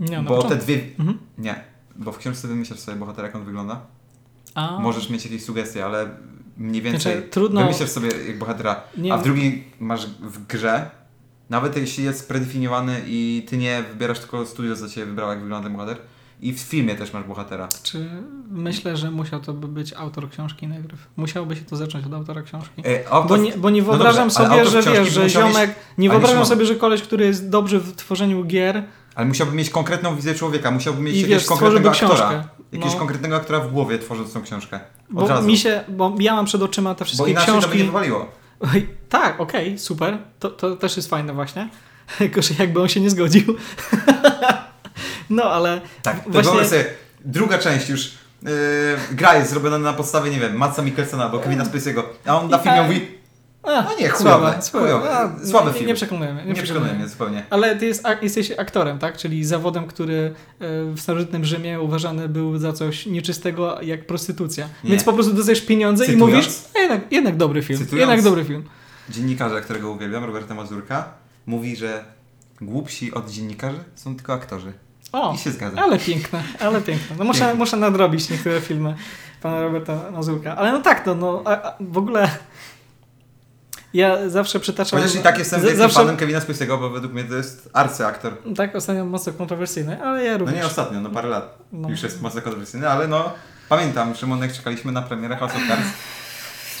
Nie, 0.00 0.16
na 0.16 0.22
bo 0.22 0.42
te 0.42 0.56
dwie... 0.56 0.80
Mhm. 0.98 1.18
Nie, 1.38 1.64
bo 1.98 2.12
w 2.12 2.18
książce 2.18 2.48
wymyślasz 2.48 2.78
sobie 2.78 2.96
bohatera, 2.96 3.26
jak 3.28 3.36
on 3.36 3.44
wygląda. 3.44 3.80
A, 4.54 4.78
Możesz 4.78 5.10
mieć 5.10 5.24
jakieś 5.24 5.44
sugestie, 5.44 5.84
ale 5.84 6.08
mniej 6.56 6.82
więcej 6.82 7.12
Znaczy, 7.12 7.28
trudno- 7.30 7.60
wymyślasz 7.60 7.90
sobie 7.90 8.08
jak 8.26 8.38
bohatera, 8.38 8.80
Nie 8.96 9.14
a 9.14 9.16
w 9.18 9.22
drugiej 9.22 9.64
masz 9.80 10.06
w 10.06 10.46
grze, 10.46 10.90
nawet 11.50 11.76
jeśli 11.76 12.04
jest 12.04 12.28
predefiniowany 12.28 13.02
i 13.06 13.46
ty 13.48 13.56
nie 13.56 13.82
wybierasz, 13.92 14.18
tylko 14.18 14.46
studio 14.46 14.76
za 14.76 14.88
ciebie 14.88 15.06
wybrało, 15.06 15.30
jak 15.32 15.40
wygląda 15.40 15.68
ten 15.68 15.76
bohater. 15.76 15.96
I 16.40 16.52
w 16.52 16.58
filmie 16.60 16.94
też 16.94 17.12
masz 17.12 17.24
bohatera. 17.24 17.68
Czy 17.82 18.08
myślę, 18.50 18.96
że 18.96 19.10
musiał 19.10 19.40
to 19.40 19.52
by 19.52 19.68
być 19.68 19.92
autor 19.92 20.30
książki 20.30 20.66
najpierw. 20.68 21.06
Musiałoby 21.16 21.56
się 21.56 21.62
to 21.62 21.76
zacząć 21.76 22.06
od 22.06 22.14
autora 22.14 22.42
książki. 22.42 22.82
E, 22.86 23.08
autor- 23.10 23.28
Bo 23.28 23.36
nie, 23.36 23.52
bo 23.56 23.70
nie 23.70 23.82
no 23.82 23.86
wyobrażam 23.90 24.28
dobrze, 24.28 24.46
ale 24.48 24.64
sobie, 24.70 24.82
że 24.82 24.92
wiesz, 24.92 25.12
że 25.12 25.22
mieć- 25.24 25.32
ziomek. 25.32 25.74
Nie 25.98 26.10
wyobrażam 26.10 26.46
sobie, 26.46 26.66
że 26.66 26.74
koleś, 26.76 27.02
który 27.02 27.24
jest 27.26 27.48
dobry 27.48 27.78
w 27.78 27.96
tworzeniu 27.96 28.44
gier 28.44 28.84
Ale 29.18 29.26
musiałby 29.26 29.52
mieć 29.52 29.70
konkretną 29.70 30.16
wizję 30.16 30.34
człowieka, 30.34 30.70
musiałby 30.70 31.02
mieć 31.02 31.14
i 31.16 31.20
jakiegoś 31.20 31.40
wiesz, 31.42 31.48
konkretnego 31.48 31.90
aktora. 31.90 32.08
książkę. 32.14 32.44
Jakiegoś 32.72 32.92
No, 32.92 32.98
konkretnego 32.98 33.36
aktora 33.36 33.60
w 33.60 33.72
głowie 33.72 33.98
tworząc 33.98 34.32
tą 34.32 34.42
książkę. 34.42 34.80
Od 35.10 35.14
bo 35.14 35.28
razu. 35.28 35.46
mi 35.46 35.56
się, 35.58 35.84
bo 35.88 36.14
ja 36.18 36.34
mam 36.34 36.44
przed 36.44 36.62
oczyma 36.62 36.94
te 36.94 36.98
Bo 36.98 37.04
wszystkie 37.04 37.30
inaczej 37.30 37.46
to 37.46 37.52
by 37.54 37.60
książki. 37.60 37.78
nie 37.78 37.84
wywaliło. 37.84 38.28
Tak, 39.08 39.40
okej, 39.40 39.78
super. 39.78 40.18
To, 40.38 40.50
to 40.50 40.76
też 40.76 40.96
jest 40.96 41.10
fajne 41.10 41.32
właśnie. 41.34 41.68
Tylko, 42.18 42.42
że 42.42 42.54
jakby 42.58 42.80
on 42.82 42.88
się 42.88 43.00
nie 43.00 43.10
zgodził. 43.10 43.56
no, 45.30 45.42
ale 45.44 45.80
Tak, 46.02 46.24
to 46.24 46.30
Właśnie- 46.30 46.64
sobie, 46.64 46.84
druga 47.24 47.58
część 47.58 47.88
już, 47.88 48.12
yy, 48.42 48.50
gra 49.12 49.34
jest 49.36 49.50
zrobiona 49.50 49.78
na 49.78 49.92
podstawie, 49.92 50.30
nie 50.30 50.40
wiem, 50.40 50.56
Matsa 50.56 50.82
Mikkelsona 50.82 51.24
albo 51.24 51.38
Kevina 51.38 51.64
Spacey'ego, 51.64 52.02
a 52.26 52.40
on 52.40 52.48
na 52.50 52.58
filmie 52.58 52.78
tak. 52.78 52.86
mówi, 52.86 53.17
a, 53.62 53.82
no 53.82 53.90
nie, 54.00 54.08
chujowe, 54.08 54.62
słabe, 54.62 54.86
chujowe, 54.86 55.10
A, 55.18 55.46
słaby 55.46 55.66
nie, 55.70 55.74
film. 55.74 55.86
Nie 55.88 55.94
przekonujemy. 55.94 56.44
nie 56.46 56.54
przekonuje 56.54 56.92
mnie 56.92 57.08
zupełnie. 57.08 57.44
Ale 57.50 57.76
ty 57.76 57.86
jest, 57.86 58.04
jesteś 58.22 58.50
aktorem, 58.50 58.98
tak? 58.98 59.16
Czyli 59.16 59.44
zawodem, 59.44 59.86
który 59.86 60.14
e, 60.16 60.32
w 60.92 61.00
starożytnym 61.00 61.44
Rzymie 61.44 61.80
uważany 61.80 62.28
był 62.28 62.58
za 62.58 62.72
coś 62.72 63.06
nieczystego 63.06 63.82
jak 63.82 64.06
prostytucja. 64.06 64.68
Nie. 64.84 64.90
Więc 64.90 65.04
po 65.04 65.12
prostu 65.12 65.32
dostajesz 65.34 65.60
pieniądze 65.60 66.04
i 66.04 66.08
Cytując- 66.08 66.34
mówisz, 66.34 66.48
a 66.76 66.78
jednak, 66.78 67.00
jednak 67.12 67.36
dobry 67.36 67.62
film. 67.62 67.78
Cytując- 67.78 68.00
Jednak 68.00 68.22
dobry 68.22 68.44
film. 68.44 68.64
Dziennikarza, 69.10 69.60
którego 69.60 69.90
uwielbiam, 69.90 70.24
Roberta 70.24 70.54
Mazurka, 70.54 71.04
mówi, 71.46 71.76
że 71.76 72.04
głupsi 72.60 73.14
od 73.14 73.30
dziennikarzy 73.30 73.78
są 73.94 74.16
tylko 74.16 74.32
aktorzy. 74.32 74.72
O, 75.12 75.34
I 75.34 75.38
się 75.38 75.50
zgadza. 75.50 75.82
ale 75.82 75.98
piękne, 75.98 76.42
ale 76.60 76.80
piękne. 76.80 77.16
No 77.18 77.24
muszę, 77.24 77.40
Piękne. 77.40 77.54
muszę 77.58 77.76
nadrobić 77.76 78.30
niektóre 78.30 78.60
filmy 78.60 78.94
pana 79.42 79.62
Roberta 79.62 80.10
Mazurka. 80.12 80.56
Ale 80.56 80.72
no 80.72 80.80
tak, 80.80 81.06
no, 81.06 81.14
no 81.14 81.42
a, 81.44 81.50
a 81.50 81.76
w 81.80 81.98
ogóle 81.98 82.30
ja 83.94 84.28
zawsze 84.28 84.60
przytaczam... 84.60 85.00
Chociaż 85.00 85.14
i 85.16 85.18
tak 85.18 85.38
jestem 85.38 85.60
z- 85.60 85.76
zawsze, 85.76 85.96
fanem 86.00 86.16
Kevina 86.16 86.38
Spacey'ego, 86.40 86.80
bo 86.80 86.90
według 86.90 87.12
mnie 87.12 87.24
to 87.24 87.34
jest 87.34 87.70
arcyaktor. 87.72 88.32
Tak, 88.56 88.76
ostatnio 88.76 89.04
mocno 89.04 89.32
kontrowersyjny, 89.32 90.02
ale 90.02 90.24
ja 90.24 90.32
No 90.32 90.38
również. 90.38 90.56
nie 90.56 90.66
ostatnio, 90.66 91.00
no 91.00 91.10
parę 91.10 91.28
lat. 91.28 91.58
No. 91.72 91.90
Już 91.90 92.02
jest 92.02 92.20
mocno 92.22 92.42
kontrowersyjny, 92.42 92.90
ale 92.90 93.08
no 93.08 93.32
pamiętam, 93.68 94.14
Szymon, 94.14 94.42
jak 94.42 94.52
czekaliśmy 94.52 94.92
na 94.92 95.02
premierę 95.02 95.36
House 95.36 95.52
of 95.52 95.60
Cards. 95.68 95.86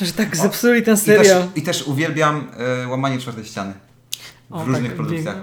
Że 0.00 0.12
tak 0.12 0.36
zepsuli 0.36 0.82
ten 0.82 0.94
I 0.94 0.98
też, 0.98 1.06
serial. 1.06 1.42
I 1.56 1.62
też 1.62 1.82
uwielbiam 1.82 2.48
e, 2.84 2.88
łamanie 2.88 3.18
czwartej 3.18 3.44
ściany. 3.44 3.72
W 4.50 4.54
O, 4.54 4.64
różnych 4.64 4.86
tak, 4.86 4.94
produkcjach. 4.96 5.36
e, 5.36 5.42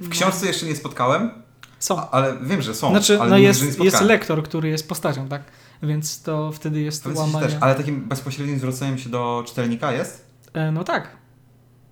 W 0.00 0.08
książce 0.10 0.46
jeszcze 0.46 0.66
nie 0.66 0.76
spotkałem, 0.76 1.30
Są. 1.78 2.10
ale 2.10 2.36
wiem, 2.42 2.62
że 2.62 2.74
są. 2.74 2.90
Znaczy, 2.90 3.20
ale 3.20 3.30
no 3.30 3.38
jest, 3.38 3.60
że 3.60 3.84
jest 3.84 4.00
lektor, 4.00 4.42
który 4.42 4.68
jest 4.68 4.88
postacią, 4.88 5.28
tak? 5.28 5.42
Więc 5.82 6.22
to 6.22 6.52
wtedy 6.52 6.80
jest 6.80 7.02
Powiedz 7.02 7.18
łamanie. 7.18 7.46
też, 7.46 7.56
ale 7.60 7.74
takim 7.74 8.08
bezpośrednim 8.08 8.58
zwróceniem 8.58 8.98
się 8.98 9.08
do 9.10 9.44
czytelnika 9.46 9.92
jest? 9.92 10.23
E, 10.54 10.72
no 10.72 10.84
tak. 10.84 11.08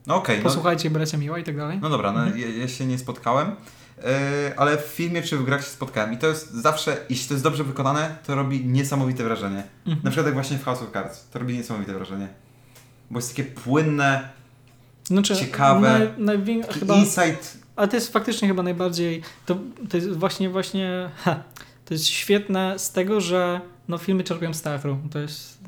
No 0.06 0.14
okej, 0.16 0.36
no, 0.38 0.42
Posłuchajcie 0.42 0.90
bracia 0.90 1.18
Miła 1.18 1.38
i 1.38 1.44
tak 1.44 1.56
dalej. 1.56 1.78
no 1.82 1.88
dobra, 1.90 2.12
no, 2.12 2.20
Mhm. 2.24 2.38
ja, 2.40 2.48
ja 2.62 2.68
się 2.68 2.86
nie 2.86 2.98
spotkałem, 2.98 3.56
e, 4.04 4.52
ale 4.56 4.78
w 4.78 4.80
filmie 4.80 5.22
czy 5.22 5.36
w 5.38 5.44
grach 5.44 5.60
się 5.64 5.70
spotkałem 5.70 6.12
i 6.12 6.18
to 6.18 6.26
jest 6.26 6.50
zawsze, 6.52 6.96
jeśli 7.10 7.28
to 7.28 7.34
jest 7.34 7.44
dobrze 7.44 7.64
wykonane, 7.64 8.16
to 8.26 8.34
robi 8.34 8.64
niesamowite 8.66 9.24
wrażenie. 9.24 9.62
Mhm. 9.86 10.04
Na 10.04 10.10
przykład 10.10 10.26
jak 10.26 10.34
właśnie 10.34 10.58
w 10.58 10.64
House 10.64 10.82
of 10.82 10.92
Cards, 10.92 11.28
to 11.30 11.38
robi 11.38 11.54
niesamowite 11.56 11.92
wrażenie. 11.94 12.28
Bo 13.10 13.18
jest 13.18 13.28
takie 13.36 13.44
płynne, 13.44 14.28
Znaczy, 15.04 15.36
ciekawe. 15.36 16.12
Naj, 16.18 16.38
chyba, 16.70 16.94
insight. 16.94 17.58
ale 17.76 17.88
to 17.88 17.96
jest 17.96 18.12
faktycznie 18.12 18.48
chyba 18.48 18.62
najbardziej. 18.62 19.22
To, 19.46 19.56
to 19.90 19.96
jest 19.96 20.12
właśnie, 20.12 20.50
właśnie. 20.50 21.10
Ha, 21.16 21.42
to 21.84 21.94
jest 21.94 22.06
świetne 22.06 22.78
z 22.78 22.92
tego, 22.92 23.20
że 23.20 23.60
no, 23.88 23.98
filmy 23.98 24.24
czerpią 24.24 24.54
z 24.54 24.62
teatru. 24.62 24.98
To 25.10 25.18
jest 25.18 25.58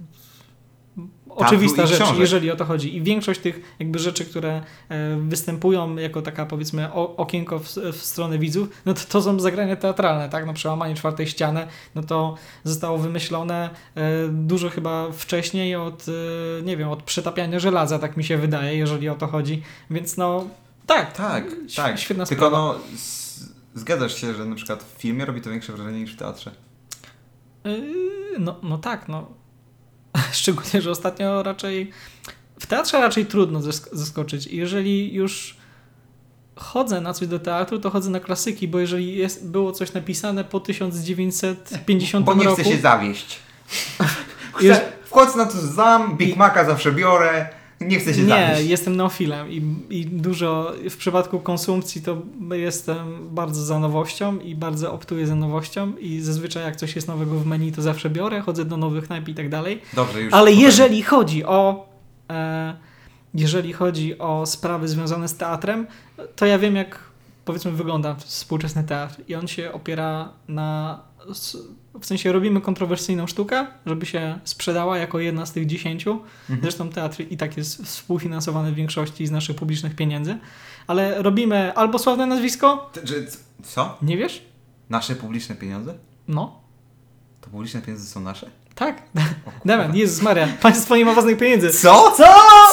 oczywista 1.36 1.82
i 1.82 1.86
rzecz, 1.86 1.96
książek. 1.98 2.18
jeżeli 2.18 2.50
o 2.50 2.56
to 2.56 2.64
chodzi. 2.64 2.96
I 2.96 3.02
większość 3.02 3.40
tych 3.40 3.74
jakby 3.78 3.98
rzeczy, 3.98 4.24
które 4.24 4.62
e, 4.88 5.16
występują 5.20 5.96
jako 5.96 6.22
taka 6.22 6.46
powiedzmy 6.46 6.92
okienko 6.92 7.58
w, 7.58 7.68
w 7.92 7.96
stronę 7.96 8.38
widzów, 8.38 8.68
no 8.86 8.94
to, 8.94 9.00
to 9.08 9.22
są 9.22 9.40
zagrania 9.40 9.76
teatralne, 9.76 10.28
tak? 10.28 10.46
No 10.46 10.54
przełamanie 10.54 10.94
czwartej 10.94 11.26
ściany, 11.26 11.66
no 11.94 12.02
to 12.02 12.34
zostało 12.64 12.98
wymyślone 12.98 13.70
e, 13.94 14.28
dużo 14.28 14.70
chyba 14.70 15.12
wcześniej 15.12 15.76
od, 15.76 16.06
e, 16.08 16.62
nie 16.62 16.76
wiem, 16.76 16.88
od 16.88 17.02
przetapiania 17.02 17.58
żelaza, 17.58 17.98
tak 17.98 18.16
mi 18.16 18.24
się 18.24 18.36
wydaje, 18.38 18.78
jeżeli 18.78 19.08
o 19.08 19.14
to 19.14 19.26
chodzi. 19.26 19.62
Więc 19.90 20.16
no, 20.16 20.44
tak, 20.86 21.12
Tak, 21.16 21.44
tak. 21.76 21.98
Świetna 21.98 22.26
Tylko 22.26 22.46
sprawa. 22.46 22.66
no, 22.66 22.74
zgadzasz 23.74 24.14
się, 24.14 24.34
że 24.34 24.44
na 24.44 24.56
przykład 24.56 24.82
w 24.82 25.00
filmie 25.00 25.24
robi 25.24 25.40
to 25.40 25.50
większe 25.50 25.72
wrażenie 25.72 26.00
niż 26.00 26.14
w 26.14 26.16
teatrze. 26.18 26.50
Yy, 27.64 28.04
No, 28.38 28.56
no 28.62 28.78
tak, 28.78 29.08
no. 29.08 29.26
Szczególnie, 30.32 30.82
że 30.82 30.90
ostatnio 30.90 31.42
raczej 31.42 31.90
w 32.58 32.66
teatrze 32.66 33.00
raczej 33.00 33.26
trudno 33.26 33.60
zask- 33.60 33.88
zaskoczyć. 33.92 34.46
I 34.46 34.56
Jeżeli 34.56 35.14
już 35.14 35.56
chodzę 36.56 37.00
na 37.00 37.14
coś 37.14 37.28
do 37.28 37.38
teatru, 37.38 37.78
to 37.78 37.90
chodzę 37.90 38.10
na 38.10 38.20
klasyki, 38.20 38.68
bo 38.68 38.78
jeżeli 38.78 39.16
jest, 39.16 39.46
było 39.46 39.72
coś 39.72 39.92
napisane 39.92 40.44
po 40.44 40.60
1950 40.60 42.26
Bo 42.26 42.34
nie 42.34 42.44
roku, 42.44 42.62
chcę 42.62 42.70
się 42.70 42.78
zawieść. 42.78 43.38
Chcę, 44.54 44.80
wchodzę 45.04 45.38
na 45.38 45.46
to 45.46 45.58
znam, 45.58 46.16
Big 46.16 46.36
Maca 46.36 46.64
zawsze 46.64 46.92
biorę, 46.92 47.48
nie 47.88 47.98
chcę 47.98 48.14
się 48.14 48.22
nie, 48.22 48.56
jestem 48.60 48.96
neofilem 48.96 49.50
i, 49.50 49.62
i 49.90 50.06
dużo 50.06 50.72
w 50.90 50.96
przypadku 50.96 51.40
konsumpcji 51.40 52.02
to 52.02 52.22
jestem 52.52 53.28
bardzo 53.30 53.62
za 53.62 53.78
nowością 53.78 54.38
i 54.38 54.54
bardzo 54.54 54.92
optuję 54.92 55.26
za 55.26 55.34
nowością 55.34 55.92
i 55.96 56.20
zazwyczaj 56.20 56.64
jak 56.64 56.76
coś 56.76 56.96
jest 56.96 57.08
nowego 57.08 57.38
w 57.38 57.46
menu, 57.46 57.72
to 57.72 57.82
zawsze 57.82 58.10
biorę, 58.10 58.40
chodzę 58.40 58.64
do 58.64 58.76
nowych 58.76 59.06
knajp 59.06 59.28
i 59.28 59.34
tak 59.34 59.48
dalej. 59.48 59.80
Dobrze, 59.92 60.22
już. 60.22 60.32
Ale 60.32 60.52
jeżeli 60.52 61.02
chodzi 61.02 61.44
o 61.44 61.88
e, 62.30 62.76
jeżeli 63.34 63.72
chodzi 63.72 64.18
o 64.18 64.46
sprawy 64.46 64.88
związane 64.88 65.28
z 65.28 65.36
teatrem, 65.36 65.86
to 66.36 66.46
ja 66.46 66.58
wiem 66.58 66.76
jak 66.76 66.98
powiedzmy 67.44 67.72
wygląda 67.72 68.14
współczesny 68.14 68.84
teatr 68.84 69.16
i 69.28 69.34
on 69.34 69.48
się 69.48 69.72
opiera 69.72 70.32
na 70.48 71.00
w 72.00 72.06
sensie 72.06 72.32
robimy 72.32 72.60
kontrowersyjną 72.60 73.26
sztukę, 73.26 73.66
żeby 73.86 74.06
się 74.06 74.38
sprzedała 74.44 74.98
jako 74.98 75.18
jedna 75.18 75.46
z 75.46 75.52
tych 75.52 75.66
dziesięciu. 75.66 76.10
Mhm. 76.40 76.58
Zresztą 76.62 76.88
teatr 76.90 77.20
i 77.30 77.36
tak 77.36 77.56
jest 77.56 77.82
współfinansowany 77.84 78.72
w 78.72 78.74
większości 78.74 79.26
z 79.26 79.30
naszych 79.30 79.56
publicznych 79.56 79.96
pieniędzy. 79.96 80.38
Ale 80.86 81.22
robimy 81.22 81.72
albo 81.74 81.98
sławne 81.98 82.26
nazwisko, 82.26 82.90
że- 83.04 83.14
co? 83.62 83.98
nie 84.02 84.16
wiesz? 84.16 84.42
Nasze 84.90 85.14
publiczne 85.16 85.54
pieniądze? 85.54 85.94
No, 86.28 86.60
To 87.40 87.50
publiczne 87.50 87.82
pieniądze 87.82 88.06
są 88.06 88.20
nasze? 88.20 88.50
tak. 88.74 89.02
Damian, 89.64 89.96
Jezus 89.96 90.22
Maria, 90.22 90.48
państwo 90.62 90.96
nie 90.96 91.04
ma 91.04 91.12
własnych 91.14 91.38
pieniędzy. 91.38 91.70
Co? 91.70 92.12
Co? 92.16 92.24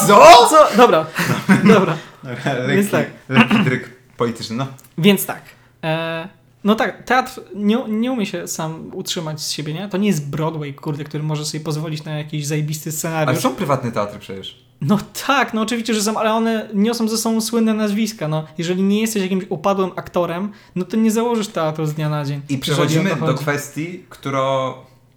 Co? 0.07 0.47
Co? 0.49 0.77
Dobra, 0.77 1.05
dobra. 1.73 1.97
lekki, 2.23 2.67
Więc 2.67 2.91
tak. 2.91 3.07
lekki 3.29 3.89
polityczny, 4.17 4.55
no. 4.55 4.67
Więc 4.97 5.25
tak. 5.25 5.41
E, 5.83 6.27
no 6.63 6.75
tak, 6.75 7.03
teatr 7.03 7.41
nie, 7.55 7.77
nie 7.87 8.11
umie 8.11 8.25
się 8.25 8.47
sam 8.47 8.91
utrzymać 8.93 9.41
z 9.41 9.51
siebie, 9.51 9.73
nie? 9.73 9.89
To 9.89 9.97
nie 9.97 10.07
jest 10.07 10.29
Broadway, 10.29 10.73
kurde, 10.73 11.03
który 11.03 11.23
może 11.23 11.45
sobie 11.45 11.63
pozwolić 11.63 12.03
na 12.03 12.17
jakiś 12.17 12.45
zajebisty 12.47 12.89
Ale 12.89 12.97
scenariusz. 12.97 13.39
są 13.43 13.55
prywatne 13.55 13.91
teatry 13.91 14.19
przecież. 14.19 14.61
No 14.81 14.97
tak, 15.27 15.53
no 15.53 15.61
oczywiście, 15.61 15.93
że 15.93 16.01
są, 16.01 16.17
ale 16.17 16.33
one 16.33 16.69
niosą 16.73 17.07
ze 17.07 17.17
sobą 17.17 17.41
słynne 17.41 17.73
nazwiska. 17.73 18.27
No, 18.27 18.45
jeżeli 18.57 18.83
nie 18.83 19.01
jesteś 19.01 19.21
jakimś 19.23 19.45
upadłym 19.49 19.91
aktorem, 19.95 20.51
no 20.75 20.85
to 20.85 20.97
nie 20.97 21.11
założysz 21.11 21.47
teatru 21.47 21.85
z 21.85 21.93
dnia 21.93 22.09
na 22.09 22.25
dzień. 22.25 22.41
I 22.49 22.57
przechodzimy 22.57 23.15
do 23.15 23.33
kwestii, 23.33 24.05
którą... 24.09 24.73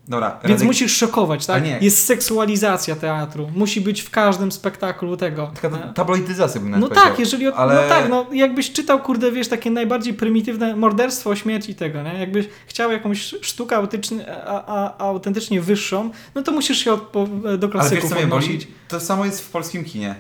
Dobra, 0.08 0.40
Więc 0.44 0.62
musisz 0.62 0.96
szokować, 0.96 1.46
tak? 1.46 1.64
Nie. 1.64 1.78
Jest 1.80 2.06
seksualizacja 2.06 2.96
teatru. 2.96 3.50
Musi 3.54 3.80
być 3.80 4.00
w 4.02 4.10
każdym 4.10 4.52
spektaklu 4.52 5.16
tego. 5.16 5.50
Taka 5.62 5.76
E, 5.76 5.92
tabloidyzacja 5.92 6.60
bym 6.60 6.80
No 6.80 6.88
tak, 6.88 7.18
jeżeli. 7.18 7.48
Od, 7.48 7.54
ale- 7.54 7.74
No 7.74 7.88
tak, 7.88 8.08
no 8.08 8.26
jakbyś 8.32 8.72
czytał, 8.72 9.00
kurde, 9.02 9.32
wiesz, 9.32 9.48
takie 9.48 9.70
najbardziej 9.70 10.14
prymitywne 10.14 10.76
morderstwo, 10.76 11.36
śmierć 11.36 11.68
i 11.68 11.74
tego, 11.74 12.02
nie? 12.02 12.18
Jakbyś 12.20 12.48
chciał 12.66 12.92
jakąś 12.92 13.34
sztukę 13.42 13.76
autentycznie, 13.76 14.32
a, 14.46 14.64
a, 14.66 14.98
autentycznie 14.98 15.60
wyższą, 15.60 16.10
no 16.34 16.42
to 16.42 16.52
musisz 16.52 16.78
się 16.78 16.92
od, 16.92 17.00
po, 17.02 17.26
do 17.26 17.46
Ale 17.46 17.58
wiesz 17.60 17.70
klasyków 17.70 18.10
co 18.10 18.16
mnie 18.16 18.26
boli? 18.26 18.58
To 18.88 19.00
samo 19.00 19.24
jest 19.24 19.40
w 19.40 19.50
polskim 19.50 19.84
kinie. 19.84 20.14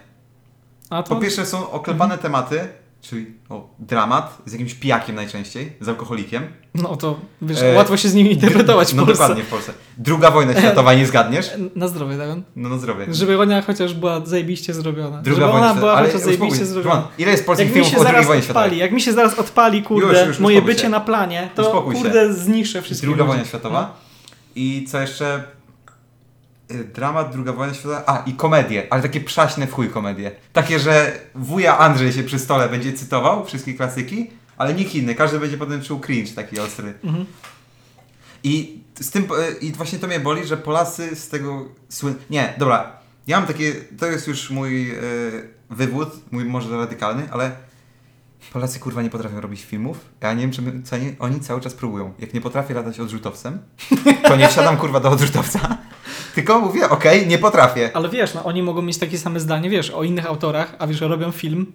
A 0.90 1.02
to, 1.02 1.14
Po 1.14 1.20
pierwsze 1.20 1.46
są 1.46 1.70
oklepane 1.70 2.18
tematy, 2.18 2.68
czyli 3.04 3.26
o, 3.48 3.68
dramat 3.78 4.38
z 4.46 4.52
jakimś 4.52 4.74
pijakiem 4.74 5.16
najczęściej, 5.16 5.72
z 5.80 5.88
alkoholikiem. 5.88 6.42
No 6.74 6.96
to 6.96 7.20
wiesz, 7.42 7.62
E, 7.62 7.74
łatwo 7.76 7.96
się 7.96 8.08
z 8.08 8.14
nimi 8.14 8.32
interpretować 8.32 8.88
w 8.92 8.94
No 8.94 9.06
Polsce. 9.06 9.22
dokładnie 9.22 9.44
w 9.44 9.48
Polsce. 9.48 9.72
Druga 9.98 10.30
wojna 10.30 10.54
światowa, 10.60 10.94
nie 10.94 11.06
zgadniesz? 11.06 11.50
Na 11.76 11.88
zdrowie, 11.88 12.16
Damian. 12.16 12.42
No 12.56 12.68
na 12.68 12.78
zdrowie. 12.78 13.06
Żeby 13.14 13.40
ona 13.40 13.62
chociaż 13.62 13.94
była 13.94 14.26
zajebiście 14.26 14.74
zrobiona. 14.74 15.22
Druga 15.22 15.40
Żeby 15.40 15.52
wojna 15.52 15.70
ona 15.70 15.80
była 15.80 15.92
ale 15.94 16.06
chociaż 16.06 16.20
zajebiście 16.22 16.58
się. 16.58 16.66
zrobiona. 16.66 16.94
Szymon, 16.94 17.08
Ile 17.18 17.30
jest 17.30 17.46
polskich 17.46 17.66
Jak 17.66 17.74
filmów 17.74 17.92
się 17.92 17.98
o 17.98 18.14
II 18.16 18.26
wojnie 18.26 18.42
światowej? 18.42 18.64
odpali, 18.64 18.78
jak 18.80 18.92
mi 18.92 19.00
się 19.00 19.12
zaraz 19.12 19.38
odpali, 19.38 19.82
kurde, 19.82 20.18
Już, 20.18 20.28
już, 20.28 20.38
moje 20.38 20.62
bycie 20.62 20.82
się. 20.82 20.88
na 20.88 21.00
planie, 21.00 21.50
to 21.54 21.62
Uspokój 21.62 21.96
się. 21.96 22.02
kurde 22.02 22.34
zniszczę 22.34 22.82
wszystkie 22.82 23.06
Druga 23.06 23.24
wojna 23.24 23.44
światowa. 23.44 24.00
I 24.56 24.86
co 24.90 25.00
jeszcze? 25.00 25.44
Y, 26.70 26.84
Dramat, 26.84 27.32
druga 27.32 27.52
wojna 27.52 27.74
światowa. 27.74 28.02
A, 28.06 28.22
i 28.26 28.32
komedie, 28.32 28.86
ale 28.90 29.02
takie 29.02 29.20
przaśne 29.20 29.66
w 29.66 29.72
chuj 29.72 29.90
komedie. 29.90 30.30
Takie, 30.52 30.78
że 30.78 31.20
wuja 31.34 31.78
Andrzej 31.78 32.12
się 32.12 32.22
przy 32.22 32.38
stole 32.38 32.68
będzie 32.68 32.92
cytował 32.92 33.44
wszystkie 33.44 33.74
klasyki, 33.74 34.30
ale 34.56 34.74
nikt 34.74 34.94
inny. 34.94 35.14
Każdy 35.14 35.40
będzie 35.40 35.58
potem 35.58 35.82
czuł 35.82 36.00
cringe 36.00 36.34
taki 36.34 36.60
ostry. 36.60 36.94
Mhm. 37.04 37.26
I 38.44 38.82
z 39.00 39.10
tym, 39.10 39.22
y, 39.24 39.58
i 39.60 39.72
właśnie 39.72 39.98
to 39.98 40.06
mnie 40.06 40.20
boli, 40.20 40.46
że 40.46 40.56
Polacy 40.56 41.16
z 41.16 41.28
tego 41.28 41.68
słyn... 41.88 42.14
Nie, 42.30 42.54
dobra. 42.58 42.92
Ja 43.26 43.38
mam 43.38 43.46
takie, 43.46 43.72
to 43.98 44.06
jest 44.06 44.28
już 44.28 44.50
mój 44.50 44.90
y, 44.90 45.48
wywód, 45.70 46.08
mój 46.30 46.44
może 46.44 46.76
radykalny, 46.76 47.28
ale 47.30 47.52
Polacy 48.52 48.78
kurwa 48.80 49.02
nie 49.02 49.10
potrafią 49.10 49.40
robić 49.40 49.64
filmów. 49.64 50.00
Ja 50.20 50.34
nie 50.34 50.42
wiem, 50.42 50.50
czy 50.50 50.62
my, 50.62 50.82
oni, 50.92 51.16
oni 51.18 51.40
cały 51.40 51.60
czas 51.60 51.74
próbują. 51.74 52.12
Jak 52.18 52.34
nie 52.34 52.40
potrafię 52.40 52.74
latać 52.74 53.00
odrzutowcem, 53.00 53.58
to 54.28 54.36
nie 54.36 54.48
wsiadam 54.48 54.76
kurwa 54.76 55.00
do 55.00 55.10
odrzutowca. 55.10 55.78
Tylko 56.34 56.60
mówię, 56.60 56.88
okej, 56.90 57.26
nie 57.26 57.38
potrafię. 57.38 57.90
Ale 57.94 58.08
wiesz, 58.08 58.34
no 58.34 58.44
oni 58.44 58.62
mogą 58.62 58.82
mieć 58.82 58.98
takie 58.98 59.18
same 59.18 59.40
zdanie, 59.40 59.70
wiesz, 59.70 59.90
o 59.90 60.02
innych 60.02 60.26
autorach, 60.26 60.76
a 60.78 60.86
wiesz, 60.86 61.00
robią 61.00 61.30
film 61.32 61.72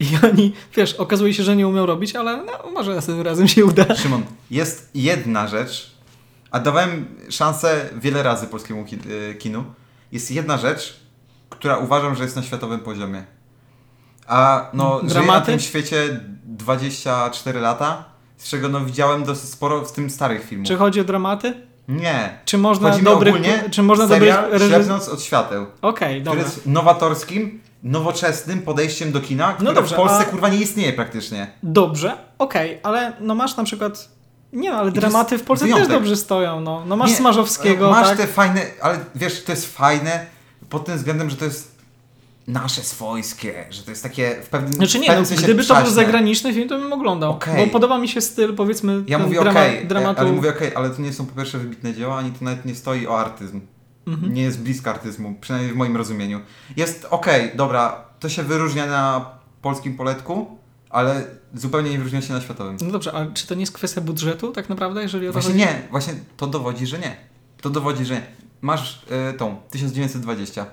i 0.00 0.06
oni, 0.32 0.52
wiesz, 0.76 0.94
okazuje 0.94 1.34
się, 1.34 1.42
że 1.42 1.56
nie 1.56 1.68
umią 1.68 1.86
robić, 1.86 2.16
ale 2.16 2.36
no, 2.44 2.70
może 2.74 2.94
następnym 2.94 3.26
razem 3.26 3.48
się 3.48 3.64
uda. 3.64 3.94
Szymon, 3.94 4.22
jest 4.50 4.90
jedna 4.94 5.48
rzecz, 5.48 5.96
a 6.50 6.60
dawałem 6.60 7.06
szansę 7.30 7.90
wiele 8.00 8.22
razy 8.22 8.46
polskiemu 8.46 8.84
ki- 8.84 8.98
y, 9.30 9.34
kinu. 9.34 9.64
Jest 10.12 10.30
jedna 10.30 10.58
rzecz, 10.58 11.00
która 11.50 11.76
uważam, 11.78 12.14
że 12.14 12.22
jest 12.24 12.36
na 12.36 12.42
światowym 12.42 12.80
poziomie. 12.80 13.24
A 14.26 14.70
no, 14.72 14.98
żyję 14.98 15.08
na 15.08 15.14
Dramaty? 15.14 15.46
tym 15.46 15.60
świecie 15.60 16.20
24 16.44 17.60
lata, 17.60 18.04
z 18.36 18.48
czego 18.48 18.68
no 18.68 18.80
widziałem 18.84 19.24
dosyć 19.24 19.50
sporo 19.50 19.84
w 19.84 19.92
tym 19.92 20.10
starych 20.10 20.44
filmów. 20.44 20.68
Czy 20.68 20.76
chodzi 20.76 21.00
o 21.00 21.04
dramaty? 21.04 21.65
Nie. 21.88 22.38
Czy 22.44 22.58
można 22.58 22.88
Chodzi 22.90 23.00
mi 23.02 23.04
dobrych, 23.04 23.34
ogólnie 23.34 23.64
czy 23.70 23.82
można 23.82 24.08
serial 24.08 24.42
dobrych. 24.50 24.68
Ślepnąc 24.68 25.08
od 25.08 25.22
świateł, 25.22 25.66
Okej, 25.82 26.22
który 26.22 26.24
dobra. 26.24 26.42
jest 26.42 26.66
nowatorskim, 26.66 27.60
nowoczesnym 27.82 28.62
podejściem 28.62 29.12
do 29.12 29.20
kina, 29.20 29.52
które 29.52 29.74
dobrze, 29.74 29.94
w 29.94 29.96
Polsce 29.98 30.18
a- 30.18 30.24
kurwa 30.24 30.48
nie 30.48 30.58
istnieje 30.58 30.92
praktycznie. 30.92 31.46
Dobrze, 31.62 32.16
okej, 32.38 32.80
ale 32.82 33.12
no 33.20 33.34
masz 33.34 33.56
na 33.56 33.64
przykład... 33.64 34.08
Nie 34.52 34.70
no, 34.70 34.76
ale 34.76 34.90
dramaty 34.90 35.38
w 35.38 35.42
Polsce 35.42 35.64
wyjątek. 35.64 35.88
też 35.88 35.96
dobrze 35.96 36.16
stoją, 36.16 36.60
no. 36.60 36.82
No 36.86 36.96
masz 36.96 37.10
Nie, 37.10 37.16
Smarzowskiego, 37.16 37.90
Masz 37.90 38.08
tak? 38.08 38.16
te 38.18 38.26
fajne, 38.26 38.62
ale 38.82 38.98
wiesz, 39.14 39.44
to 39.44 39.52
jest 39.52 39.76
fajne 39.76 40.26
pod 40.70 40.84
tym 40.84 40.96
względem, 40.96 41.30
że 41.30 41.36
to 41.36 41.44
jest 41.44 41.75
nasze 42.46 42.82
swojskie, 42.82 43.66
że 43.70 43.82
to 43.82 43.90
jest 43.90 44.02
takie 44.02 44.36
w 44.42 44.48
pewnym, 44.48 44.72
Znaczy 44.72 44.98
nie, 44.98 45.06
no, 45.06 45.12
pewnym 45.12 45.26
sensie 45.26 45.44
gdyby 45.44 45.64
to 45.64 45.82
był 45.82 45.90
zagraniczny 45.90 46.54
film, 46.54 46.68
to 46.68 46.78
bym 46.78 46.92
oglądał. 46.92 47.30
Okej. 47.32 47.66
Bo 47.66 47.72
podoba 47.72 47.98
mi 47.98 48.08
się 48.08 48.20
styl, 48.20 48.54
powiedzmy, 48.54 49.04
Ja 49.06 49.18
mówię 49.18 49.40
drama, 49.40 49.60
okej, 49.60 49.86
dramatu. 49.86 50.20
ale 50.20 50.32
mówię 50.32 50.50
okej, 50.50 50.74
ale 50.74 50.90
to 50.90 51.02
nie 51.02 51.12
są 51.12 51.26
po 51.26 51.36
pierwsze 51.36 51.58
wybitne 51.58 51.94
dzieła, 51.94 52.16
ani 52.16 52.30
to 52.30 52.44
nawet 52.44 52.64
nie 52.64 52.74
stoi 52.74 53.06
o 53.06 53.18
artyzm. 53.18 53.60
Mhm. 54.06 54.34
Nie 54.34 54.42
jest 54.42 54.60
blisko 54.60 54.90
artyzmu, 54.90 55.34
przynajmniej 55.40 55.72
w 55.74 55.76
moim 55.76 55.96
rozumieniu. 55.96 56.40
Jest 56.76 57.06
okej, 57.10 57.50
dobra, 57.54 58.04
to 58.20 58.28
się 58.28 58.42
wyróżnia 58.42 58.86
na 58.86 59.30
polskim 59.62 59.96
poletku, 59.96 60.58
ale 60.90 61.24
zupełnie 61.54 61.90
nie 61.90 61.98
wyróżnia 61.98 62.22
się 62.22 62.32
na 62.32 62.40
światowym. 62.40 62.76
No 62.82 62.90
dobrze, 62.90 63.12
ale 63.12 63.32
czy 63.34 63.46
to 63.46 63.54
nie 63.54 63.60
jest 63.60 63.72
kwestia 63.72 64.00
budżetu 64.00 64.52
tak 64.52 64.68
naprawdę, 64.68 65.02
jeżeli 65.02 65.28
o 65.28 65.32
to 65.32 65.40
Właśnie 65.40 65.52
chodzi? 65.52 65.64
nie, 65.64 65.88
właśnie 65.90 66.14
to 66.36 66.46
dowodzi, 66.46 66.86
że 66.86 66.98
nie. 66.98 67.16
To 67.60 67.70
dowodzi, 67.70 68.04
że 68.04 68.14
nie. 68.14 68.26
Masz 68.60 69.02
y, 69.30 69.38
tą 69.38 69.56
1920. 69.70 70.66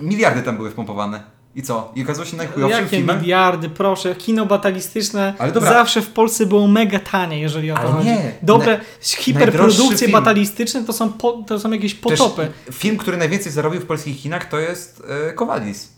Miliardy 0.00 0.42
tam 0.42 0.56
były 0.56 0.70
wpompowane. 0.70 1.38
I 1.54 1.62
co? 1.62 1.92
I 1.94 2.02
okazał 2.02 2.26
się 2.26 2.36
najchujowszym 2.36 2.80
Jakie 2.84 2.96
filmem? 2.96 3.20
miliardy, 3.20 3.68
proszę. 3.70 4.14
Kino 4.14 4.46
batalistyczne 4.46 5.34
zawsze 5.60 6.02
w 6.02 6.10
Polsce 6.10 6.46
było 6.46 6.68
mega 6.68 6.98
tanie, 6.98 7.40
jeżeli 7.40 7.70
o 7.70 7.74
to 7.74 7.80
Ale 7.80 7.90
chodzi. 7.92 8.06
nie. 8.06 8.32
Dobre, 8.42 8.80
hiperprodukcje 9.00 9.78
najdroższy 9.78 9.98
film. 9.98 10.12
batalistyczne 10.12 10.84
to 10.84 10.92
są, 10.92 11.12
po, 11.12 11.32
to 11.32 11.58
są 11.60 11.70
jakieś 11.70 11.94
potopy. 11.94 12.48
Film, 12.72 12.96
który 12.96 13.16
najwięcej 13.16 13.52
zarobił 13.52 13.80
w 13.80 13.86
polskich 13.86 14.20
kinach 14.22 14.44
to 14.48 14.58
jest 14.58 15.02
y, 15.30 15.32
Kowadis. 15.32 15.92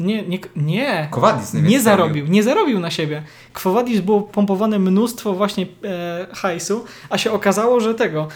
Nie, 0.00 0.22
nie, 0.22 0.38
nie. 0.56 1.08
Kowadis 1.10 1.54
Nie 1.54 1.80
zarobił, 1.80 2.26
nie 2.26 2.42
zarobił 2.42 2.80
na 2.80 2.90
siebie. 2.90 3.22
Kwowadis 3.52 4.00
było 4.00 4.20
pompowane 4.22 4.78
mnóstwo 4.78 5.32
właśnie 5.34 5.66
e, 5.84 6.26
hajsu, 6.34 6.84
a 7.10 7.18
się 7.18 7.32
okazało, 7.32 7.80
że 7.80 7.94
tego, 7.94 8.28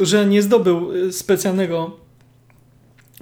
że 0.00 0.26
nie 0.26 0.42
zdobył 0.42 0.90
e, 1.08 1.12
specjalnego 1.12 2.03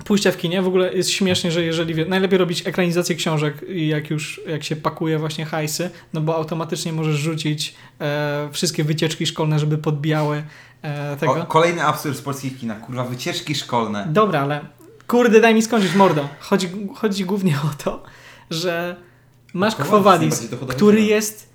pójścia 0.04 0.32
w 0.32 0.36
kinie. 0.36 0.62
W 0.62 0.66
ogóle 0.66 0.94
jest 0.94 1.10
śmiesznie, 1.10 1.52
że 1.52 1.62
jeżeli 1.62 1.94
wie, 1.94 2.04
najlepiej 2.04 2.38
robić 2.38 2.66
ekranizację 2.66 3.16
książek, 3.16 3.64
jak 3.68 4.10
już 4.10 4.40
jak 4.46 4.64
się 4.64 4.76
pakuje 4.76 5.18
właśnie 5.18 5.44
hajsy, 5.44 5.90
no 6.12 6.20
bo 6.20 6.36
automatycznie 6.36 6.92
możesz 6.92 7.16
rzucić 7.16 7.74
e, 8.00 8.48
wszystkie 8.52 8.84
wycieczki 8.84 9.26
szkolne, 9.26 9.58
żeby 9.58 9.78
podbijały 9.78 10.42
e, 10.82 11.16
tego. 11.16 11.32
O, 11.32 11.46
kolejny 11.46 11.84
absurd 11.84 12.18
w 12.18 12.22
polskich 12.22 12.58
kinach. 12.58 12.80
Kurwa, 12.80 13.04
wycieczki 13.04 13.54
szkolne. 13.54 14.08
Dobra, 14.10 14.40
ale 14.40 14.60
kurde, 15.06 15.40
daj 15.40 15.54
mi 15.54 15.62
skończyć, 15.62 15.94
mordo. 15.94 16.28
Chodzi, 16.40 16.68
chodzi 16.94 17.24
głównie 17.24 17.56
o 17.56 17.84
to, 17.84 18.02
że 18.50 18.96
masz 19.54 19.78
najbardziej 19.78 20.30
dochodowy 20.30 20.74
który 20.74 21.02
jest... 21.02 21.51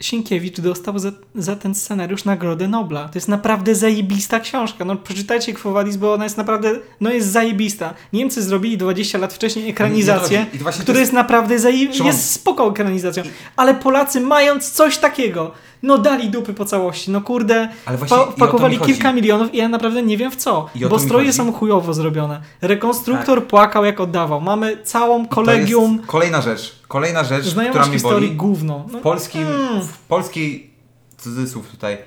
Sienkiewicz 0.00 0.60
dostał 0.60 0.98
za, 0.98 1.12
za 1.34 1.56
ten 1.56 1.74
scenariusz 1.74 2.24
Nagrodę 2.24 2.68
Nobla. 2.68 3.08
To 3.08 3.12
jest 3.14 3.28
naprawdę 3.28 3.74
zajebista 3.74 4.40
książka. 4.40 4.84
No 4.84 4.96
przeczytajcie 4.96 5.52
Kwowadis, 5.52 5.96
bo 5.96 6.12
ona 6.12 6.24
jest 6.24 6.36
naprawdę, 6.36 6.78
no 7.00 7.10
jest 7.10 7.28
zajebista. 7.28 7.94
Niemcy 8.12 8.42
zrobili 8.42 8.78
20 8.78 9.18
lat 9.18 9.34
wcześniej 9.34 9.70
ekranizację, 9.70 10.46
I 10.52 10.58
która 10.80 11.00
jest 11.00 11.12
naprawdę 11.12 11.58
zaje... 11.58 11.84
Jest 11.84 12.30
spoko 12.30 12.70
ekranizacją. 12.70 13.22
Ale 13.56 13.74
Polacy 13.74 14.20
mając 14.20 14.70
coś 14.70 14.98
takiego, 14.98 15.52
no 15.82 15.98
dali 15.98 16.30
dupy 16.30 16.54
po 16.54 16.64
całości. 16.64 17.10
No 17.10 17.20
kurde, 17.20 17.68
Ale 17.86 17.98
właśnie 17.98 18.16
wpakowali 18.32 18.78
kilka 18.78 19.12
milionów 19.12 19.54
i 19.54 19.56
ja 19.56 19.68
naprawdę 19.68 20.02
nie 20.02 20.16
wiem 20.16 20.30
w 20.30 20.36
co. 20.36 20.66
Bo 20.90 20.98
stroje 20.98 21.32
są 21.32 21.52
chujowo 21.52 21.94
zrobione. 21.94 22.40
Rekonstruktor 22.60 23.46
płakał 23.46 23.84
jak 23.84 24.00
oddawał. 24.00 24.40
Mamy 24.40 24.82
całą 24.84 25.26
kolegium 25.26 25.98
kolejna 26.06 26.40
rzecz. 26.42 26.78
Kolejna 26.88 27.24
rzecz, 27.24 27.40
która 27.40 27.52
znajomość 27.54 27.86
mi 27.88 27.92
historii 27.92 28.28
boli. 28.28 28.36
gówno. 28.36 28.78
W 28.88 28.92
No, 28.92 28.98
polskim, 29.00 29.46
Mm. 29.46 29.82
w 29.82 29.98
polskiej 29.98 30.70
cudzysłów 31.18 31.68
tutaj 31.70 31.98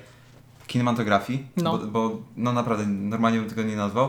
kinematografii, 0.66 1.46
No. 1.56 1.78
bo, 1.78 1.86
bo 1.86 2.16
no 2.36 2.52
naprawdę 2.52 2.86
normalnie 2.86 3.38
bym 3.38 3.48
tego 3.48 3.62
nie 3.62 3.76
nazwał, 3.76 4.08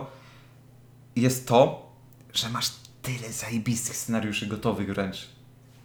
jest 1.15 1.47
to, 1.47 1.85
że 2.33 2.49
masz 2.49 2.69
tyle 3.01 3.31
zajebistych 3.33 3.95
scenariuszy 3.97 4.47
gotowych 4.47 4.93
wręcz. 4.93 5.29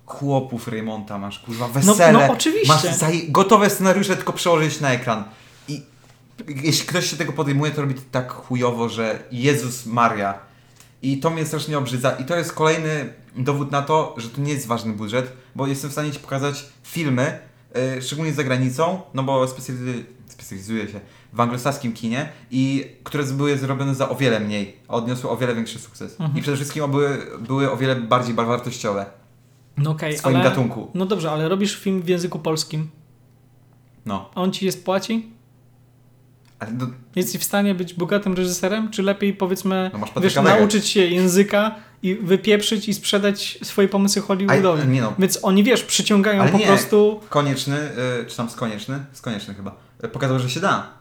Chłopów 0.09 0.69
Raymonta 0.69 1.19
masz, 1.19 1.39
kurwa, 1.39 1.69
wesele. 1.69 2.13
no 2.13 2.33
oczywiście. 2.33 2.89
Masz 2.91 3.13
gotowe 3.29 3.71
scenariusze, 3.71 4.17
tylko 4.17 4.33
przełożyć 4.33 4.81
na 4.81 4.91
ekran. 4.93 5.25
I 5.69 5.83
jeśli 6.63 6.87
ktoś 6.87 7.11
się 7.11 7.17
tego 7.17 7.33
podejmuje, 7.33 7.73
to 7.73 7.81
robi 7.81 7.95
to 7.95 8.01
tak 8.11 8.33
chujowo, 8.33 8.89
że 8.89 9.23
Jezus 9.33 9.87
Maria. 9.87 10.39
I 11.03 11.21
to 11.21 11.31
mnie 11.31 11.47
strasznie 11.47 11.79
obrzydza. 11.79 12.11
I 12.11 12.25
to 12.25 12.37
jest 12.37 12.53
kolejny 12.53 13.13
dowód 13.37 13.71
na 13.71 13.83
to, 13.83 14.15
że 14.17 14.29
to 14.29 14.41
nie 14.41 14.53
jest 14.53 14.67
ważny 14.67 14.93
budżet, 14.93 15.33
bo 15.55 15.67
jestem 15.67 15.91
w 15.91 15.93
stanie 15.93 16.13
Ci 16.13 16.19
pokazać 16.19 16.67
filmy, 16.83 17.39
yy, 17.75 18.03
szczególnie 18.03 18.33
za 18.33 18.45
granicą, 18.45 19.01
no 19.15 19.23
bo 19.23 19.49
specjalizuję 20.29 20.89
się 20.89 21.01
w 21.33 21.41
anglosaskim 21.41 21.93
kinie, 21.93 22.29
i 22.51 22.93
które 23.05 23.25
były 23.25 23.59
zrobione 23.59 23.95
za 23.95 24.09
o 24.09 24.15
wiele 24.15 24.41
mniej, 24.41 24.77
a 24.89 24.93
odniosły 24.95 25.31
o 25.31 25.37
wiele 25.37 25.55
większy 25.55 25.79
sukces. 25.79 26.13
Mhm. 26.13 26.39
I 26.39 26.43
przede 26.43 26.57
wszystkim 26.57 26.91
były, 26.91 27.19
były 27.41 27.73
o 27.73 27.77
wiele 27.77 27.97
bardziej 27.97 28.35
wartościowe 28.35 29.07
no 29.79 29.91
okej, 29.91 30.15
w 30.15 30.19
swoim 30.19 30.37
ale... 30.37 30.45
gatunku. 30.45 30.91
No 30.95 31.07
dobrze, 31.07 31.31
ale 31.31 31.49
robisz 31.49 31.77
film 31.77 32.03
w 32.03 32.09
języku 32.09 32.39
polskim. 32.39 32.91
No. 34.07 34.31
A 34.35 34.41
on 34.41 34.53
ci 34.53 34.67
jest 34.67 34.85
płaci? 34.85 35.33
Ale 36.59 36.73
no, 36.73 36.87
Jest 37.17 37.37
w 37.37 37.45
stanie 37.45 37.75
być 37.75 37.95
bogatym 37.95 38.35
reżyserem? 38.35 38.91
Czy 38.91 39.03
lepiej 39.03 39.35
powiedzmy, 39.35 39.91
no 40.15 40.21
wiesz, 40.21 40.35
nauczyć 40.35 40.87
się 40.87 41.01
języka 41.01 41.75
i 42.03 42.15
wypieprzyć 42.15 42.89
i 42.89 42.95
sprzedać 42.95 43.59
swoje 43.63 43.89
pomysły 43.89 44.23
Hollywoodowi? 44.23 44.83
A, 44.83 44.85
nie 44.85 45.01
no, 45.01 45.15
Więc 45.19 45.39
oni, 45.43 45.65
wiesz, 45.65 45.83
przyciągają 45.83 46.43
Ale 46.43 46.53
po 46.53 46.59
nie. 46.59 46.67
prostu... 46.67 47.21
Konieczny, 47.29 47.77
y, 48.23 48.27
czy 48.27 48.37
tam 48.37 48.51
skonieczny? 48.51 49.05
Skonieczny 49.13 49.55
chyba. 49.55 49.77
Pokazał, 50.13 50.39
że 50.39 50.51
się 50.51 50.61
da. 50.61 50.99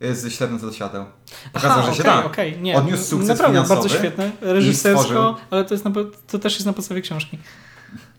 Z 0.00 0.32
śledząc 0.32 0.62
do 0.62 0.72
świateł. 0.72 1.04
Pokazał, 1.52 1.78
Aha, 1.78 1.90
że 1.90 1.96
się 1.96 2.02
da. 2.02 2.24
okej, 2.24 2.58
nie. 2.60 2.76
Odniósł 2.76 3.04
sukces 3.04 3.28
Naprawdę 3.28 3.54
finansowy 3.54 3.80
bardzo 3.80 3.98
świetne. 3.98 4.30
Reżysersko, 4.40 5.36
ale 5.50 5.64
to, 5.64 5.74
jest 5.74 5.84
na, 5.84 5.90
to 6.30 6.38
też 6.38 6.54
jest 6.54 6.66
na 6.66 6.72
podstawie 6.72 7.00
książki. 7.00 7.38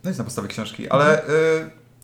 No 0.04 0.10
jest 0.10 0.18
na 0.18 0.24
podstawie 0.24 0.48
książki, 0.48 0.90
ale 0.90 1.28
y, 1.28 1.30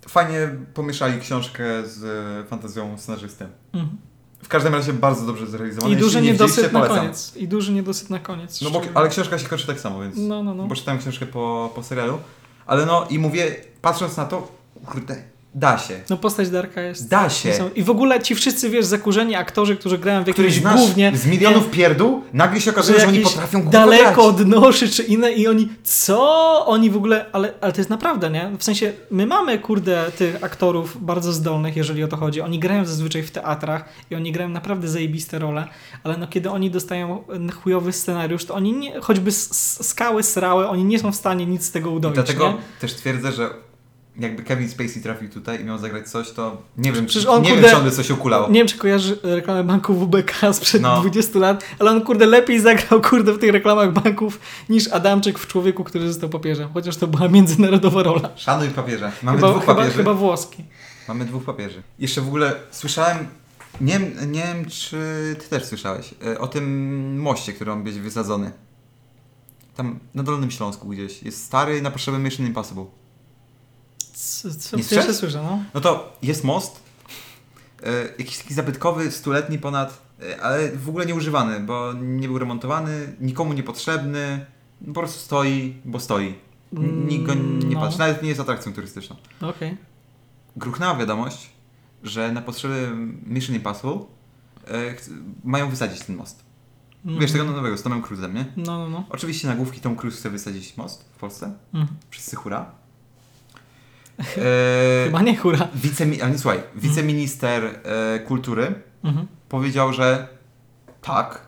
fajnie 0.08 0.50
pomieszali 0.74 1.22
książkę 1.22 1.64
z 1.86 2.04
y, 2.45 2.47
fantazją 2.50 2.97
scenarzysty. 2.97 3.47
Mhm. 3.74 3.97
W 4.43 4.47
każdym 4.47 4.76
razie 4.76 4.93
bardzo 4.93 5.26
dobrze 5.26 5.47
zrealizowane. 5.47 5.93
I 5.93 5.97
duży 5.97 6.22
nie 6.22 6.32
niedosyt 6.32 6.74
na 6.74 6.80
polecam. 6.80 6.97
koniec. 6.97 7.34
I 7.36 7.47
duży 7.47 7.72
niedosyt 7.74 8.10
na 8.10 8.20
koniec. 8.20 8.62
No 8.62 8.72
bo, 8.72 8.82
ale 8.93 9.10
książka 9.10 9.38
się 9.38 9.47
kończy 9.47 9.68
tak 9.68 9.80
samo, 9.80 10.02
więc... 10.02 10.16
No, 10.18 10.43
no, 10.43 10.54
no. 10.54 10.68
Bo 10.68 10.76
czytałem 10.76 11.00
książkę 11.00 11.26
po, 11.26 11.72
po 11.76 11.84
serialu. 11.84 12.20
Ale 12.66 12.86
no 12.86 13.08
i 13.10 13.20
mówię, 13.20 13.56
patrząc 13.82 14.18
na 14.18 14.26
to, 14.26 14.52
kurde, 14.86 15.24
da 15.56 15.78
się. 15.78 16.02
No 16.10 16.18
postać 16.18 16.50
Darka 16.50 16.82
jest... 16.82 17.10
Da 17.10 17.30
się. 17.30 17.54
są- 17.54 17.70
I 17.76 17.84
w 17.84 17.89
ogóle 17.89 18.22
ci 18.22 18.36
wszyscy, 18.36 18.70
wiesz, 18.70 18.86
zakurzeni 18.86 19.36
aktorzy, 19.36 19.78
którzy 19.78 19.97
grają 19.97 20.24
w 20.24 20.28
jakimś 20.28 20.60
głównie... 20.60 21.12
z 21.16 21.26
milionów 21.26 21.70
pierdół, 21.70 22.24
nagle 22.34 22.62
się 22.62 22.72
okazuje, 22.72 23.00
że, 23.00 23.08
oni 23.08 23.18
jakieś 23.18 23.34
potrafią 23.34 23.70
daleko 23.70 24.24
od 24.26 24.47
noszy 24.47 24.89
czy 24.89 25.04
inne 25.04 25.32
i 25.32 25.47
oni, 25.47 25.70
co? 25.84 26.66
Oni 26.66 26.89
w 26.89 26.97
ogóle, 26.97 27.26
ale, 27.32 27.54
ale 27.62 27.74
to 27.74 27.78
jest 27.80 27.89
naprawdę, 27.89 28.30
nie? 28.30 28.52
W 28.60 28.64
sensie, 28.64 28.93
my 29.12 29.26
mamy, 29.26 29.60
kurde, 29.60 30.12
tych 30.18 30.43
aktorów 30.43 31.06
bardzo 31.06 31.34
zdolnych, 31.34 31.76
jeżeli 31.76 32.04
o 32.04 32.08
to 32.08 32.18
chodzi. 32.18 32.41
Oni 32.41 32.60
grają 32.60 32.86
zazwyczaj 32.86 33.24
w 33.24 33.32
teatrach 33.32 33.86
i 34.12 34.16
oni 34.16 34.32
grają 34.32 34.50
naprawdę 34.50 34.88
zajebiste 34.88 35.39
role, 35.39 35.68
ale 36.04 36.18
no 36.18 36.28
kiedy 36.28 36.50
oni 36.50 36.72
dostają 36.72 37.24
chujowy 37.64 37.93
scenariusz, 37.93 38.45
to 38.45 38.54
oni 38.56 38.74
nie, 38.74 39.00
choćby 39.02 39.32
skały 39.32 40.24
srały, 40.24 40.68
oni 40.68 40.84
nie 40.86 41.00
są 41.00 41.12
w 41.12 41.16
stanie 41.16 41.45
nic 41.45 41.66
z 41.66 41.72
tego 41.72 41.91
udoić, 41.91 42.16
Dlatego 42.16 42.47
nie? 42.47 42.58
też 42.82 42.93
twierdzę, 42.93 43.32
że 43.32 43.50
jakby 44.20 44.43
Kevin 44.43 44.70
Spacey 44.70 45.01
trafił 45.01 45.30
tutaj 45.30 45.61
i 45.61 45.65
miał 45.65 45.78
zagrać 45.78 46.09
coś, 46.09 46.32
to 46.32 46.61
nie 46.78 46.91
wiem, 46.91 47.05
Przecież 47.05 47.26
on, 47.30 47.41
nie 47.41 47.49
kurde, 47.49 47.61
wiem, 47.61 47.72
czy 47.72 47.78
on 47.78 47.84
by 47.84 47.91
coś 47.91 48.09
ukulał. 48.09 48.51
Nie 48.51 48.59
wiem, 48.59 48.67
czy 48.67 48.78
kojarzy 48.78 49.20
reklamę 49.24 49.63
banku 49.63 49.93
WBK 49.93 50.53
sprzed 50.53 50.82
No. 50.82 51.01
20 51.01 51.39
lat, 51.39 51.63
ale 51.80 51.91
on, 51.91 52.01
kurde, 52.01 52.26
lepiej 52.26 52.59
zagrał, 52.59 53.01
kurde, 53.01 53.34
w 53.34 53.39
tych 53.39 53.51
reklamach 53.51 53.93
banków 53.93 54.39
niż 54.70 54.88
Adamczyk 54.88 55.39
w 55.39 55.47
Człowieku, 55.47 55.84
który 55.84 56.07
został 56.07 56.30
papieżem. 56.30 56.70
Chociaż 56.74 56.97
to 56.97 57.07
była 57.07 57.28
międzynarodowa 57.28 58.03
rola. 58.03 58.30
Szanuj 58.36 58.70
papieża. 58.70 59.11
Mamy 59.24 59.38
chyba, 59.38 59.49
dwóch 59.51 59.61
chyba, 59.61 59.76
papieży. 59.76 59.97
chyba 59.97 60.13
włoski. 60.13 60.63
Mamy 61.07 61.26
dwóch 61.26 61.43
papieży. 61.43 61.82
Jeszcze 61.99 62.22
w 62.22 62.28
ogóle 62.28 62.55
słyszałem, 62.72 63.17
nie, 63.82 63.99
wiem- 63.99 64.32
nie 64.32 64.43
wiem 64.43 64.65
czy 64.65 64.97
ty 65.39 65.49
też 65.49 65.65
słyszałeś, 65.65 66.13
e, 66.28 66.39
o 66.39 66.47
tym 66.47 67.20
moście, 67.22 67.53
który 67.53 67.76
ma 67.76 67.82
być 67.82 67.99
wysadzony. 67.99 68.51
Tam 69.76 69.99
na 70.15 70.24
Dolnym 70.24 70.51
Śląsku 70.51 70.88
gdzieś. 70.88 71.24
Jest 71.24 71.43
stary 71.43 71.82
na 71.82 71.91
potrzeby 71.91 72.17
Mission 72.20 72.45
Impossible. 72.45 72.86
Co, 74.20 74.49
co 74.55 74.78
Nie 74.78 74.84
pierwsze 74.84 75.13
słyszę, 75.13 75.43
no. 75.43 75.59
No 75.74 75.82
to 75.82 76.17
jest 76.22 76.43
most, 76.43 76.80
e, 77.84 77.91
jakiś 78.20 78.38
taki 78.38 78.53
zabytkowy, 78.53 79.11
stuletni 79.11 79.59
ponad, 79.59 80.01
e, 80.30 80.41
ale 80.41 80.72
w 80.72 80.89
ogóle 80.89 81.05
nieużywany, 81.05 81.59
bo 81.59 81.93
nie 81.93 82.28
był 82.28 82.39
remontowany, 82.39 83.15
nikomu 83.22 83.53
niepotrzebny, 83.53 84.45
po 84.88 84.93
prostu 84.93 85.20
stoi, 85.20 85.76
bo 85.86 85.99
stoi. 85.99 86.36
N- 86.74 87.07
Nikt 87.07 87.26
go 87.26 87.34
nie 87.34 87.76
No. 87.76 87.82
patrzy, 87.82 87.99
nawet 87.99 88.22
nie 88.24 88.30
jest 88.30 88.41
atrakcją 88.41 88.74
turystyczną. 88.74 89.15
Okej. 89.41 89.78
gruchnęła 90.55 90.95
wiadomość, 90.95 91.49
że 92.03 92.32
na 92.32 92.41
potrzeby 92.41 92.91
Mission 93.26 93.55
Impossible 93.55 93.99
chc- 94.67 95.09
mają 95.43 95.70
wysadzić 95.70 95.99
ten 96.03 96.15
most. 96.15 96.43
Wiesz, 97.05 97.32
tego 97.32 97.43
nowego, 97.43 97.78
z 97.78 97.82
Tomem 97.84 98.01
Cruise'em, 98.01 98.34
nie? 98.34 98.45
No, 98.57 98.63
no, 98.78 98.89
no. 98.89 99.05
Oczywiście 99.09 99.47
na 99.47 99.55
główki 99.55 99.80
Tom 99.82 99.95
Cruise 99.95 100.17
chce 100.20 100.30
wysadzić 100.30 100.78
most 100.78 101.03
w 101.15 101.20
Polsce. 101.20 101.53
Mhm. 101.74 101.97
Wszyscy 102.09 102.36
hura. 102.36 102.72
E, 104.20 105.05
Chyba 105.05 105.22
nie 105.22 105.38
hura. 105.38 105.67
ale 106.22 106.32
nie, 106.32 106.38
słuchaj, 106.38 106.59
wiceminister 106.76 107.63
e, 107.65 108.20
kultury 108.20 108.74
Mhm. 109.03 109.28
powiedział, 109.49 109.93
że 109.93 110.28
tak, 111.01 111.47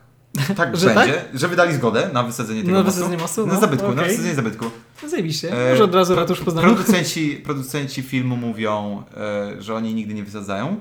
tak 0.55 0.75
Że 0.77 0.95
będzie, 0.95 1.21
że 1.33 1.47
wydali 1.47 1.73
zgodę 1.73 2.09
na 2.13 2.23
wysadzenie 2.23 2.61
tego 2.61 2.71
Na 2.73 2.83
mostu. 2.83 2.95
wysadzenie 2.95 3.21
mostu, 3.21 3.47
Na 3.47 3.53
no, 3.53 3.59
zabytku, 3.59 3.87
na 3.87 3.93
okej. 3.93 4.05
wysadzenie 4.05 4.35
zabytku. 4.35 4.65
No 5.03 5.09
Zajebiście. 5.09 5.67
E, 5.67 5.71
Może 5.71 5.83
od 5.83 5.95
razu 5.95 6.15
ratusz 6.15 6.39
Poznaniu. 6.41 6.67
Producenci, 6.75 7.35
producenci 7.45 8.01
filmu 8.01 8.37
mówią, 8.37 9.03
e, 9.57 9.61
że 9.61 9.75
oni 9.75 9.93
nigdy 9.93 10.13
nie 10.13 10.23
wysadzają 10.23 10.79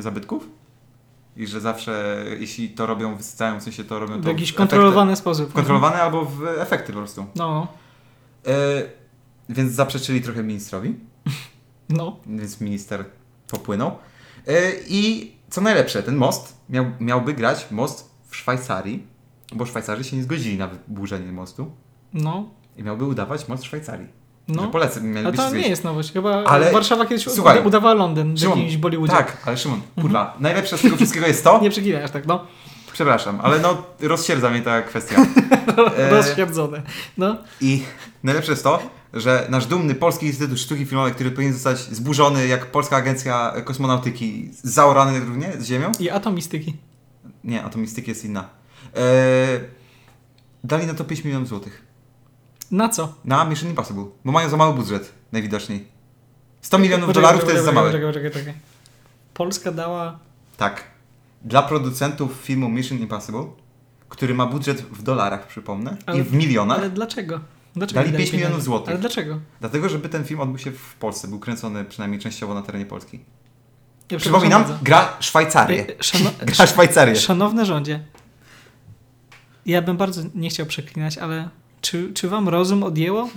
zabytków 0.00 0.48
i 1.36 1.46
że 1.46 1.60
zawsze, 1.60 2.24
jeśli 2.40 2.68
to 2.70 2.86
robią, 2.86 3.16
wysadzają, 3.16 3.60
w 3.60 3.62
sensie 3.62 3.84
to 3.84 3.98
robią 3.98 4.14
to 4.16 4.22
W 4.22 4.26
jakiś 4.26 4.50
efekty- 4.52 4.56
kontrolowany 4.56 5.16
sposób. 5.16 5.50
w 5.50 5.52
kontrolowane 5.52 5.96
albo 6.02 6.24
w 6.24 6.44
efekty 6.58 6.92
po 6.92 6.98
prostu. 6.98 7.26
No, 7.36 7.68
E, 8.46 8.50
więc 9.48 9.72
zaprzeczyli 9.72 10.20
trochę 10.20 10.42
ministrowi, 10.42 10.94
no. 11.88 12.16
więc 12.26 12.60
minister 12.60 13.04
popłynął. 13.50 13.90
E, 14.48 14.52
I 14.88 15.32
co 15.50 15.60
najlepsze, 15.60 16.02
ten 16.02 16.16
most 16.16 16.56
miał, 16.68 16.84
miałby 17.00 17.34
grać 17.34 17.66
most 17.70 18.10
w 18.28 18.36
Szwajcarii, 18.36 19.06
bo 19.52 19.66
Szwajcarzy 19.66 20.04
się 20.04 20.16
nie 20.16 20.22
zgodzili 20.22 20.58
na 20.58 20.66
wyburzenie 20.66 21.32
mostu 21.32 21.70
No, 22.14 22.50
i 22.76 22.82
miałby 22.82 23.04
udawać 23.04 23.48
most 23.48 23.62
w 23.62 23.66
Szwajcarii. 23.66 24.06
No. 24.48 24.62
no. 24.62 24.68
Polecę, 24.68 25.00
mieli 25.00 25.26
A 25.26 25.30
być 25.30 25.40
to 25.40 25.50
nie 25.50 25.68
jest 25.68 25.84
nowość. 25.84 26.12
Chyba 26.12 26.44
Ale- 26.44 26.72
Warszawa 26.72 27.06
kiedyś 27.06 27.24
Słuchaj. 27.28 27.58
uda- 27.58 27.66
udawała 27.66 27.94
Londyn 27.94 28.36
w 28.36 28.40
jakimś 28.42 28.76
Bollywoodzie. 28.76 29.12
Tak, 29.12 29.36
ale 29.46 29.56
Szymon, 29.56 29.80
kurwa, 30.00 30.36
najlepsze 30.40 30.78
z 30.78 30.82
tego 30.82 30.96
wszystkiego 30.96 31.26
jest 31.26 31.44
to, 31.44 31.60
Nie 31.62 31.70
przeginaj 31.70 32.02
aż 32.02 32.10
tak, 32.10 32.26
no. 32.26 32.46
przepraszam, 32.92 33.40
ale 33.42 33.58
no 33.58 33.82
rozsierdza 34.00 34.50
mnie 34.50 34.62
ta 34.62 34.82
kwestia. 34.82 35.16
E, 35.98 36.10
Rozświerdzone. 36.10 36.82
No. 37.18 37.36
I 37.60 37.82
najlepsze 38.22 38.52
jest 38.52 38.64
to, 38.64 38.82
że 39.14 39.46
nasz 39.50 39.66
dumny 39.66 39.94
Polski 39.94 40.26
Instytut 40.26 40.60
Sztuki 40.60 40.86
Filmowej, 40.86 41.12
który 41.12 41.30
powinien 41.30 41.54
zostać 41.54 41.78
zburzony 41.78 42.46
jak 42.46 42.66
Polska 42.70 42.96
Agencja 42.96 43.54
Kosmonautyki, 43.64 44.50
zaorany 44.62 45.20
równie 45.20 45.52
z 45.58 45.64
ziemią. 45.64 45.92
I 46.00 46.10
atomistyki. 46.10 46.76
Nie, 47.44 47.64
atomistyki 47.64 48.10
jest 48.10 48.24
inna. 48.24 48.48
E, 48.96 49.60
dali 50.64 50.86
na 50.86 50.94
to 50.94 51.04
5 51.04 51.24
milionów 51.24 51.48
złotych. 51.48 51.82
Na 52.70 52.88
co? 52.88 53.14
Na 53.24 53.44
Mission 53.44 53.68
Impossible, 53.70 54.04
bo 54.24 54.32
mają 54.32 54.48
za 54.48 54.56
mały 54.56 54.74
budżet, 54.74 55.12
najwidoczniej. 55.32 55.88
100 56.62 56.78
milionów 56.78 57.06
Poczekaj, 57.06 57.22
dolarów 57.22 57.40
to 57.40 57.46
poczekaj, 57.46 57.54
jest 57.54 57.64
za 57.64 57.80
poczekaj, 57.80 58.00
mały. 58.00 58.12
Poczekaj, 58.12 58.30
poczekaj, 58.30 58.54
poczekaj. 58.54 58.72
Polska 59.34 59.72
dała... 59.72 60.18
Tak. 60.56 60.84
Dla 61.44 61.62
producentów 61.62 62.32
filmu 62.42 62.68
Mission 62.68 62.98
Impossible, 62.98 63.44
który 64.08 64.34
ma 64.34 64.46
budżet 64.46 64.82
w 64.82 65.02
dolarach, 65.02 65.46
przypomnę, 65.46 65.96
Ale- 66.06 66.18
i 66.18 66.22
w 66.22 66.32
milionach, 66.32 66.78
Ale 66.78 66.90
dlaczego? 66.90 67.40
Dlaczego 67.76 68.00
Dali 68.00 68.12
nie 68.12 68.18
5 68.18 68.32
milionów 68.32 68.62
złotych. 68.62 68.88
Ale 68.88 68.98
dlaczego? 68.98 69.40
dlatego 69.60 69.88
żeby 69.88 70.08
ten 70.08 70.24
film 70.24 70.40
odbył 70.40 70.58
się 70.58 70.70
w 70.70 70.94
Polsce, 70.94 71.28
był 71.28 71.38
kręcony 71.38 71.84
przynajmniej 71.84 72.20
częściowo 72.20 72.54
na 72.54 72.62
terenie 72.62 72.86
Polski. 72.86 73.20
Ja 74.10 74.18
Przypominam, 74.18 74.64
gra 74.82 75.16
Szwajcarię. 75.20 75.86
Szano... 76.00 76.30
Gra 76.56 76.66
Szwajcarię. 76.66 77.16
Szanowny 77.16 77.66
rządzie, 77.66 78.00
ja 79.66 79.82
bym 79.82 79.96
bardzo 79.96 80.22
nie 80.34 80.50
chciał 80.50 80.66
przeklinać, 80.66 81.18
ale 81.18 81.48
czy, 81.80 82.12
czy 82.14 82.28
wam 82.28 82.48
rozum 82.48 82.82
odjęło? 82.82 83.28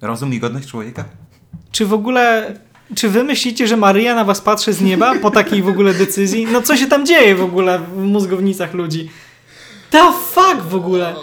Rozum 0.00 0.34
i 0.34 0.38
godność 0.40 0.68
człowieka? 0.68 1.04
Czy 1.72 1.86
w 1.86 1.92
ogóle, 1.92 2.54
czy 2.94 3.08
wy 3.08 3.24
myślicie, 3.24 3.66
że 3.66 3.76
Maryja 3.76 4.14
na 4.14 4.24
was 4.24 4.40
patrzy 4.40 4.72
z 4.72 4.80
nieba 4.80 5.14
po 5.14 5.30
takiej 5.30 5.62
w 5.62 5.68
ogóle 5.68 5.94
decyzji? 5.94 6.46
No 6.52 6.62
co 6.62 6.76
się 6.76 6.86
tam 6.86 7.06
dzieje 7.06 7.34
w 7.34 7.42
ogóle 7.42 7.78
w 7.78 7.96
mózgownicach 7.96 8.74
ludzi? 8.74 9.10
The 9.90 10.12
fuck 10.12 10.62
w 10.68 10.74
ogóle? 10.74 11.14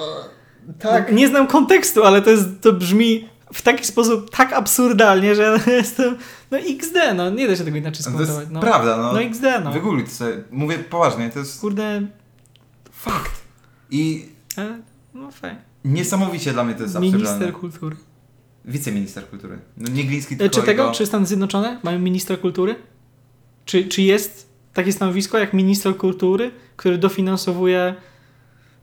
Tak. 0.79 1.13
Nie 1.13 1.27
znam 1.27 1.47
kontekstu, 1.47 2.03
ale 2.03 2.21
to, 2.21 2.29
jest, 2.29 2.61
to 2.61 2.73
brzmi 2.73 3.29
w 3.53 3.61
taki 3.61 3.85
sposób 3.85 4.29
tak 4.29 4.53
absurdalnie, 4.53 5.35
że 5.35 5.59
jestem, 5.67 6.15
no 6.51 6.57
XD, 6.57 6.95
no 7.15 7.29
nie 7.29 7.47
da 7.47 7.55
się 7.55 7.63
tego 7.63 7.77
inaczej 7.77 8.03
skomentować. 8.03 8.47
No, 8.51 8.59
prawda, 8.59 8.97
no. 8.97 9.13
no 9.13 9.21
XD, 9.21 9.43
no. 9.63 9.73
To 9.73 10.11
sobie. 10.11 10.43
Mówię 10.51 10.79
poważnie, 10.79 11.29
to 11.29 11.39
jest 11.39 11.61
Kurde, 11.61 12.01
fakt. 12.91 13.31
I 13.91 14.29
e, 14.57 14.79
no 15.13 15.31
fajnie. 15.31 15.61
niesamowicie 15.85 16.53
dla 16.53 16.63
mnie 16.63 16.75
to 16.75 16.83
jest 16.83 16.95
absurdalne. 16.95 17.27
Minister 17.27 17.53
kultury. 17.53 17.95
Wiceminister 18.65 19.29
kultury. 19.29 19.59
No 19.77 19.91
nie 19.91 20.03
Gliński, 20.03 20.35
E, 20.35 20.37
tylko 20.37 20.55
Czy 20.55 20.61
tego, 20.61 20.83
jego... 20.83 20.95
czy 20.95 21.05
Stany 21.05 21.25
Zjednoczone 21.25 21.79
mają 21.83 21.99
ministra 21.99 22.37
kultury? 22.37 22.75
Czy, 23.65 23.87
czy 23.87 24.01
jest 24.01 24.49
takie 24.73 24.91
stanowisko 24.91 25.37
jak 25.37 25.53
minister 25.53 25.97
kultury, 25.97 26.51
który 26.75 26.97
dofinansowuje 26.97 27.95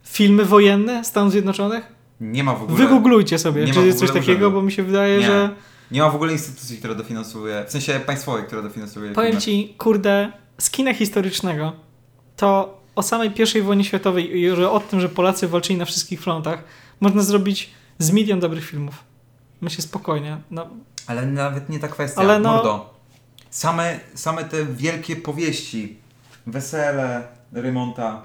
filmy 0.07 0.45
wojenne 0.45 1.05
Stanów 1.05 1.33
Zjednoczonych? 1.33 1.93
Nie 2.21 2.45
ma 2.45 2.55
w 2.55 2.63
ogóle... 2.63 2.79
Wygooglujcie 2.79 3.39
sobie, 3.39 3.65
nie 3.65 3.75
czy 3.75 3.87
jest 3.87 3.99
coś 3.99 4.09
takiego, 4.11 4.33
urzędu. 4.33 4.51
bo 4.51 4.63
mi 4.63 4.73
się 4.73 4.83
wydaje, 4.83 5.19
Nie. 5.19 5.27
że 5.27 5.51
Nie 5.91 6.01
ma 6.01 6.11
w 6.11 6.15
ogóle 6.15 6.33
instytucji, 6.33 6.79
która 6.79 6.95
dofinansuje, 6.95 7.65
w 7.69 7.71
sensie 7.71 8.01
państwowej, 8.07 8.45
która 8.45 8.63
dofinansuje 8.63 9.13
powiem 9.13 9.31
filmy. 9.31 9.43
ci, 9.43 9.75
kurde, 9.79 10.33
z 10.59 10.71
kina 10.71 10.95
historycznego 10.95 11.73
to 12.37 12.81
o 12.97 13.03
samej 13.03 13.31
I 13.59 13.63
wojnie 13.63 13.85
światowej 13.85 14.39
i 14.41 14.51
o 14.51 14.81
tym, 14.81 15.01
że 15.01 15.09
Polacy 15.09 15.49
walczyli 15.49 15.79
na 15.79 15.85
wszystkich 15.85 16.21
frontach, 16.23 16.65
można 17.01 17.23
zrobić 17.23 17.71
z 17.99 18.11
milion 18.11 18.41
dobrych 18.41 18.65
filmów. 18.65 18.95
Myślę 19.61 19.83
spokojnie. 19.83 20.37
No, 20.51 20.67
Ale 21.07 21.27
nawet 21.27 21.69
nie 21.69 21.79
ta 21.79 21.89
kwestia, 21.89 22.21
Ale 22.21 22.39
no- 22.41 22.53
mordo. 22.53 22.95
Same, 23.51 24.01
same 24.15 24.45
te 24.45 24.65
wielkie 24.65 25.17
powieści, 25.17 25.97
Wesele, 26.47 27.29
Rymonta, 27.53 28.23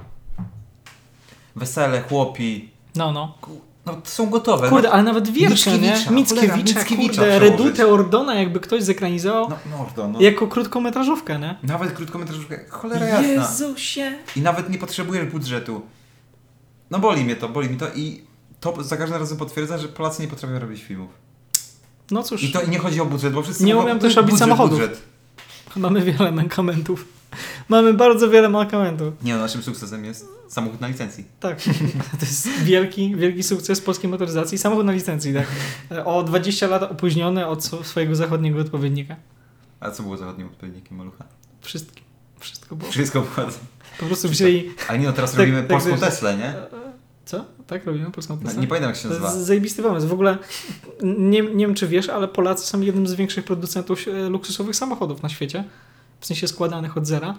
Wesele, 1.55 2.01
Chłopi, 2.01 2.69
no, 2.95 3.11
no. 3.11 3.37
no 3.85 3.93
to 3.93 4.09
są 4.09 4.29
gotowe. 4.29 4.69
Kurde, 4.69 4.87
no, 4.87 4.93
ale 4.93 5.03
nawet 5.03 5.29
wiersze, 5.29 5.79
nie? 5.79 5.91
Mickiewicza, 6.11 6.11
Mickiewicza, 6.11 6.79
Mickiewicza 6.79 7.21
kurde. 7.21 7.39
Redutę 7.39 7.87
Ordona, 7.87 8.35
jakby 8.35 8.59
ktoś 8.59 8.83
zekranizował 8.83 9.49
no 9.49 9.77
mordo, 9.77 10.07
no. 10.07 10.21
jako 10.21 10.47
krótkometrażówkę, 10.47 11.39
nie? 11.39 11.55
Nawet 11.63 11.91
krótkometrażówkę, 11.91 12.65
cholera 12.69 13.05
jasna. 13.05 13.27
Jezusie! 13.27 14.17
I 14.35 14.41
nawet 14.41 14.69
nie 14.69 14.77
potrzebujesz 14.77 15.25
budżetu. 15.31 15.81
No 16.91 16.99
boli 16.99 17.23
mnie 17.23 17.35
to, 17.35 17.49
boli 17.49 17.69
mi 17.69 17.77
to 17.77 17.87
i 17.95 18.23
to 18.59 18.83
za 18.83 18.97
każdym 18.97 19.19
razem 19.19 19.37
potwierdza, 19.37 19.77
że 19.77 19.87
Polacy 19.87 20.21
nie 20.21 20.27
potrafią 20.27 20.59
robić 20.59 20.83
filmów. 20.83 21.09
No 22.11 22.23
cóż, 22.23 22.43
I 22.43 22.51
to 22.51 22.65
nie 22.65 22.79
chodzi 22.79 23.01
o 23.01 23.05
budżet, 23.05 23.33
bo 23.33 23.41
wszyscy 23.41 23.63
Nie 23.63 23.73
mówią, 23.73 23.85
umiem 23.85 23.97
budżet, 23.97 24.09
też 24.09 24.15
robić 24.15 24.31
budżet, 24.31 24.47
samochodów. 24.47 24.79
Budżet. 24.79 25.01
mamy 25.75 26.01
wiele 26.01 26.31
mankamentów. 26.31 27.05
Mamy 27.71 27.93
bardzo 27.93 28.29
wiele 28.29 28.49
mankamentów. 28.49 29.13
Nie, 29.23 29.33
no, 29.33 29.39
naszym 29.39 29.63
sukcesem 29.63 30.05
jest 30.05 30.27
samochód 30.47 30.81
na 30.81 30.87
licencji. 30.87 31.25
Tak, 31.39 31.61
to 32.19 32.25
jest 32.25 32.47
wielki, 32.47 33.15
wielki 33.15 33.43
sukces 33.43 33.81
polskiej 33.81 34.09
motoryzacji. 34.09 34.57
Samochód 34.57 34.85
na 34.85 34.91
licencji, 34.91 35.33
tak. 35.33 35.47
O 36.05 36.23
20 36.23 36.67
lat 36.67 36.83
opóźniony 36.83 37.47
od 37.47 37.59
swo- 37.59 37.83
swojego 37.83 38.15
zachodniego 38.15 38.59
odpowiednika. 38.61 39.15
A 39.79 39.91
co 39.91 40.03
było 40.03 40.17
zachodnim 40.17 40.47
odpowiednikiem 40.47 40.97
Malucha? 40.97 41.23
Wszystkim. 41.61 42.03
Wszystko 42.39 42.75
było. 42.75 42.91
Wszystko 42.91 43.21
było. 43.21 43.47
Po 43.99 44.05
prostu 44.05 44.29
wzięli... 44.29 44.69
Ale 44.87 44.99
nie 44.99 45.05
no, 45.07 45.13
teraz 45.13 45.31
Tak, 45.31 45.39
robimy 45.39 45.57
tak, 45.59 45.67
polską 45.67 45.91
wiesz- 45.91 45.99
Teslę, 45.99 46.37
nie? 46.37 46.53
Co? 47.25 47.45
Tak 47.67 47.85
robimy 47.85 48.11
polską 48.11 48.35
No, 48.35 48.41
Teslę? 48.47 48.61
nie 48.61 48.67
pamiętam 48.67 48.89
jak 48.89 48.97
się 48.97 49.03
To 49.03 49.09
jest 49.09 49.21
nazywa. 49.21 49.43
zajebisty 49.43 49.83
pomysł. 49.83 50.07
W 50.07 50.13
ogóle 50.13 50.37
nie, 51.03 51.41
nie 51.41 51.67
wiem, 51.67 51.75
czy 51.75 51.87
wiesz, 51.87 52.09
ale 52.09 52.27
Polacy 52.27 52.67
są 52.67 52.81
jednym 52.81 53.07
z 53.07 53.13
większych 53.13 53.45
producentów 53.45 54.07
e, 54.07 54.29
luksusowych 54.29 54.75
samochodów 54.75 55.23
na 55.23 55.29
świecie. 55.29 55.63
W 56.19 56.25
sensie 56.25 56.47
składanych 56.47 56.97
od 56.97 57.07
zera. 57.07 57.35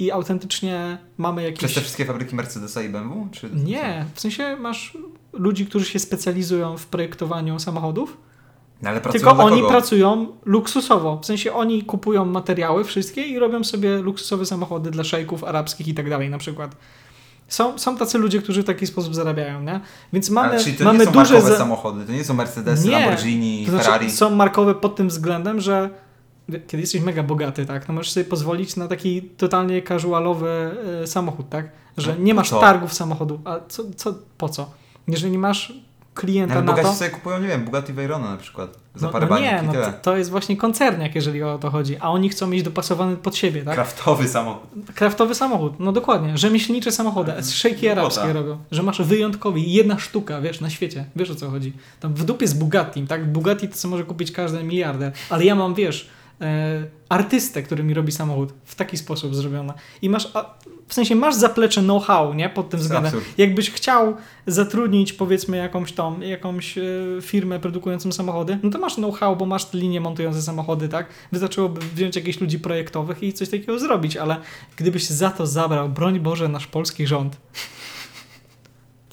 I 0.00 0.10
autentycznie 0.10 0.98
mamy 1.18 1.42
jakieś... 1.42 1.58
Przez 1.58 1.74
te 1.74 1.80
wszystkie 1.80 2.04
fabryki 2.04 2.34
Mercedesa 2.36 2.82
i 2.82 2.88
BMW? 2.88 3.28
Czy... 3.32 3.50
Nie, 3.54 4.04
w 4.14 4.20
sensie 4.20 4.56
masz 4.60 4.98
ludzi, 5.32 5.66
którzy 5.66 5.84
się 5.84 5.98
specjalizują 5.98 6.76
w 6.76 6.86
projektowaniu 6.86 7.58
samochodów, 7.58 8.16
No, 8.82 8.88
ale 8.90 9.00
tylko 9.00 9.30
oni 9.30 9.62
pracują 9.68 10.26
luksusowo. 10.44 11.18
W 11.22 11.26
sensie 11.26 11.52
oni 11.52 11.82
kupują 11.82 12.24
materiały 12.24 12.84
wszystkie 12.84 13.22
i 13.26 13.38
robią 13.38 13.64
sobie 13.64 13.98
luksusowe 13.98 14.46
samochody 14.46 14.90
dla 14.90 15.04
szejków 15.04 15.44
arabskich 15.44 15.88
i 15.88 15.94
tak 15.94 16.10
dalej 16.10 16.30
na 16.30 16.38
przykład. 16.38 16.76
Są, 17.48 17.78
są 17.78 17.96
tacy 17.96 18.18
ludzie, 18.18 18.42
którzy 18.42 18.62
w 18.62 18.66
taki 18.66 18.86
sposób 18.86 19.14
zarabiają, 19.14 19.62
nie? 19.62 19.80
Więc 20.12 20.30
mamy, 20.30 20.48
Ale 20.48 20.64
czyli 20.64 20.76
to 20.76 20.84
mamy 20.84 20.98
nie 20.98 21.04
są 21.04 21.10
duże... 21.12 21.32
markowe 21.34 21.52
za- 21.52 21.58
samochody, 21.58 22.06
to 22.06 22.12
nie 22.12 22.24
są 22.24 22.34
Mercedesy, 22.34 22.88
Nie. 22.88 22.92
Lamborghini, 23.00 23.64
To 23.64 23.70
znaczy, 23.70 23.84
Ferrari. 23.84 24.10
są 24.10 24.30
markowe 24.30 24.74
pod 24.74 24.96
tym 24.96 25.08
względem, 25.08 25.60
że 25.60 25.90
kiedy 26.50 26.80
jesteś 26.80 27.00
mega 27.02 27.22
bogaty, 27.22 27.66
tak, 27.66 27.84
to 27.84 27.92
możesz 27.92 28.12
sobie 28.12 28.24
pozwolić 28.24 28.76
na 28.76 28.88
taki 28.88 29.22
totalnie 29.22 29.82
casualowy 29.82 30.70
e, 31.02 31.06
samochód, 31.06 31.48
tak? 31.48 31.68
Że 31.96 32.12
No, 32.14 32.18
nie 32.24 32.34
masz 32.34 32.50
co? 32.50 32.60
targów 32.60 32.94
samochodu. 32.94 33.40
A 33.44 33.56
co, 33.68 33.82
co, 33.96 34.14
po 34.38 34.48
co? 34.48 34.70
Jeżeli 35.08 35.38
masz 35.38 35.72
klienta 36.14 36.54
Ale 36.54 36.62
na 36.62 36.72
bogaci 36.72 36.88
to... 36.88 36.94
sobie 36.94 37.10
kupują, 37.10 37.40
nie 37.40 37.48
wiem, 37.48 37.64
Bugatti 37.64 37.92
Veyrona 37.92 38.30
na 38.30 38.36
przykład. 38.36 38.78
Za 38.94 39.06
No, 39.06 39.12
parę 39.12 39.26
no 39.30 39.38
nie, 39.38 39.62
no 39.66 39.72
to, 39.72 39.92
to 40.02 40.16
jest 40.16 40.30
właśnie 40.30 40.56
koncerniak, 40.56 41.14
jeżeli 41.14 41.42
o 41.42 41.58
to 41.58 41.70
chodzi. 41.70 41.96
A 42.00 42.10
oni 42.10 42.28
chcą 42.28 42.46
mieć 42.46 42.62
dopasowany 42.62 43.16
pod 43.16 43.36
siebie, 43.36 43.62
tak? 43.62 43.74
Kraftowy 43.74 44.28
samochód. 44.28 44.70
Kraftowy 44.94 45.34
samochód, 45.34 45.72
no 45.80 45.92
dokładnie. 45.92 46.38
Rzemieślnicze 46.38 46.92
samochody, 46.92 47.32
szejki 47.52 47.88
Robota. 47.88 48.00
arabskie 48.00 48.32
robią. 48.32 48.58
Że 48.70 48.82
masz 48.82 49.02
wyjątkowy, 49.02 49.60
jedna 49.60 49.98
sztuka, 49.98 50.40
wiesz, 50.40 50.60
na 50.60 50.70
świecie. 50.70 51.04
Wiesz 51.16 51.30
o 51.30 51.34
co 51.34 51.50
chodzi. 51.50 51.72
Tam 52.00 52.14
w 52.14 52.24
dupie 52.24 52.48
z 52.48 52.54
Bugatti, 52.54 53.06
tak? 53.06 53.32
Bugatti 53.32 53.68
to 53.68 53.74
co 53.76 53.88
może 53.88 54.04
kupić 54.04 54.32
każdy 54.32 54.62
miliarder. 54.64 55.12
Ale 55.30 55.44
ja 55.44 55.54
mam, 55.54 55.74
wiesz, 55.74 56.08
artystę, 57.08 57.62
który 57.62 57.84
mi 57.84 57.94
robi 57.94 58.12
samochód 58.12 58.52
w 58.64 58.74
taki 58.74 58.96
sposób 58.96 59.34
zrobiony. 59.34 59.72
I 60.02 60.10
masz, 60.10 60.28
w 60.88 60.94
sensie 60.94 61.14
masz 61.14 61.34
zaplecze 61.34 61.82
know-how, 61.82 62.34
nie? 62.34 62.48
Pod 62.48 62.70
tym 62.70 62.80
względem. 62.80 63.14
absurd. 63.14 63.38
Jakbyś 63.38 63.70
chciał 63.70 64.16
zatrudnić, 64.46 65.12
powiedzmy, 65.12 65.56
jakąś 65.56 65.92
tą, 65.92 66.20
jakąś 66.20 66.78
e, 66.78 66.82
firmę 67.22 67.60
produkującą 67.60 68.12
samochody, 68.12 68.58
no 68.62 68.70
to 68.70 68.78
masz 68.78 68.94
know-how, 68.94 69.36
bo 69.36 69.46
masz 69.46 69.72
linie 69.72 70.00
montujące 70.00 70.42
samochody, 70.42 70.88
tak? 70.88 71.06
Wystarczyłoby 71.32 71.80
wziąć 71.94 72.16
jakichś 72.16 72.40
ludzi 72.40 72.58
projektowych 72.58 73.22
i 73.22 73.32
coś 73.32 73.48
takiego 73.48 73.78
zrobić, 73.78 74.16
ale 74.16 74.36
gdybyś 74.76 75.06
za 75.06 75.30
to 75.30 75.46
zabrał, 75.46 75.88
broń 75.88 76.20
Boże, 76.20 76.48
nasz 76.48 76.66
polski 76.66 77.06
rząd, 77.06 77.36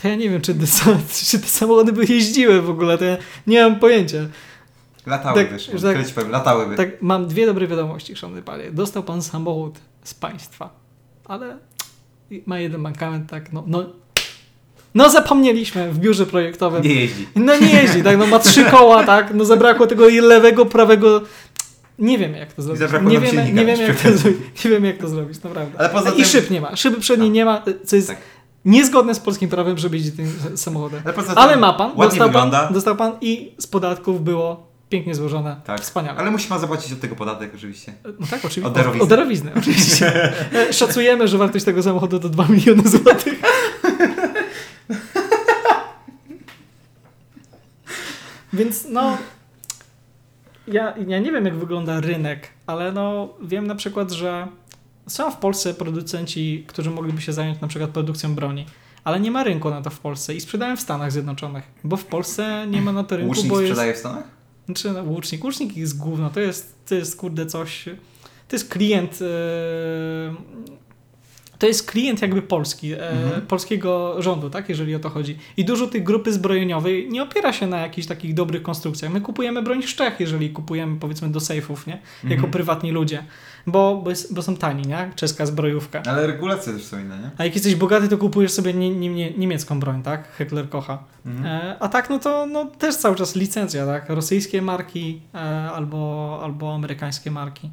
to 0.02 0.08
ja 0.08 0.16
nie 0.16 0.30
wiem, 0.30 0.42
czy 0.42 0.56
te, 0.56 0.66
czy 1.30 1.40
te 1.40 1.48
samochody 1.48 1.94
by 1.94 2.06
jeździły 2.06 2.62
w 2.62 2.70
ogóle, 2.70 2.98
to 2.98 3.06
ja 3.06 3.18
nie 3.48 3.64
mam 3.64 3.80
pojęcia. 3.80 4.18
Latały 5.08 5.46
Tak, 5.46 5.60
że 5.60 5.94
tak- 5.94 6.06
tak, 6.06 6.14
powiem, 6.16 6.32
latałyby. 6.32 6.76
Tak, 6.76 7.02
mam 7.02 7.28
dwie 7.28 7.46
dobre 7.46 7.68
wiadomości, 7.68 8.16
szanowny 8.16 8.42
panie. 8.42 8.72
Dostał 8.72 9.04
pan 9.04 9.22
samochód 9.22 9.76
z 10.04 10.14
państwa, 10.14 10.70
ale 11.26 11.58
ma 12.46 12.60
jeden 12.60 12.82
mankament, 12.82 13.30
tak, 13.30 13.54
no, 13.54 13.64
no, 13.68 13.86
no 14.96 15.10
zapomnieliśmy 15.10 15.92
w 15.94 16.00
biurze 16.00 16.26
projektowym. 16.26 16.84
Nie 16.84 16.94
jeździ. 16.94 17.28
No 17.36 17.58
nie 17.60 17.68
jeździ, 17.74 18.04
tak, 18.04 18.18
no 18.18 18.28
ma 18.28 18.40
trzy 18.40 18.66
koła, 18.66 19.04
tak, 19.04 19.34
no 19.34 19.46
zabrakło 19.46 19.88
tego 19.88 20.08
lewego, 20.22 20.66
prawego, 20.66 21.22
nie 22.00 22.18
wiemy 22.18 22.38
jak 22.38 22.54
to 22.54 22.62
zrobić. 22.62 22.82
Nie 23.08 23.20
wiemy, 23.20 23.54
nie 23.54 23.66
wiemy 23.66 23.84
jak 23.88 24.00
to 24.02 24.18
zrobić, 24.18 24.40
nie 24.66 24.72
wiemy 24.72 24.88
jak 24.88 24.98
to 24.98 25.08
zrobić, 25.08 25.44
naprawdę. 25.44 25.80
Ale 25.80 25.90
poza 25.90 26.10
I 26.10 26.16
tym- 26.16 26.26
szyb 26.26 26.50
nie 26.50 26.62
ma, 26.62 26.76
szyby 26.76 27.00
przedniej 27.00 27.30
nie 27.30 27.46
ma, 27.46 27.64
co 27.86 27.96
jest 27.96 28.08
Tak. 28.08 28.18
niezgodne 28.66 29.16
z 29.16 29.20
polskim 29.20 29.50
prawem, 29.50 29.78
żeby 29.78 29.98
jeździć 29.98 30.16
tym 30.16 30.32
samochodem. 30.56 31.02
Ale, 31.06 31.28
Ale 31.36 31.58
ma 31.58 31.74
pan, 31.74 31.92
dostał 31.98 32.28
wygląda. 32.28 32.64
pan, 32.64 32.74
dostał 32.74 32.96
pan 32.96 33.12
i 33.22 33.52
z 33.58 33.68
podatków 33.68 34.24
było 34.24 34.67
pięknie 34.90 35.16
złożone, 35.16 35.62
Tak. 35.66 35.82
wspaniale. 35.82 36.20
Ale 36.20 36.32
musi 36.32 36.48
pan 36.50 36.60
zapłacić 36.60 36.94
od 36.94 37.00
tego 37.00 37.16
podatek 37.16 37.52
oczywiście. 37.56 37.94
No 38.20 38.28
tak, 38.30 38.46
oczywiście. 38.46 38.66
Od 38.68 38.74
darowizny. 38.74 39.04
Od 39.04 39.10
darowizny, 39.10 39.52
oczywiście. 39.56 40.32
E, 40.70 40.74
Szacujemy, 40.74 41.28
że 41.28 41.38
wartość 41.38 41.66
tego 41.66 41.84
samochodu 41.84 42.20
to 42.20 42.30
2 42.30 42.48
miliony 42.56 42.90
złotych. 42.90 43.42
Więc 48.54 48.88
no. 48.90 49.18
Ja, 50.68 50.94
ja 51.08 51.20
nie 51.20 51.32
wiem, 51.32 51.46
jak 51.46 51.56
wygląda 51.56 52.00
rynek, 52.00 52.48
ale 52.68 52.92
no 52.92 53.30
wiem 53.42 53.68
na 53.68 53.76
przykład, 53.76 54.12
że 54.12 54.48
są 55.08 55.32
w 55.32 55.38
Polsce 55.38 55.74
producenci, 55.74 56.64
którzy 56.68 56.90
mogliby 56.92 57.22
się 57.22 57.34
zająć 57.34 57.62
na 57.62 57.68
przykład 57.68 57.92
produkcją 57.92 58.36
broni. 58.36 58.66
Ale 59.04 59.20
nie 59.20 59.32
ma 59.32 59.44
rynku 59.44 59.70
na 59.70 59.82
to 59.82 59.90
w 59.90 60.00
Polsce 60.00 60.36
i 60.36 60.42
sprzedają 60.42 60.78
w 60.78 60.82
Stanach 60.82 61.12
Zjednoczonych, 61.12 61.64
bo 61.84 61.98
w 61.98 62.06
Polsce 62.06 62.66
nie 62.70 62.82
ma 62.82 62.92
na 62.92 63.04
to 63.04 63.18
rynku, 63.18 63.30
Łucznik 63.30 63.50
bo 63.50 63.62
jest... 63.62 63.72
sprzedaje 63.74 63.94
w 63.94 63.98
Stanach? 63.98 64.24
Znaczy, 64.68 64.92
no, 64.92 65.04
łucznik. 65.04 65.44
Łucznik 65.44 65.78
jest 65.78 65.98
gówno. 65.98 66.30
To 66.30 66.40
jest, 66.40 66.76
to 66.86 66.96
jest 66.96 67.16
kurde 67.16 67.46
coś. 67.46 67.86
To 68.48 68.56
jest 68.56 68.70
klient. 68.70 69.20
e, 69.22 70.36
to 71.60 71.68
jest 71.68 71.92
klient 71.92 72.22
jakby 72.22 72.42
polski, 72.42 72.94
e, 72.94 73.10
Mhm. 73.10 73.42
polskiego 73.42 74.22
rządu, 74.22 74.50
tak, 74.50 74.70
jeżeli 74.70 74.96
o 74.96 75.00
to 75.00 75.10
chodzi. 75.10 75.38
I 75.58 75.66
dużo 75.66 75.88
tych 75.88 76.04
grupy 76.04 76.34
zbrojeniowej 76.34 77.10
nie 77.10 77.24
opiera 77.24 77.54
się 77.54 77.68
na 77.68 77.80
jakichś 77.80 78.08
takich 78.08 78.34
dobrych 78.34 78.62
konstrukcjach. 78.64 79.12
My 79.14 79.22
kupujemy 79.22 79.62
broń 79.62 79.84
z 79.84 79.96
Czech, 79.96 80.20
jeżeli 80.20 80.50
kupujemy 80.50 81.00
powiedzmy 81.00 81.30
do 81.30 81.40
sejfów, 81.40 81.88
nie? 81.88 81.94
Jako 82.24 82.34
Mhm. 82.34 82.52
prywatni 82.52 82.92
ludzie. 82.92 83.24
Bo, 83.68 84.02
bo, 84.04 84.10
jest, 84.10 84.34
bo 84.34 84.42
są 84.42 84.56
tani, 84.58 84.84
nie? 84.88 85.12
Czeska 85.16 85.46
zbrojówka. 85.46 86.02
Ale 86.10 86.28
regulacje 86.28 86.74
też 86.74 86.84
są 86.84 87.00
inne, 87.00 87.18
nie? 87.18 87.30
A 87.38 87.44
jak 87.44 87.54
jesteś 87.56 87.76
bogaty, 87.76 88.08
to 88.08 88.18
kupujesz 88.18 88.52
sobie 88.52 88.74
nie, 88.74 88.90
nie, 89.10 89.32
niemiecką 89.32 89.80
broń, 89.80 90.04
tak? 90.04 90.32
Heckler 90.32 90.70
kocha. 90.70 91.04
Mhm. 91.26 91.46
E, 91.46 91.76
A 91.80 91.88
tak, 91.88 92.10
no 92.10 92.20
to 92.20 92.46
no, 92.46 92.66
też 92.66 92.96
cały 92.96 93.16
czas 93.16 93.36
licencja, 93.36 93.86
tak? 93.86 94.10
Rosyjskie 94.10 94.62
marki 94.62 95.22
e, 95.36 95.38
albo, 95.72 96.40
albo 96.44 96.76
amerykańskie 96.76 97.32
marki. 97.32 97.70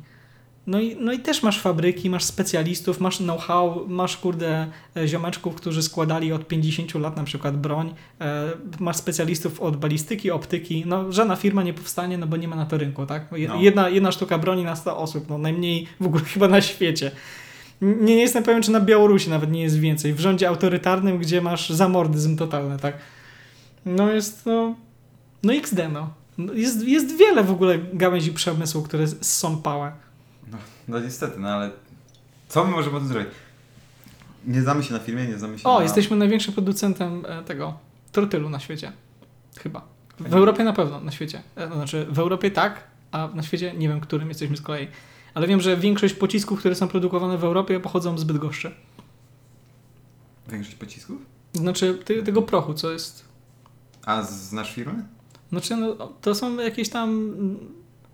No 0.67 0.81
i, 0.81 0.97
no 1.01 1.13
i 1.13 1.19
też 1.19 1.43
masz 1.43 1.61
fabryki, 1.61 2.11
masz 2.11 2.25
specjalistów, 2.25 3.01
masz 3.01 3.17
know-how, 3.17 3.85
masz 3.89 4.17
kurde 4.17 4.67
e, 4.97 5.09
ziomeczków, 5.09 5.55
którzy 5.55 5.83
składali 5.83 6.33
od 6.33 6.49
50 6.49 6.95
lat 6.95 7.17
na 7.17 7.25
przykład 7.25 7.57
broń, 7.57 7.95
e, 8.21 8.51
masz 8.81 8.97
specjalistów 8.97 9.61
od 9.61 9.77
balistyki, 9.77 10.31
optyki, 10.31 10.85
no 10.87 11.13
żadna 11.13 11.37
firma 11.37 11.63
nie 11.63 11.75
powstanie, 11.75 12.19
no 12.19 12.27
bo 12.27 12.37
nie 12.37 12.49
ma 12.49 12.57
na 12.57 12.67
to 12.67 12.79
rynku, 12.79 13.07
tak? 13.07 13.27
No. 13.49 13.57
Jedna, 13.61 13.89
jedna 13.89 14.13
sztuka 14.13 14.39
broni 14.39 14.65
na 14.65 14.77
100 14.77 14.99
osób, 14.99 15.29
no 15.29 15.39
najmniej 15.39 15.87
w 16.01 16.07
ogóle 16.07 16.25
chyba 16.35 16.49
na 16.49 16.61
świecie. 16.61 17.11
Nie, 17.81 18.17
nie 18.17 18.23
jestem 18.23 18.43
pewien, 18.43 18.63
czy 18.63 18.71
na 18.71 18.81
Białorusi 18.81 19.31
nawet 19.31 19.51
nie 19.51 19.63
jest 19.63 19.79
więcej. 19.79 20.15
W 20.15 20.21
rządzie 20.21 20.49
autorytarnym, 20.49 21.19
gdzie 21.19 21.41
masz 21.41 21.71
zamordyzm 21.71 22.37
totalny, 22.37 22.79
tak? 22.79 22.99
No 23.87 24.11
jest, 24.11 24.47
no... 24.47 24.75
No 25.43 25.53
XD, 25.53 25.79
no. 25.93 26.11
No 26.39 26.53
Jest, 26.53 26.89
jest 26.89 27.17
wiele 27.19 27.45
w 27.45 27.51
ogóle 27.51 27.79
gałęzi 27.93 28.33
przemysłu, 28.33 28.83
które 28.83 29.07
są 29.09 29.57
pałe. 29.57 29.93
No, 30.55 30.59
no 30.89 31.05
niestety, 31.05 31.41
no 31.41 31.49
ale 31.49 31.71
co 32.49 32.65
my 32.65 32.71
możemy 32.71 33.01
tu 33.01 33.07
zrobić? 33.07 33.29
Nie 34.47 34.63
znamy 34.63 34.83
się 34.83 34.93
na 34.93 34.99
filmie, 34.99 35.27
nie 35.27 35.39
znamy 35.39 35.59
się 35.59 35.69
O, 35.69 35.77
na... 35.79 35.83
jesteśmy 35.83 36.17
największym 36.17 36.55
producentem 36.55 37.27
e, 37.29 37.43
tego 37.43 37.75
trotylu 38.13 38.51
na 38.51 38.61
świecie. 38.61 38.93
Chyba. 39.59 39.85
W. 40.21 40.35
Europie 40.35 40.65
na 40.65 40.73
pewno, 40.73 41.01
na 41.01 41.13
świecie. 41.13 41.43
E, 41.57 41.67
znaczy, 41.67 42.07
w 42.11 42.19
Europie 42.19 42.51
tak, 42.51 42.85
a 43.13 43.29
na 43.35 43.43
świecie 43.43 43.75
nie 43.77 43.89
wiem, 43.89 44.01
którym 44.01 44.29
jesteśmy 44.29 44.57
z 44.57 44.63
kolei. 44.63 44.89
Ale 45.35 45.47
wiem, 45.47 45.61
że 45.61 45.77
większość 45.77 46.15
pocisków, 46.15 46.59
które 46.59 46.75
są 46.75 46.89
produkowane 46.89 47.39
w 47.39 47.45
Europie, 47.45 47.81
pochodzą 47.81 48.19
z 48.19 48.25
Bydgoszczy. 48.25 48.75
Większość 50.49 50.77
pocisków? 50.77 51.19
Znaczy, 51.53 51.99
ty, 52.05 52.23
tego 52.23 52.43
prochu, 52.43 52.75
co 52.75 52.91
jest 52.93 53.25
A 54.07 54.23
znasz 54.23 54.75
firmę? 54.75 55.03
Znaczy, 55.51 55.77
no, 55.77 56.13
to 56.21 56.35
są 56.35 56.57
jakieś 56.57 56.89
tam 56.89 57.35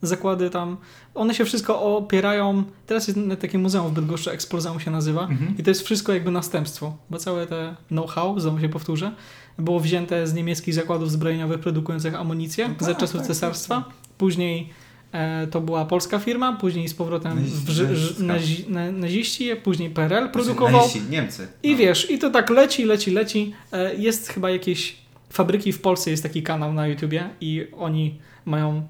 zakłady 0.03 0.51
tam. 0.51 0.77
One 1.15 1.35
się 1.35 1.45
wszystko 1.45 1.97
opierają. 1.97 2.65
Teraz 2.87 3.09
jest 3.09 3.21
takie 3.41 3.59
muzeum 3.59 3.89
w 3.89 3.93
Bydgoszczy, 3.93 4.31
Explozeum 4.31 4.81
się 4.81 4.91
nazywa. 4.91 5.23
Mhm. 5.23 5.55
I 5.59 5.63
to 5.63 5.71
jest 5.71 5.83
wszystko 5.83 6.13
jakby 6.13 6.31
następstwo, 6.31 6.97
bo 7.11 7.19
całe 7.19 7.47
te 7.47 7.77
know-how, 7.89 8.41
znowu 8.41 8.61
się 8.61 8.69
powtórzę, 8.69 9.13
było 9.59 9.81
wzięte 9.81 10.27
z 10.27 10.35
niemieckich 10.35 10.75
zakładów 10.75 11.11
zbrojeniowych 11.11 11.61
produkujących 11.61 12.15
amunicję 12.15 12.69
No 12.69 12.75
tak, 12.75 12.85
za 12.85 12.95
czasów 12.95 13.17
tak, 13.21 13.27
cesarstwa. 13.27 13.85
Później 14.19 14.69
e, 15.13 15.47
to 15.47 15.61
była 15.61 15.85
polska 15.85 16.19
firma, 16.19 16.53
później 16.57 16.89
z 16.89 16.95
powrotem 16.95 17.35
Nazi- 17.39 17.51
w, 17.51 17.69
ży- 17.71 17.97
ż- 17.97 18.19
nazistka. 18.19 18.25
nazi, 18.25 18.65
na, 18.69 18.93
naziści, 18.93 19.51
później 19.63 19.91
PRL 19.91 20.29
produkował. 20.29 20.81
naziści, 20.81 21.03
Niemcy. 21.11 21.49
I 21.63 21.73
No. 21.73 21.79
wiesz, 21.79 22.11
i 22.11 22.19
to 22.19 22.31
tak 22.31 22.51
leci, 22.51 22.85
leci, 22.85 23.11
leci. 23.11 23.53
E, 23.73 23.95
Jest 23.95 24.29
chyba 24.29 24.51
jakieś 24.51 24.97
fabryki 25.31 25.73
w 25.73 25.81
Polsce, 25.81 26.11
jest 26.11 26.23
taki 26.23 26.43
kanał 26.43 26.73
na 26.73 26.87
YouTubie 26.87 27.31
i 27.41 27.67
oni 27.79 28.19
mają 28.45 28.83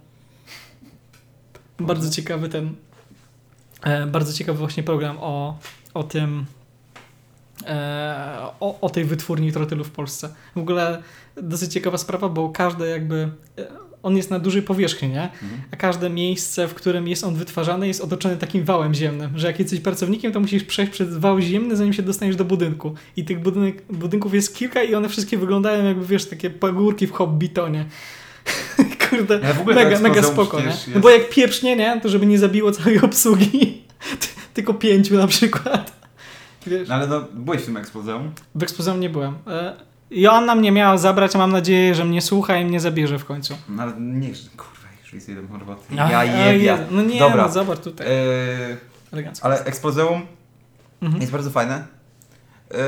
bardzo 1.80 2.10
ciekawy 2.10 2.48
ten 2.48 2.74
E, 3.82 4.06
bardzo 4.06 4.32
ciekawy 4.32 4.58
właśnie 4.58 4.82
program 4.82 5.16
o, 5.20 5.58
o 5.94 6.02
tym, 6.02 6.44
e, 7.66 8.36
o, 8.60 8.80
o 8.80 8.90
tej 8.90 9.04
wytwórni 9.04 9.52
trotylu 9.52 9.84
w 9.84 9.90
Polsce. 9.90 10.34
W 10.56 10.58
ogóle 10.58 11.02
dosyć 11.42 11.72
ciekawa 11.72 11.98
sprawa, 11.98 12.28
bo 12.28 12.48
każde 12.48 12.86
jakby, 12.88 13.30
e, 13.58 13.66
on 14.02 14.16
jest 14.16 14.30
na 14.30 14.38
dużej 14.38 14.62
powierzchni, 14.62 15.08
nie? 15.08 15.22
Mhm. 15.22 15.60
A 15.72 15.76
każde 15.76 16.10
miejsce, 16.10 16.68
w 16.68 16.74
którym 16.74 17.08
jest 17.08 17.24
on 17.24 17.34
wytwarzany 17.34 17.88
jest 17.88 18.00
otoczone 18.00 18.36
takim 18.36 18.64
wałem 18.64 18.94
ziemnym, 18.94 19.38
że 19.38 19.46
jak 19.46 19.58
jesteś 19.58 19.80
pracownikiem, 19.80 20.32
to 20.32 20.40
musisz 20.40 20.64
przejść 20.64 20.92
przez 20.92 21.16
wał 21.16 21.40
ziemny, 21.40 21.76
zanim 21.76 21.92
się 21.92 22.02
dostaniesz 22.02 22.36
do 22.36 22.44
budynku. 22.44 22.94
I 23.16 23.24
tych 23.24 23.40
budynek, 23.42 23.82
budynków 23.92 24.34
jest 24.34 24.56
kilka 24.56 24.82
i 24.82 24.94
one 24.94 25.08
wszystkie 25.08 25.38
wyglądają 25.38 25.84
jakby, 25.84 26.06
wiesz, 26.06 26.26
takie 26.26 26.50
pagórki 26.50 27.06
w 27.06 27.12
hobbitonie. 27.12 27.84
Kurde, 29.10 29.40
ogóle 29.60 29.76
mega, 29.84 29.96
to 29.96 30.02
mega 30.02 30.22
spoko, 30.22 30.60
nie? 30.60 30.72
No 30.94 31.00
bo 31.00 31.10
jak 31.10 31.30
pieprznie, 31.30 31.76
nie? 31.76 32.00
To 32.00 32.08
żeby 32.08 32.26
nie 32.26 32.38
zabiło 32.38 32.72
całej 32.72 33.00
obsługi. 33.00 33.82
Tylko 34.54 34.74
pięciu 34.74 35.14
na 35.16 35.26
przykład. 35.26 35.92
Wiesz, 36.66 36.88
No 36.88 36.94
ale 36.94 37.06
no, 37.06 37.24
byłeś 37.34 37.62
w 37.62 37.64
tym 37.64 37.76
ekspozeum. 37.76 38.32
w 38.54 38.62
ekspozycji 38.62 39.00
nie 39.00 39.10
byłem. 39.10 39.34
E, 39.46 39.74
Joanna 40.10 40.54
mnie 40.54 40.72
miała 40.72 40.98
zabrać, 40.98 41.34
a 41.34 41.38
mam 41.38 41.52
nadzieję, 41.52 41.94
że 41.94 42.04
mnie 42.04 42.22
słucha 42.22 42.56
i 42.58 42.64
mnie 42.64 42.80
zabierze 42.80 43.18
w 43.18 43.24
końcu. 43.24 43.56
No 43.68 43.82
ale 43.82 43.92
nie, 44.00 44.28
kurwa, 44.56 44.88
już 45.02 45.12
jest 45.12 45.28
jeden 45.28 45.48
roboty. 45.60 45.94
Ja 45.94 46.20
o 46.20 46.22
jebia. 46.52 46.78
No 46.90 47.02
nie, 47.02 47.18
Dobra. 47.18 47.42
no 47.46 47.52
zobacz 47.52 47.80
tutaj. 47.80 48.06
Elegancko. 49.12 49.46
ale 49.46 49.64
ekspozeum 49.64 50.22
Mhm. 51.02 51.20
jest 51.20 51.32
bardzo 51.32 51.50
fajne. 51.50 51.84
Eee, 52.70 52.78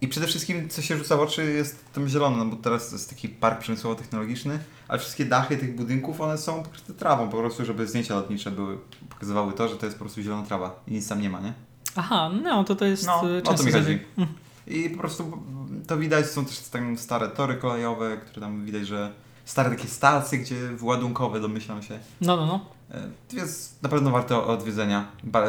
I 0.00 0.08
przede 0.08 0.26
wszystkim, 0.26 0.68
co 0.68 0.82
się 0.82 0.96
rzuca 0.96 1.16
w 1.16 1.20
oczy, 1.20 1.52
jest 1.52 1.92
tam 1.92 2.08
zielone, 2.08 2.36
no 2.36 2.44
bo 2.46 2.56
teraz 2.56 2.88
to 2.88 2.94
jest 2.94 3.10
taki 3.10 3.28
park 3.28 3.60
przemysłowo-technologiczny, 3.60 4.58
ale 4.88 4.98
wszystkie 4.98 5.24
dachy 5.24 5.56
tych 5.56 5.76
budynków, 5.76 6.20
one 6.20 6.38
są 6.38 6.62
pokryte 6.62 6.94
trawą, 6.94 7.28
po 7.28 7.36
prostu, 7.36 7.64
żeby 7.64 7.86
zdjęcia 7.86 8.14
lotnicze 8.14 8.50
były, 8.50 8.78
pokazywały 9.10 9.52
to, 9.52 9.68
że 9.68 9.76
to 9.76 9.86
jest 9.86 9.98
po 9.98 10.04
prostu 10.04 10.22
zielona 10.22 10.46
trawa 10.46 10.80
i 10.88 10.92
nic 10.92 11.08
tam 11.08 11.20
nie 11.20 11.30
ma, 11.30 11.40
nie? 11.40 11.52
Aha, 11.96 12.30
no 12.42 12.64
to 12.64 12.76
to 12.76 12.84
jest 12.84 13.06
No, 13.06 13.12
e, 13.30 13.38
o 13.38 13.42
to 13.42 13.50
często 13.50 13.66
mi 13.66 13.72
chodzi. 13.72 13.98
Mhm. 14.18 14.38
I 14.66 14.90
po 14.90 14.98
prostu 14.98 15.42
to 15.86 15.96
widać, 15.96 16.26
są 16.26 16.44
też 16.44 16.58
tam 16.58 16.98
stare 16.98 17.28
tory 17.28 17.54
kolejowe, 17.56 18.16
które 18.16 18.40
tam 18.46 18.64
widać, 18.64 18.86
że 18.86 19.12
stare 19.44 19.70
takie 19.70 19.88
stacje, 19.88 20.38
gdzie 20.38 20.56
ładunkowe, 20.82 21.40
domyślam 21.40 21.82
się. 21.82 21.98
No, 22.20 22.36
no, 22.36 22.46
no. 22.46 22.60
E, 22.90 23.08
To 23.28 23.36
jest 23.36 23.82
na 23.82 23.88
pewno 23.88 24.10
warte 24.10 24.44
odwiedzenia. 24.44 25.06
E, 25.34 25.40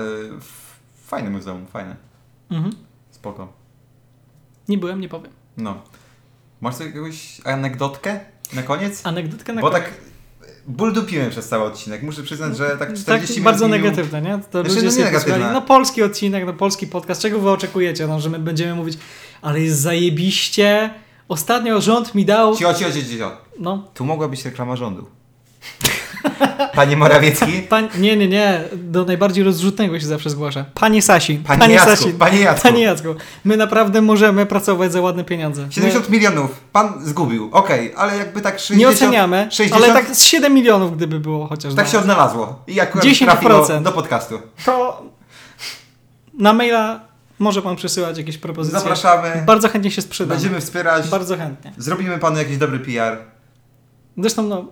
Fajne 1.05 1.29
muzeum, 1.29 1.65
fajne. 1.65 1.95
Mhm. 2.49 2.75
Spoko. 3.11 3.53
Nie 4.69 4.77
byłem, 4.77 5.01
nie 5.01 5.09
powiem. 5.09 5.31
No. 5.57 5.81
Masz 6.61 6.79
jakąś 6.79 7.41
anegdotkę 7.45 8.19
na 8.53 8.63
koniec? 8.63 9.01
Anegdotkę 9.05 9.53
na 9.53 9.61
Bo 9.61 9.69
koniec. 9.71 9.83
tak 9.83 9.93
ból 10.67 10.93
dupiłem 10.93 11.29
przez 11.29 11.47
cały 11.49 11.63
odcinek. 11.63 12.03
Muszę 12.03 12.23
przyznać, 12.23 12.57
że 12.57 12.77
tak 12.77 12.93
40 12.93 13.05
tak 13.05 13.29
minut 13.29 13.43
bardzo 13.43 13.67
negatywne, 13.67 14.21
nie? 14.21 14.39
To 14.51 14.61
Znaczy, 14.61 14.75
ludzie 14.75 14.87
no 14.87 14.97
nie 14.97 15.03
negatywne. 15.03 15.53
No 15.53 15.61
polski 15.61 16.03
odcinek, 16.03 16.45
no 16.45 16.53
polski 16.53 16.87
podcast. 16.87 17.21
Czego 17.21 17.39
wy 17.39 17.49
oczekujecie? 17.49 18.07
No, 18.07 18.19
że 18.19 18.29
my 18.29 18.39
będziemy 18.39 18.75
mówić, 18.75 18.97
ale 19.41 19.61
jest 19.61 19.79
zajebiście. 19.79 20.93
Ostatnio 21.27 21.81
rząd 21.81 22.15
mi 22.15 22.25
dał... 22.25 22.55
Cio, 22.55 22.73
cio, 22.73 22.91
cio, 22.91 23.17
cio. 23.17 23.37
No, 23.59 23.87
Tu 23.93 24.05
mogła 24.05 24.27
być 24.27 24.45
reklama 24.45 24.75
rządu. 24.75 25.05
Panie 26.73 26.97
Morawiecki? 26.97 27.61
Pan, 27.69 27.87
nie, 27.97 28.17
nie, 28.17 28.27
nie. 28.27 28.63
Do 28.75 29.05
najbardziej 29.05 29.43
rozrzutnego 29.43 29.99
się 29.99 30.05
zawsze 30.05 30.29
zgłasza. 30.29 30.65
Panie 30.73 31.01
Sasin. 31.01 31.43
Panie, 31.43 31.75
Jacku, 31.75 32.09
panie 32.19 32.39
Jacku. 32.39 32.63
Panie 32.63 32.83
Jacku, 32.83 33.15
my 33.45 33.57
naprawdę 33.57 34.01
możemy 34.01 34.45
pracować 34.45 34.91
za 34.91 35.01
ładne 35.01 35.23
pieniądze. 35.23 35.67
70 35.69 36.09
milionów. 36.09 36.59
Pan 36.71 36.93
zgubił. 37.05 37.49
Okej, 37.51 37.93
ale 37.97 38.17
jakby 38.17 38.41
tak 38.41 38.59
60... 38.59 38.77
My 38.77 38.79
nie 38.79 38.89
oceniamy, 38.89 39.47
60, 39.51 39.83
ale 39.83 39.93
tak 39.93 40.15
z 40.15 40.23
7 40.23 40.53
milionów 40.53 40.97
gdyby 40.97 41.19
było 41.19 41.47
chociaż. 41.47 41.75
Tak 41.75 41.85
no. 41.85 41.91
się 41.91 41.99
odnalazło. 41.99 42.63
I 42.67 42.79
akurat 42.79 43.05
10%. 43.05 43.25
trafiło 43.25 43.79
do 43.81 43.91
podcastu. 43.91 44.39
To 44.65 45.03
na 46.37 46.53
maila 46.53 46.99
może 47.39 47.61
pan 47.61 47.75
przesyłać 47.75 48.17
jakieś 48.17 48.37
propozycje. 48.37 48.79
Zapraszamy. 48.79 49.43
Bardzo 49.45 49.69
chętnie 49.69 49.91
się 49.91 50.01
sprzedam. 50.01 50.37
Będziemy 50.37 50.61
wspierać. 50.61 51.07
Bardzo 51.07 51.37
chętnie. 51.37 51.73
Zrobimy 51.77 52.17
panu 52.17 52.37
jakiś 52.37 52.57
dobry 52.57 52.79
PR. 52.79 53.17
Zresztą 54.17 54.43
no... 54.43 54.65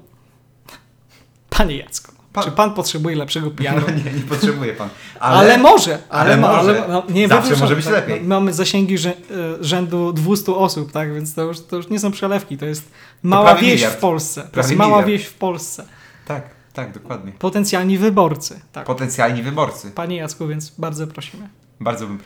Panie 1.58 1.78
Jacku, 1.78 2.12
Pan- 2.34 2.43
czy 2.43 2.51
pan 2.51 2.74
potrzebuje 2.74 3.16
lepszego 3.16 3.51
PR-u? 3.51 3.82
No 3.88 3.97
nie, 3.97 4.12
nie 4.14 4.22
potrzebuje 4.30 4.74
pan. 4.74 4.89
Ale, 5.20 5.38
Ale, 5.39 5.58
może, 5.58 5.99
ale, 6.10 6.22
ale 6.34 6.38
może. 6.38 6.60
ale 6.60 6.88
no, 6.88 7.03
nie 7.10 7.28
Zawsze 7.28 7.41
wykluczone, 7.41 7.62
może 7.62 7.76
być 7.76 7.86
tak. 7.86 7.93
lepiej. 7.93 8.22
Mamy 8.22 8.53
zasięgi 8.53 8.95
e, 8.95 9.14
rzędu 9.62 10.14
200 10.14 10.56
osób, 10.56 10.91
tak, 10.91 11.14
więc 11.14 11.36
to 11.36 11.41
już, 11.41 11.60
to 11.60 11.76
już 11.76 11.89
nie 11.89 11.99
są 11.99 12.12
przelewki, 12.12 12.58
to 12.58 12.66
jest 12.66 12.91
mała 13.24 13.45
prawie 13.45 13.62
wieś 13.68 13.76
miliard. 13.76 13.95
w 13.95 13.99
Polsce. 13.99 14.47
To 14.51 14.60
jest 14.60 14.76
mała 14.76 14.89
miliard. 14.91 15.08
wieś 15.08 15.26
w 15.26 15.34
Polsce. 15.34 15.86
Tak, 16.28 16.49
tak, 16.74 16.93
dokładnie. 16.93 17.32
Potencjalni 17.32 17.97
wyborcy, 17.97 18.60
tak. 18.72 18.86
Potencjalni 18.86 19.41
wyborcy. 19.43 19.91
Panie 19.91 20.16
Jacku, 20.16 20.47
więc 20.47 20.70
bardzo 20.70 21.08
prosimy. 21.08 21.49
Bardzo 21.80 22.08
bym, 22.08 22.20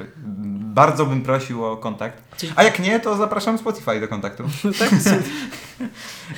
bardzo 0.74 1.06
bym 1.06 1.22
prosił 1.22 1.66
o 1.66 1.78
kontakt. 1.78 2.44
A 2.56 2.64
jak 2.64 2.80
nie, 2.80 3.00
to 3.00 3.18
zapraszam 3.18 3.58
Spotify 3.58 4.00
do 4.00 4.08
kontaktu. 4.08 4.44
tak? 4.80 4.90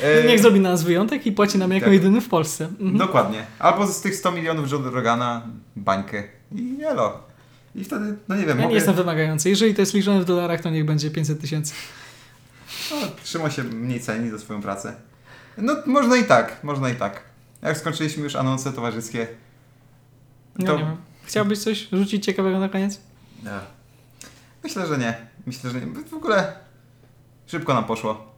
E, 0.03 0.27
Niech 0.27 0.39
zrobi 0.39 0.59
nam 0.59 0.77
wyjątek 0.77 1.25
i 1.25 1.31
płaci 1.31 1.57
nam 1.57 1.71
jako 1.71 1.85
tak. 1.85 1.93
jedyny 1.93 2.21
w 2.21 2.29
Polsce. 2.29 2.65
Mhm. 2.65 2.97
Dokładnie. 2.97 3.45
Albo 3.59 3.87
z 3.87 4.01
tych 4.01 4.15
100 4.15 4.31
milionów 4.31 4.71
John 4.71 4.85
Rogana 4.85 5.41
bańkę. 5.75 6.23
I 6.55 6.77
elo. 6.83 7.19
I 7.75 7.83
wtedy, 7.83 8.17
no 8.27 8.35
nie 8.35 8.41
wiem, 8.45 8.49
Ja 8.49 8.55
mogę... 8.55 8.67
nie 8.67 8.75
jestem 8.75 8.95
wymagający. 8.95 9.49
Jeżeli 9.49 9.75
to 9.75 9.81
jest 9.81 9.93
liczone 9.93 10.21
w 10.21 10.25
dolarach, 10.25 10.61
to 10.61 10.69
niech 10.69 10.85
będzie 10.85 11.11
500 11.11 11.41
tysięcy. 11.41 11.73
No, 12.91 12.97
Szymon 13.23 13.51
się 13.51 13.63
mniej 13.63 13.99
ceni 13.99 14.29
za 14.29 14.39
swoją 14.39 14.61
pracę. 14.61 14.95
No, 15.57 15.75
można 15.85 16.17
i 16.17 16.23
tak, 16.23 16.63
można 16.63 16.89
i 16.89 16.95
tak. 16.95 17.21
Jak 17.61 17.77
skończyliśmy 17.77 18.23
już 18.23 18.35
anonse 18.35 18.73
towarzyskie, 18.73 19.27
No 20.59 20.65
To- 20.65 20.77
wiem. 20.77 20.97
Chciałbyś 21.23 21.59
coś 21.59 21.87
rzucić 21.93 22.25
ciekawego 22.25 22.59
na 22.59 22.69
koniec? 22.69 22.99
myślę, 24.63 24.87
że 24.87 24.97
nie. 24.97 25.27
Myślę, 25.45 25.69
że 25.69 25.81
nie. 25.81 25.87
W 26.03 26.13
ogóle 26.13 26.53
szybko 27.47 27.73
nam 27.73 27.85
poszło. 27.85 28.31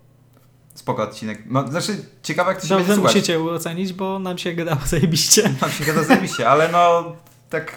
Spoko 0.76 1.04
odcinek. 1.04 1.44
No, 1.46 1.68
znaczy, 1.68 2.06
ciekawe 2.24 2.52
jak 2.52 2.62
to 2.62 2.68
się 2.68 2.70
Dobrze, 2.70 2.84
będzie 2.88 2.96
słuchać. 2.96 3.16
musicie 3.16 3.40
ocenić, 3.44 3.94
bo 3.94 4.20
nam 4.20 4.38
się 4.38 4.54
gadało 4.54 4.82
zajebiście. 4.86 5.50
Nam 5.62 5.72
się 5.72 5.86
gada 5.86 6.04
zajebiście, 6.04 6.50
ale 6.50 6.70
no 6.72 7.16
tak 7.50 7.76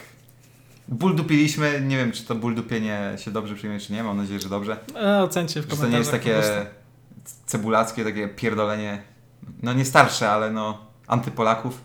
ból 0.89 1.17
dupiliśmy. 1.17 1.81
Nie 1.81 1.97
wiem, 1.97 2.13
czy 2.13 2.25
to 2.25 2.35
ból 2.35 2.55
dupienie 2.55 3.13
się 3.17 3.31
dobrze 3.31 3.55
przyjmie, 3.55 3.81
czy 3.81 3.93
nie. 3.93 4.03
Mam 4.03 4.17
nadzieję, 4.17 4.41
że 4.41 4.49
dobrze. 4.49 4.77
E, 4.95 5.23
ocencie 5.23 5.61
w 5.61 5.65
Że 5.65 5.71
to 5.71 5.77
komentarzach. 5.77 6.25
nie 6.25 6.31
jest 6.31 6.51
takie 6.51 6.67
cebulackie, 7.47 8.05
takie 8.05 8.29
pierdolenie. 8.29 9.03
No 9.63 9.73
nie 9.73 9.85
starsze, 9.85 10.31
ale 10.31 10.51
no 10.51 10.86
antypolaków. 11.07 11.81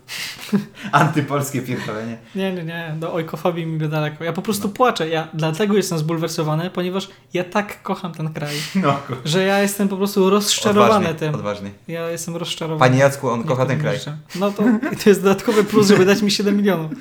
Antypolskie 0.92 1.62
pierdolenie. 1.62 2.18
Nie, 2.34 2.52
nie, 2.52 2.64
nie, 2.64 2.94
do 3.00 3.12
ojkofobii 3.12 3.66
mi 3.66 3.88
daleko. 3.88 4.24
Ja 4.24 4.32
po 4.32 4.42
prostu 4.42 4.68
No. 4.68 4.74
płaczę. 4.74 5.08
Ja 5.08 5.28
dlatego 5.34 5.76
jestem 5.76 5.98
zbulwersowany, 5.98 6.70
ponieważ 6.70 7.08
ja 7.34 7.44
tak 7.44 7.82
kocham 7.82 8.12
ten 8.12 8.32
kraj, 8.32 8.54
No, 8.82 8.96
że 9.24 9.44
ja 9.44 9.58
jestem 9.62 9.88
po 9.88 9.96
prostu 9.96 10.30
rozczarowany 10.30 10.94
odważnie, 10.94 11.14
tym. 11.18 11.34
odważnie. 11.34 11.70
Ja 11.88 12.08
jestem 12.10 12.36
rozczarowany. 12.36 12.90
Panie 12.90 13.00
Jacku, 13.00 13.28
on 13.30 13.40
Nie 13.40 13.46
kocha 13.46 13.66
ten 13.66 13.80
kraj. 13.80 13.94
jeszcze. 13.94 14.16
No 14.34 14.50
to, 14.50 14.62
to 15.04 15.08
jest 15.10 15.22
dodatkowy 15.22 15.64
plus, 15.64 15.88
żeby 15.88 16.04
dać 16.04 16.22
mi 16.22 16.30
7 16.30 16.56
milionów. 16.56 16.92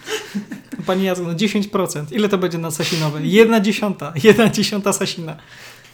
Panie 0.85 1.03
Jacku, 1.03 1.25
no 1.27 1.33
10%. 1.33 2.05
Ile 2.11 2.29
to 2.29 2.37
będzie 2.37 2.57
na 2.57 2.71
Sasinowe? 2.71 3.19
Jedna 3.23 3.59
dziesiąta. 3.59 4.13
Jedna 4.23 4.49
dziesiąta 4.49 4.93
Sasina. 4.93 5.35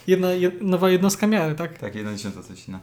Jedna, 0.08 0.32
jed, 0.32 0.62
nowa 0.62 0.90
jednostka 0.90 1.28
miary, 1.28 1.56
tak? 1.56 1.78
Tak, 1.78 1.94
1,10 1.96 2.44
coś 2.44 2.68
na. 2.68 2.76